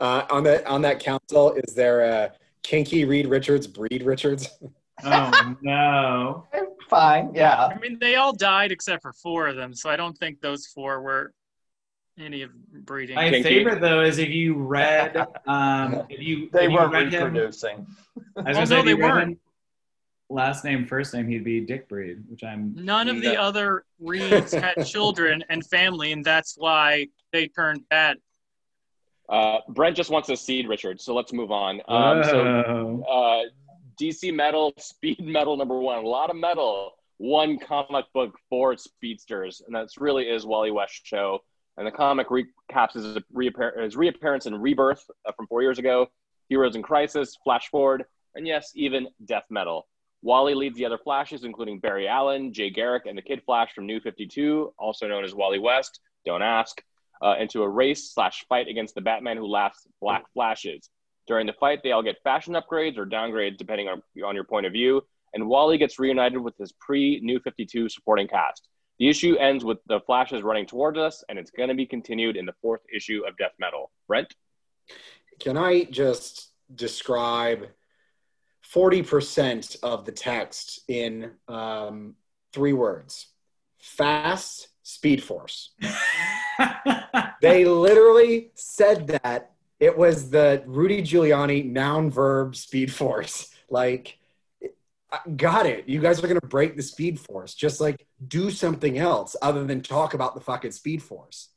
Uh, 0.00 0.24
on 0.30 0.44
that 0.44 0.66
on 0.66 0.80
that 0.82 1.00
council, 1.00 1.52
is 1.54 1.74
there 1.74 2.00
a 2.00 2.32
kinky 2.62 3.04
Reed 3.04 3.26
Richards, 3.26 3.66
Breed 3.66 4.02
Richards? 4.04 4.48
oh 5.04 5.56
no. 5.62 6.46
Fine. 6.88 7.32
Yeah. 7.34 7.66
I 7.66 7.78
mean, 7.78 7.98
they 8.00 8.14
all 8.14 8.32
died 8.32 8.72
except 8.72 9.02
for 9.02 9.12
four 9.12 9.48
of 9.48 9.56
them, 9.56 9.74
so 9.74 9.90
I 9.90 9.96
don't 9.96 10.16
think 10.16 10.40
those 10.40 10.66
four 10.66 11.02
were 11.02 11.32
any 12.20 12.42
of 12.42 12.50
breeding. 12.84 13.14
My 13.16 13.30
Kinky. 13.30 13.42
favorite 13.48 13.80
though 13.80 14.02
is 14.02 14.18
if 14.18 14.28
you 14.30 14.54
read, 14.54 15.16
um, 15.46 16.02
if 16.08 16.20
you 16.20 16.48
They 16.52 16.64
if 16.66 16.70
you 16.70 16.76
were 16.78 16.88
read 16.88 17.12
him, 17.12 17.32
reproducing. 17.32 17.86
I 18.36 18.40
was 18.42 18.56
gonna 18.56 18.66
say 18.66 18.76
no, 18.76 18.82
they 18.82 18.94
weren't. 18.94 19.30
him 19.32 19.40
last 20.30 20.64
name, 20.64 20.86
first 20.86 21.14
name, 21.14 21.26
he'd 21.28 21.44
be 21.44 21.60
Dick 21.60 21.88
Breed, 21.88 22.22
which 22.28 22.44
I'm. 22.44 22.74
None 22.76 23.08
of 23.08 23.20
the 23.22 23.34
No. 23.34 23.40
other 23.40 23.84
Reeds 24.00 24.52
had 24.52 24.74
children 24.86 25.42
and 25.48 25.64
family, 25.66 26.12
and 26.12 26.24
that's 26.24 26.56
why 26.58 27.06
they 27.32 27.48
turned 27.48 27.88
bad. 27.88 28.18
Uh, 29.28 29.58
Brent 29.68 29.94
just 29.96 30.10
wants 30.10 30.28
a 30.30 30.36
seed, 30.36 30.68
Richard. 30.68 31.00
So 31.00 31.14
let's 31.14 31.32
move 31.32 31.50
on. 31.50 31.80
Um, 31.88 32.24
so 32.24 33.04
uh, 33.10 33.42
DC 34.00 34.34
Metal, 34.34 34.72
Speed 34.78 35.20
Metal 35.20 35.56
number 35.56 35.78
one, 35.78 35.98
a 36.04 36.08
lot 36.08 36.30
of 36.30 36.36
metal. 36.36 36.92
One 37.18 37.58
comic 37.58 38.04
book 38.14 38.38
for 38.48 38.76
speedsters, 38.76 39.60
and 39.66 39.74
that's 39.74 39.98
really 39.98 40.24
is 40.28 40.46
Wally 40.46 40.70
West 40.70 41.00
show. 41.04 41.40
And 41.78 41.86
the 41.86 41.92
comic 41.92 42.26
recaps 42.28 42.94
his, 42.94 43.04
his 43.14 43.96
reappearance 43.96 44.46
and 44.46 44.60
rebirth 44.60 45.08
uh, 45.24 45.32
from 45.32 45.46
four 45.46 45.62
years 45.62 45.78
ago, 45.78 46.08
Heroes 46.48 46.74
in 46.74 46.82
Crisis, 46.82 47.36
Flash 47.44 47.68
Forward, 47.70 48.04
and 48.34 48.46
yes, 48.46 48.72
even 48.74 49.06
Death 49.24 49.44
Metal. 49.48 49.86
Wally 50.22 50.54
leads 50.54 50.76
the 50.76 50.84
other 50.84 50.98
Flashes, 50.98 51.44
including 51.44 51.78
Barry 51.78 52.08
Allen, 52.08 52.52
Jay 52.52 52.68
Garrick, 52.68 53.06
and 53.06 53.16
the 53.16 53.22
Kid 53.22 53.42
Flash 53.46 53.72
from 53.72 53.86
New 53.86 54.00
52, 54.00 54.74
also 54.76 55.06
known 55.06 55.24
as 55.24 55.36
Wally 55.36 55.60
West. 55.60 56.00
Don't 56.26 56.42
ask. 56.42 56.82
Uh, 57.20 57.34
into 57.40 57.62
a 57.62 57.68
race 57.68 58.12
slash 58.12 58.44
fight 58.48 58.68
against 58.68 58.94
the 58.94 59.00
Batman 59.00 59.36
who 59.36 59.46
laughs 59.46 59.86
Black 60.00 60.24
Flashes. 60.32 60.88
During 61.26 61.46
the 61.46 61.52
fight, 61.52 61.80
they 61.82 61.90
all 61.92 62.02
get 62.02 62.16
fashion 62.22 62.54
upgrades 62.54 62.96
or 62.96 63.06
downgrades 63.06 63.56
depending 63.56 63.88
on, 63.88 64.02
on 64.24 64.34
your 64.34 64.44
point 64.44 64.66
of 64.66 64.72
view. 64.72 65.02
And 65.34 65.48
Wally 65.48 65.78
gets 65.78 65.98
reunited 65.98 66.38
with 66.38 66.56
his 66.56 66.72
pre 66.80 67.20
New 67.20 67.40
52 67.40 67.88
supporting 67.88 68.28
cast. 68.28 68.68
The 68.98 69.08
issue 69.08 69.36
ends 69.36 69.64
with 69.64 69.78
the 69.86 70.00
Flashes 70.00 70.42
running 70.42 70.66
towards 70.66 70.98
us, 70.98 71.22
and 71.28 71.38
it's 71.38 71.50
going 71.50 71.68
to 71.68 71.74
be 71.74 71.86
continued 71.86 72.36
in 72.36 72.46
the 72.46 72.54
fourth 72.60 72.80
issue 72.94 73.22
of 73.26 73.36
Death 73.36 73.52
Metal. 73.58 73.90
Brent? 74.06 74.34
Can 75.38 75.56
I 75.56 75.84
just 75.84 76.50
describe 76.74 77.68
40% 78.74 79.76
of 79.82 80.04
the 80.04 80.12
text 80.12 80.80
in 80.88 81.32
um, 81.46 82.14
three 82.52 82.72
words? 82.72 83.28
Fast 83.78 84.68
Speed 84.82 85.22
Force. 85.22 85.70
They 87.40 87.64
literally 87.64 88.50
said 88.54 89.06
that 89.22 89.52
it 89.78 89.96
was 89.96 90.30
the 90.30 90.62
Rudy 90.66 91.02
Giuliani 91.02 91.64
noun 91.70 92.10
verb 92.10 92.56
Speed 92.56 92.92
Force. 92.92 93.50
Like, 93.70 94.08
I- 94.08 94.27
got 95.36 95.66
it. 95.66 95.88
You 95.88 96.00
guys 96.00 96.18
are 96.18 96.26
going 96.26 96.40
to 96.40 96.46
break 96.46 96.76
the 96.76 96.82
Speed 96.82 97.18
Force. 97.18 97.54
Just 97.54 97.80
like 97.80 98.06
do 98.26 98.50
something 98.50 98.98
else 98.98 99.36
other 99.40 99.64
than 99.64 99.80
talk 99.80 100.14
about 100.14 100.34
the 100.34 100.40
fucking 100.40 100.72
Speed 100.72 101.02
Force. 101.02 101.48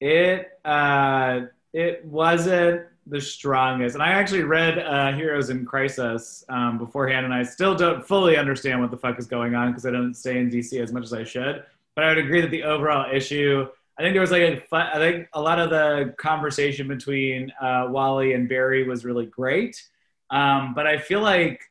It 0.00 0.48
uh, 0.64 1.42
it 1.72 2.04
wasn't 2.04 2.82
the 3.06 3.20
strongest, 3.20 3.94
and 3.94 4.02
I 4.02 4.10
actually 4.10 4.42
read 4.42 4.78
uh, 4.78 5.12
Heroes 5.12 5.50
in 5.50 5.64
Crisis 5.64 6.44
um, 6.48 6.78
beforehand, 6.78 7.24
and 7.24 7.34
I 7.34 7.42
still 7.42 7.74
don't 7.74 8.06
fully 8.06 8.36
understand 8.36 8.80
what 8.80 8.90
the 8.90 8.96
fuck 8.96 9.18
is 9.18 9.26
going 9.26 9.54
on 9.54 9.70
because 9.70 9.86
I 9.86 9.90
don't 9.90 10.14
stay 10.14 10.38
in 10.38 10.50
DC 10.50 10.80
as 10.80 10.92
much 10.92 11.04
as 11.04 11.12
I 11.12 11.24
should. 11.24 11.64
But 11.96 12.04
I 12.04 12.08
would 12.08 12.18
agree 12.18 12.40
that 12.40 12.50
the 12.50 12.62
overall 12.62 13.10
issue, 13.12 13.66
I 13.98 14.02
think 14.02 14.14
there 14.14 14.20
was 14.20 14.30
like 14.30 14.42
a 14.42 14.60
fun, 14.60 14.86
I 14.92 14.98
think 14.98 15.28
a 15.32 15.40
lot 15.40 15.58
of 15.58 15.70
the 15.70 16.14
conversation 16.16 16.86
between 16.86 17.50
uh, 17.60 17.88
Wally 17.90 18.34
and 18.34 18.48
Barry 18.48 18.86
was 18.86 19.04
really 19.04 19.26
great, 19.26 19.82
um, 20.30 20.74
but 20.74 20.86
I 20.86 20.98
feel 20.98 21.20
like, 21.20 21.62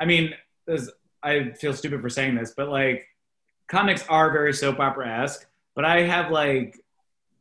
I 0.00 0.04
mean, 0.04 0.34
there's, 0.66 0.90
I 1.22 1.50
feel 1.50 1.72
stupid 1.72 2.00
for 2.00 2.10
saying 2.10 2.34
this, 2.34 2.52
but 2.56 2.68
like 2.68 3.06
comics 3.68 4.04
are 4.08 4.30
very 4.30 4.52
soap 4.52 4.78
opera 4.80 5.22
esque, 5.22 5.46
but 5.74 5.84
I 5.84 6.02
have 6.02 6.30
like 6.30 6.78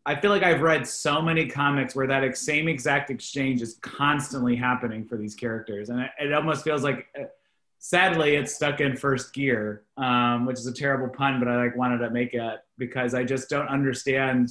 I 0.08 0.16
feel 0.16 0.30
like 0.30 0.44
I've 0.44 0.62
read 0.62 0.86
so 0.86 1.20
many 1.20 1.48
comics 1.48 1.96
where 1.96 2.06
that 2.06 2.24
ex- 2.24 2.42
same 2.42 2.68
exact 2.68 3.10
exchange 3.10 3.62
is 3.64 3.80
constantly 3.82 4.56
happening 4.56 5.04
for 5.04 5.18
these 5.18 5.34
characters, 5.34 5.90
and 5.90 6.00
it, 6.00 6.12
it 6.20 6.34
almost 6.34 6.64
feels 6.64 6.84
like, 6.84 7.08
uh, 7.20 7.24
sadly, 7.80 8.36
it's 8.36 8.54
stuck 8.54 8.82
in 8.82 8.96
first 8.96 9.34
gear, 9.34 9.84
um, 9.98 10.46
which 10.46 10.60
is 10.60 10.68
a 10.68 10.74
terrible 10.74 11.08
pun, 11.08 11.40
but 11.40 11.48
I 11.48 11.56
like 11.58 11.76
wanted 11.76 12.00
to 12.00 12.12
make 12.12 12.36
it 12.36 12.60
because 12.78 13.16
I 13.16 13.24
just 13.24 13.50
don't 13.50 13.68
understand 13.68 14.50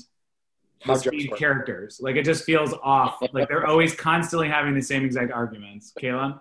the 0.85 0.93
How 0.93 0.99
speed 0.99 1.33
characters. 1.37 2.01
Like 2.03 2.17
it 2.17 2.25
just 2.25 2.45
feels 2.45 2.75
off. 2.83 3.23
like 3.33 3.49
they're 3.49 3.67
always 3.67 3.95
constantly 3.95 4.49
having 4.49 4.75
the 4.75 4.83
same 4.83 5.05
exact 5.05 5.31
arguments. 5.31 5.93
Kaylin, 6.01 6.39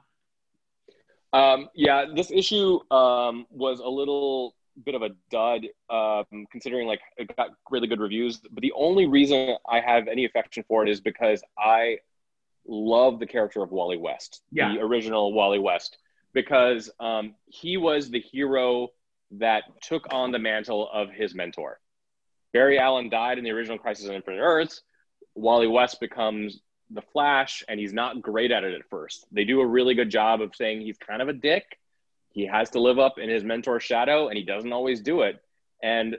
Um, 1.33 1.69
yeah, 1.73 2.05
this 2.13 2.31
issue 2.31 2.79
um, 2.91 3.45
was 3.49 3.79
a 3.79 3.87
little 3.87 4.55
bit 4.85 4.95
of 4.95 5.01
a 5.01 5.09
dud, 5.29 5.65
um, 5.89 6.45
considering 6.51 6.87
like 6.87 7.01
it 7.17 7.35
got 7.35 7.49
really 7.69 7.87
good 7.87 7.99
reviews. 7.99 8.37
But 8.51 8.61
the 8.61 8.71
only 8.73 9.07
reason 9.07 9.55
I 9.67 9.79
have 9.79 10.07
any 10.07 10.25
affection 10.25 10.63
for 10.67 10.83
it 10.83 10.89
is 10.89 11.01
because 11.01 11.43
I 11.57 11.97
love 12.65 13.19
the 13.19 13.25
character 13.27 13.61
of 13.61 13.71
Wally 13.71 13.97
West, 13.97 14.41
Yeah. 14.51 14.73
the 14.73 14.81
original 14.81 15.33
Wally 15.33 15.59
West, 15.59 15.97
because 16.33 16.89
um, 16.99 17.35
he 17.45 17.77
was 17.77 18.09
the 18.09 18.19
hero 18.19 18.89
that 19.31 19.63
took 19.81 20.13
on 20.13 20.31
the 20.31 20.39
mantle 20.39 20.89
of 20.91 21.09
his 21.11 21.33
mentor. 21.35 21.79
Barry 22.53 22.77
Allen 22.77 23.09
died 23.09 23.37
in 23.39 23.43
the 23.43 23.51
original 23.51 23.79
Crisis 23.79 24.07
on 24.07 24.15
Infinite 24.15 24.39
Earths. 24.39 24.81
Wally 25.35 25.67
West 25.67 25.99
becomes 25.99 26.59
the 26.93 27.01
Flash, 27.01 27.63
and 27.67 27.79
he's 27.79 27.93
not 27.93 28.21
great 28.21 28.51
at 28.51 28.63
it 28.63 28.73
at 28.73 28.89
first. 28.89 29.25
They 29.31 29.45
do 29.45 29.61
a 29.61 29.65
really 29.65 29.95
good 29.95 30.09
job 30.09 30.41
of 30.41 30.55
saying 30.55 30.81
he's 30.81 30.97
kind 30.97 31.21
of 31.21 31.29
a 31.29 31.33
dick. 31.33 31.63
He 32.29 32.45
has 32.45 32.69
to 32.71 32.79
live 32.79 32.99
up 32.99 33.19
in 33.19 33.29
his 33.29 33.43
mentor's 33.43 33.83
shadow, 33.83 34.27
and 34.27 34.37
he 34.37 34.43
doesn't 34.43 34.73
always 34.73 35.01
do 35.01 35.21
it. 35.21 35.41
And 35.83 36.17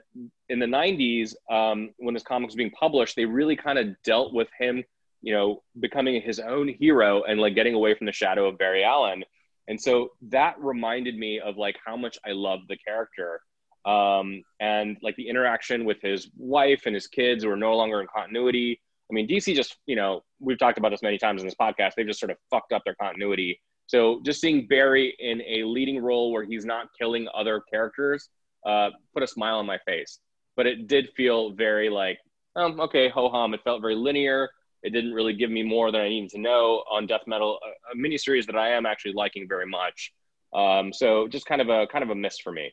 in 0.48 0.58
the 0.58 0.66
90s, 0.66 1.34
um, 1.50 1.90
when 1.96 2.14
this 2.14 2.22
comic 2.22 2.48
was 2.48 2.54
being 2.54 2.70
published, 2.70 3.16
they 3.16 3.24
really 3.24 3.56
kind 3.56 3.78
of 3.78 4.00
dealt 4.02 4.34
with 4.34 4.48
him, 4.58 4.84
you 5.22 5.32
know, 5.32 5.62
becoming 5.80 6.20
his 6.20 6.38
own 6.38 6.68
hero 6.68 7.22
and 7.22 7.40
like 7.40 7.54
getting 7.54 7.74
away 7.74 7.94
from 7.94 8.06
the 8.06 8.12
shadow 8.12 8.46
of 8.46 8.58
Barry 8.58 8.84
Allen. 8.84 9.24
And 9.66 9.80
so 9.80 10.10
that 10.28 10.56
reminded 10.60 11.16
me 11.16 11.40
of 11.40 11.56
like 11.56 11.76
how 11.84 11.96
much 11.96 12.18
I 12.26 12.32
love 12.32 12.60
the 12.68 12.76
character 12.76 13.40
um, 13.86 14.42
and 14.60 14.96
like 15.02 15.16
the 15.16 15.28
interaction 15.28 15.84
with 15.86 15.98
his 16.02 16.30
wife 16.36 16.82
and 16.84 16.94
his 16.94 17.06
kids 17.06 17.44
who 17.44 17.50
are 17.50 17.56
no 17.56 17.74
longer 17.74 18.00
in 18.00 18.06
continuity. 18.14 18.80
I 19.14 19.22
mean, 19.22 19.28
DC 19.28 19.54
just, 19.54 19.76
you 19.86 19.94
know, 19.94 20.24
we've 20.40 20.58
talked 20.58 20.76
about 20.76 20.90
this 20.90 21.02
many 21.02 21.18
times 21.18 21.40
in 21.40 21.46
this 21.46 21.54
podcast. 21.54 21.92
They've 21.96 22.06
just 22.06 22.18
sort 22.18 22.32
of 22.32 22.36
fucked 22.50 22.72
up 22.72 22.82
their 22.84 22.96
continuity. 22.96 23.60
So 23.86 24.20
just 24.24 24.40
seeing 24.40 24.66
Barry 24.66 25.14
in 25.20 25.40
a 25.42 25.62
leading 25.62 26.02
role 26.02 26.32
where 26.32 26.42
he's 26.42 26.64
not 26.64 26.88
killing 26.98 27.28
other 27.32 27.62
characters 27.72 28.28
uh, 28.66 28.90
put 29.12 29.22
a 29.22 29.26
smile 29.28 29.58
on 29.58 29.66
my 29.66 29.78
face. 29.86 30.18
But 30.56 30.66
it 30.66 30.88
did 30.88 31.10
feel 31.16 31.52
very 31.52 31.88
like, 31.90 32.18
um, 32.56 32.80
okay, 32.80 33.08
ho 33.08 33.28
hum. 33.28 33.54
It 33.54 33.60
felt 33.62 33.80
very 33.80 33.94
linear. 33.94 34.50
It 34.82 34.90
didn't 34.90 35.12
really 35.12 35.34
give 35.34 35.50
me 35.50 35.62
more 35.62 35.92
than 35.92 36.00
I 36.00 36.08
needed 36.08 36.30
to 36.30 36.40
know 36.40 36.82
on 36.90 37.06
Death 37.06 37.22
Metal, 37.28 37.60
a, 37.64 37.92
a 37.92 37.96
miniseries 37.96 38.46
that 38.46 38.56
I 38.56 38.70
am 38.70 38.84
actually 38.84 39.12
liking 39.12 39.46
very 39.48 39.66
much. 39.66 40.12
Um, 40.52 40.92
so 40.92 41.28
just 41.28 41.46
kind 41.46 41.60
of 41.60 41.68
a 41.68 41.86
kind 41.86 42.02
of 42.02 42.10
a 42.10 42.14
miss 42.16 42.38
for 42.40 42.50
me. 42.50 42.72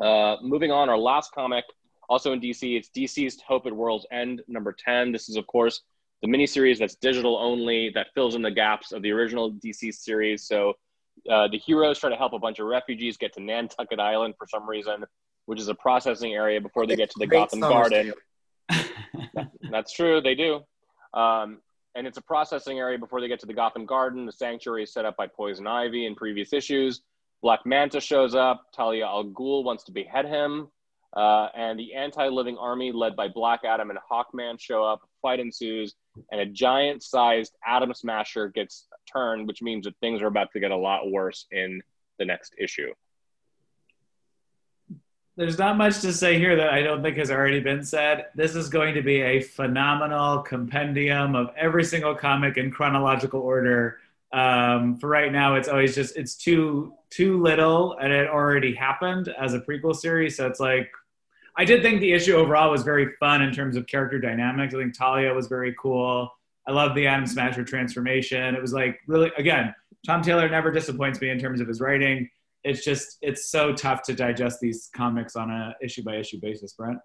Uh, 0.00 0.36
moving 0.42 0.72
on, 0.72 0.88
our 0.88 0.98
last 0.98 1.32
comic, 1.32 1.64
also 2.08 2.32
in 2.32 2.40
DC, 2.40 2.76
it's 2.76 2.90
DCeased 2.90 3.42
Hope 3.42 3.66
at 3.66 3.72
World's 3.72 4.06
End, 4.10 4.42
number 4.48 4.72
10. 4.72 5.12
This 5.12 5.28
is, 5.28 5.36
of 5.36 5.46
course, 5.46 5.82
the 6.22 6.28
miniseries 6.28 6.78
that's 6.78 6.94
digital 6.94 7.36
only 7.36 7.90
that 7.94 8.08
fills 8.14 8.34
in 8.34 8.42
the 8.42 8.50
gaps 8.50 8.92
of 8.92 9.02
the 9.02 9.10
original 9.10 9.52
DC 9.52 9.92
series. 9.94 10.46
So 10.46 10.74
uh, 11.30 11.48
the 11.48 11.58
heroes 11.58 11.98
try 11.98 12.10
to 12.10 12.16
help 12.16 12.32
a 12.32 12.38
bunch 12.38 12.58
of 12.58 12.66
refugees 12.66 13.16
get 13.16 13.32
to 13.34 13.40
Nantucket 13.40 14.00
Island 14.00 14.34
for 14.38 14.46
some 14.46 14.68
reason, 14.68 15.04
which 15.46 15.60
is 15.60 15.68
a 15.68 15.74
processing 15.74 16.32
area 16.32 16.60
before 16.60 16.86
they 16.86 16.96
get 16.96 17.10
to 17.10 17.18
the 17.18 17.26
Gotham 17.26 17.60
Garden. 17.60 18.12
That's 19.70 19.92
true, 19.92 20.20
they 20.20 20.34
do. 20.34 20.60
Um, 21.14 21.58
and 21.94 22.06
it's 22.06 22.18
a 22.18 22.22
processing 22.22 22.78
area 22.78 22.98
before 22.98 23.20
they 23.20 23.28
get 23.28 23.40
to 23.40 23.46
the 23.46 23.52
Gotham 23.52 23.84
Garden. 23.84 24.24
The 24.24 24.32
sanctuary 24.32 24.84
is 24.84 24.92
set 24.92 25.04
up 25.04 25.16
by 25.16 25.26
Poison 25.26 25.66
Ivy 25.66 26.06
in 26.06 26.14
previous 26.14 26.52
issues. 26.52 27.02
Black 27.42 27.66
Manta 27.66 28.00
shows 28.00 28.34
up. 28.34 28.66
Talia 28.74 29.06
al 29.06 29.24
Ghul 29.24 29.64
wants 29.64 29.84
to 29.84 29.92
behead 29.92 30.26
him. 30.26 30.68
Uh, 31.14 31.48
and 31.54 31.78
the 31.78 31.94
anti 31.94 32.28
living 32.28 32.56
army, 32.56 32.90
led 32.90 33.14
by 33.14 33.28
Black 33.28 33.60
Adam 33.64 33.90
and 33.90 33.98
Hawkman, 34.10 34.58
show 34.58 34.84
up. 34.84 35.02
Fight 35.20 35.40
ensues, 35.40 35.94
and 36.30 36.40
a 36.40 36.46
giant 36.46 37.02
sized 37.02 37.54
Atom 37.66 37.92
Smasher 37.94 38.48
gets 38.48 38.88
turned, 39.12 39.46
which 39.46 39.62
means 39.62 39.84
that 39.84 39.94
things 40.00 40.22
are 40.22 40.26
about 40.26 40.50
to 40.52 40.60
get 40.60 40.70
a 40.70 40.76
lot 40.76 41.10
worse 41.10 41.46
in 41.52 41.82
the 42.18 42.24
next 42.24 42.54
issue. 42.58 42.92
There's 45.36 45.58
not 45.58 45.78
much 45.78 46.00
to 46.00 46.12
say 46.12 46.38
here 46.38 46.56
that 46.56 46.70
I 46.70 46.82
don't 46.82 47.02
think 47.02 47.16
has 47.16 47.30
already 47.30 47.60
been 47.60 47.82
said. 47.82 48.26
This 48.34 48.54
is 48.54 48.68
going 48.68 48.94
to 48.94 49.02
be 49.02 49.22
a 49.22 49.40
phenomenal 49.40 50.40
compendium 50.40 51.34
of 51.34 51.50
every 51.56 51.84
single 51.84 52.14
comic 52.14 52.58
in 52.58 52.70
chronological 52.70 53.40
order. 53.40 53.98
Um, 54.32 54.96
for 54.96 55.08
right 55.08 55.32
now, 55.32 55.54
it's 55.54 55.68
always 55.68 55.94
just 55.94 56.16
it's 56.16 56.34
too 56.34 56.94
too 57.10 57.42
little, 57.42 57.96
and 57.98 58.12
it 58.12 58.28
already 58.28 58.74
happened 58.74 59.28
as 59.38 59.54
a 59.54 59.60
prequel 59.60 59.94
series. 59.94 60.36
So 60.36 60.46
it's 60.46 60.60
like 60.60 60.90
I 61.56 61.64
did 61.64 61.82
think 61.82 62.00
the 62.00 62.12
issue 62.12 62.34
overall 62.34 62.70
was 62.70 62.82
very 62.82 63.12
fun 63.20 63.42
in 63.42 63.52
terms 63.52 63.76
of 63.76 63.86
character 63.86 64.18
dynamics. 64.18 64.74
I 64.74 64.78
think 64.78 64.96
Talia 64.96 65.32
was 65.34 65.48
very 65.48 65.74
cool. 65.78 66.30
I 66.66 66.72
love 66.72 66.94
the 66.94 67.06
Atom 67.06 67.26
Smasher 67.26 67.64
transformation. 67.64 68.54
It 68.54 68.62
was 68.62 68.72
like 68.72 69.00
really 69.06 69.30
again, 69.36 69.74
Tom 70.06 70.22
Taylor 70.22 70.48
never 70.48 70.70
disappoints 70.70 71.20
me 71.20 71.30
in 71.30 71.38
terms 71.38 71.60
of 71.60 71.68
his 71.68 71.80
writing 71.80 72.28
it's 72.64 72.84
just 72.84 73.18
it's 73.22 73.50
so 73.50 73.72
tough 73.72 74.02
to 74.04 74.14
digest 74.14 74.60
these 74.60 74.90
comics 74.94 75.36
on 75.36 75.50
a 75.50 75.74
issue 75.82 76.02
by 76.02 76.16
issue 76.16 76.38
basis 76.40 76.72
brent 76.72 76.98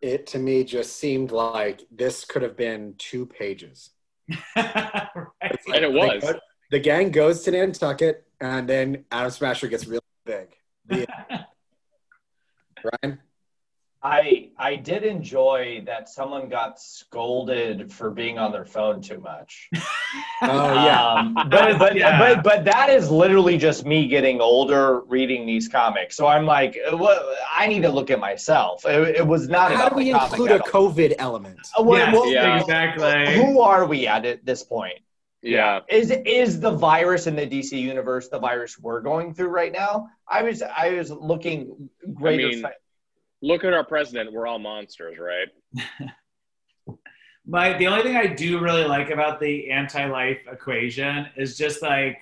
It 0.00 0.26
to 0.28 0.38
me 0.38 0.64
just 0.64 0.96
seemed 0.96 1.32
like 1.32 1.82
this 1.90 2.24
could 2.24 2.42
have 2.42 2.56
been 2.56 2.94
two 2.98 3.26
pages. 3.26 3.90
right. 4.56 5.06
And 5.42 5.84
it 5.84 5.92
was. 5.92 6.22
Go- 6.22 6.38
the 6.70 6.78
gang 6.78 7.10
goes 7.10 7.42
to 7.42 7.50
Nantucket, 7.50 8.24
and 8.40 8.66
then 8.66 9.04
Atom 9.12 9.30
Smasher 9.30 9.68
gets 9.68 9.86
really 9.86 10.00
big. 10.24 10.48
The- 10.86 11.06
Ryan? 13.02 13.18
I 14.04 14.50
I 14.58 14.74
did 14.76 15.04
enjoy 15.04 15.82
that 15.86 16.08
someone 16.08 16.48
got 16.48 16.80
scolded 16.80 17.92
for 17.92 18.10
being 18.10 18.36
on 18.38 18.50
their 18.50 18.64
phone 18.64 19.00
too 19.00 19.20
much. 19.20 19.70
Oh 20.42 20.74
yeah. 20.74 21.14
Um, 21.14 21.34
but 21.48 21.78
but, 21.78 21.96
Yeah. 21.96 22.18
but 22.18 22.42
but 22.42 22.64
that 22.64 22.90
is 22.90 23.10
literally 23.10 23.56
just 23.56 23.86
me 23.86 24.08
getting 24.08 24.40
older 24.40 25.00
reading 25.02 25.46
these 25.46 25.68
comics. 25.68 26.16
So 26.16 26.26
I'm 26.26 26.44
like, 26.44 26.76
well, 26.92 27.34
I 27.50 27.66
need 27.68 27.82
to 27.82 27.88
look 27.88 28.10
at 28.10 28.18
myself. 28.20 28.84
It, 28.84 29.16
it 29.16 29.26
was 29.26 29.48
not 29.48 29.70
How 29.70 29.86
about 29.86 29.90
do 29.90 29.96
we 29.96 30.12
the 30.12 30.22
include 30.22 30.50
a 30.50 30.60
all. 30.60 30.60
COVID 30.60 31.14
element? 31.18 31.60
Uh, 31.78 31.82
well, 31.84 31.98
Yes, 31.98 32.12
well, 32.12 32.30
yeah, 32.30 32.60
exactly. 32.60 33.36
Who 33.36 33.60
are 33.60 33.86
we 33.86 34.06
at 34.06 34.26
at 34.26 34.44
this 34.44 34.62
point? 34.64 34.98
Yeah. 35.40 35.80
Is 35.88 36.10
is 36.10 36.60
the 36.60 36.70
virus 36.72 37.26
in 37.26 37.36
the 37.36 37.46
DC 37.46 37.72
universe 37.80 38.28
the 38.28 38.38
virus 38.38 38.78
we're 38.78 39.00
going 39.00 39.32
through 39.32 39.48
right 39.48 39.72
now? 39.72 40.08
I 40.28 40.42
was 40.42 40.60
I 40.62 40.90
was 40.90 41.10
looking 41.10 41.88
greater. 42.14 42.48
mean, 42.48 42.64
Look 43.42 43.64
at 43.64 43.72
our 43.72 43.84
president. 43.84 44.32
We're 44.32 44.46
all 44.46 44.60
monsters, 44.60 45.18
right? 45.18 45.48
My 47.44 47.76
the 47.76 47.88
only 47.88 48.04
thing 48.04 48.16
I 48.16 48.26
do 48.28 48.60
really 48.60 48.84
like 48.84 49.10
about 49.10 49.40
the 49.40 49.70
anti-life 49.70 50.38
equation 50.50 51.26
is 51.36 51.56
just 51.58 51.82
like 51.82 52.18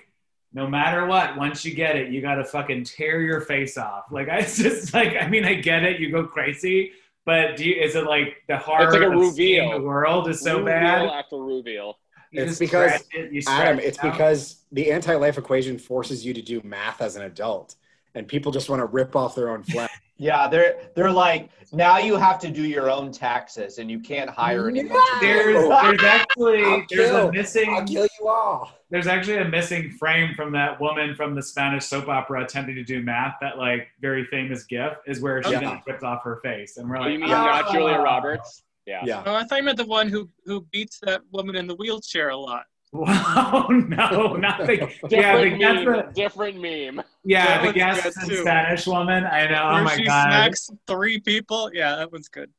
no 0.53 0.67
matter 0.67 1.05
what, 1.05 1.37
once 1.37 1.63
you 1.63 1.73
get 1.73 1.95
it, 1.95 2.11
you 2.11 2.21
gotta 2.21 2.43
fucking 2.43 2.83
tear 2.83 3.21
your 3.21 3.39
face 3.41 3.77
off. 3.77 4.05
Like 4.11 4.29
I 4.29 4.41
just 4.41 4.93
like 4.93 5.15
I 5.19 5.27
mean 5.27 5.45
I 5.45 5.53
get 5.55 5.83
it, 5.83 5.99
you 5.99 6.11
go 6.11 6.25
crazy, 6.25 6.91
but 7.23 7.55
do 7.55 7.69
you, 7.69 7.79
is 7.81 7.95
it 7.95 8.05
like 8.05 8.37
the 8.47 8.57
horror 8.57 8.91
like 8.91 9.01
a 9.01 9.11
of 9.11 9.19
reveal. 9.19 9.71
the 9.71 9.81
world 9.85 10.27
is 10.27 10.41
so 10.41 10.53
reveal 10.57 10.65
bad? 10.65 11.05
after 11.07 11.37
reveal. 11.37 11.99
You 12.31 12.43
It's 12.43 12.57
because- 12.57 13.03
it, 13.11 13.43
Adam, 13.47 13.77
it's 13.79 13.97
it 13.99 14.01
because 14.01 14.63
the 14.71 14.91
anti-life 14.91 15.37
equation 15.37 15.77
forces 15.77 16.25
you 16.25 16.33
to 16.33 16.41
do 16.41 16.61
math 16.63 17.01
as 17.01 17.15
an 17.15 17.23
adult, 17.23 17.75
and 18.15 18.27
people 18.27 18.51
just 18.51 18.69
want 18.69 18.79
to 18.79 18.85
rip 18.85 19.15
off 19.15 19.35
their 19.35 19.49
own 19.49 19.63
flesh. 19.63 19.91
Yeah, 20.21 20.47
they're 20.47 20.75
they're 20.93 21.09
like 21.11 21.49
now 21.73 21.97
you 21.97 22.15
have 22.15 22.37
to 22.39 22.51
do 22.51 22.61
your 22.63 22.91
own 22.91 23.11
taxes 23.11 23.79
and 23.79 23.89
you 23.89 23.99
can't 23.99 24.29
hire 24.29 24.67
anyone. 24.69 24.89
to 24.89 24.93
do 24.93 24.99
it. 24.99 25.21
there's 25.21 25.67
there's 25.97 26.03
actually 26.03 26.63
I'll 26.63 26.83
there's 26.91 27.09
kill. 27.09 27.15
a 27.17 27.21
I'll 27.25 27.31
missing 27.31 27.85
kill 27.87 28.07
you 28.19 28.27
all. 28.27 28.71
there's 28.91 29.07
actually 29.07 29.37
a 29.37 29.45
missing 29.49 29.89
frame 29.89 30.35
from 30.35 30.51
that 30.51 30.79
woman 30.79 31.15
from 31.15 31.33
the 31.33 31.41
Spanish 31.41 31.85
soap 31.85 32.07
opera 32.07 32.43
attempting 32.43 32.75
to 32.75 32.83
do 32.83 33.01
math. 33.01 33.37
That 33.41 33.57
like 33.57 33.87
very 33.99 34.25
famous 34.25 34.63
GIF 34.65 34.93
is 35.07 35.21
where 35.21 35.41
she 35.41 35.53
Yeah. 35.53 35.59
then 35.61 35.81
ripped 35.87 36.03
off 36.03 36.21
her 36.23 36.39
face, 36.43 36.77
and 36.77 36.87
we're 36.87 36.97
Oh, 36.97 37.01
like, 37.01 37.13
you 37.13 37.19
mean 37.19 37.29
Yeah. 37.29 37.43
not 37.43 37.71
Julia 37.71 37.95
"Ah." 37.95 38.03
Roberts? 38.03 38.61
Yeah. 38.85 39.01
Yeah. 39.03 39.23
Oh, 39.25 39.33
I 39.33 39.43
thought 39.45 39.57
you 39.57 39.63
meant 39.63 39.77
the 39.77 39.85
one 39.85 40.07
who 40.07 40.29
who 40.45 40.61
beats 40.71 40.99
that 41.01 41.21
woman 41.31 41.55
in 41.55 41.65
the 41.65 41.75
wheelchair 41.75 42.29
a 42.29 42.37
lot. 42.37 42.65
Wow, 42.93 43.67
no, 43.69 44.35
not 44.35 44.65
the 44.65 44.75
yeah, 45.09 45.37
Different, 45.37 45.59
the, 45.59 45.65
that's 45.65 45.85
meme, 45.85 45.85
the 45.85 46.11
different 46.13 46.55
meme. 46.61 47.05
yeah, 47.23 47.45
That 47.45 47.59
the 47.61 47.65
one's 47.67 47.75
guest 47.75 48.03
good, 48.03 48.13
and 48.17 48.29
too. 48.29 48.37
Spanish 48.41 48.85
woman. 48.87 49.23
I 49.25 49.45
know. 49.45 49.65
Where 49.67 49.79
oh 49.79 49.83
my 49.85 49.95
she 49.95 50.03
god. 50.03 50.23
smacks 50.27 50.69
three 50.87 51.19
people. 51.21 51.71
Yeah, 51.73 51.95
that 51.95 52.11
one's 52.11 52.27
good. 52.27 52.51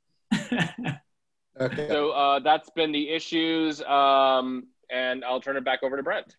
Okay. 1.60 1.86
So 1.88 2.10
uh, 2.12 2.38
that's 2.40 2.70
been 2.70 2.92
the 2.92 3.10
issues, 3.10 3.82
um, 3.82 4.68
and 4.90 5.24
I'll 5.24 5.40
turn 5.40 5.56
it 5.56 5.64
back 5.64 5.82
over 5.82 5.96
to 5.96 6.02
Brent. 6.02 6.34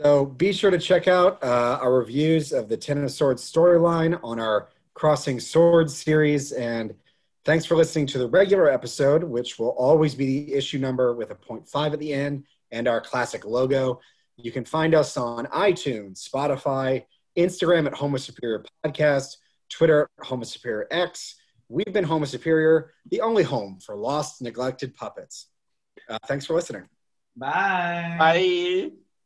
So 0.00 0.26
be 0.26 0.52
sure 0.52 0.70
to 0.70 0.78
check 0.78 1.06
out 1.06 1.42
uh, 1.44 1.78
our 1.80 1.94
reviews 1.94 2.52
of 2.52 2.68
the 2.68 2.76
Ten 2.76 2.98
of 3.04 3.10
Swords 3.12 3.50
storyline 3.50 4.18
on 4.24 4.40
our 4.40 4.68
Crossing 4.94 5.38
Swords 5.38 5.96
series. 5.96 6.50
And 6.52 6.94
thanks 7.44 7.64
for 7.64 7.76
listening 7.76 8.06
to 8.08 8.18
the 8.18 8.28
regular 8.28 8.68
episode, 8.68 9.22
which 9.22 9.58
will 9.58 9.70
always 9.70 10.14
be 10.14 10.26
the 10.26 10.54
issue 10.54 10.78
number 10.78 11.14
with 11.14 11.30
a 11.30 11.36
0.5 11.36 11.92
at 11.92 11.98
the 12.00 12.12
end 12.12 12.44
and 12.72 12.88
our 12.88 13.00
classic 13.00 13.44
logo. 13.44 14.00
You 14.36 14.50
can 14.50 14.64
find 14.64 14.94
us 14.94 15.16
on 15.16 15.46
iTunes, 15.46 16.28
Spotify, 16.28 17.04
Instagram 17.38 17.86
at 17.86 17.94
Homo 17.94 18.16
Superior 18.16 18.64
Podcast, 18.84 19.36
Twitter 19.70 20.08
at 20.18 20.26
Homo 20.26 20.44
Superior 20.44 20.86
X. 20.90 21.36
We've 21.68 21.92
been 21.92 22.04
Homo 22.04 22.24
Superior, 22.24 22.92
the 23.10 23.20
only 23.20 23.42
home 23.42 23.78
for 23.84 23.96
lost, 23.96 24.42
neglected 24.42 24.94
puppets. 24.94 25.46
Uh, 26.08 26.18
thanks 26.26 26.46
for 26.46 26.54
listening. 26.54 26.88
Bye. 27.36 28.16
Bye. 28.18 29.01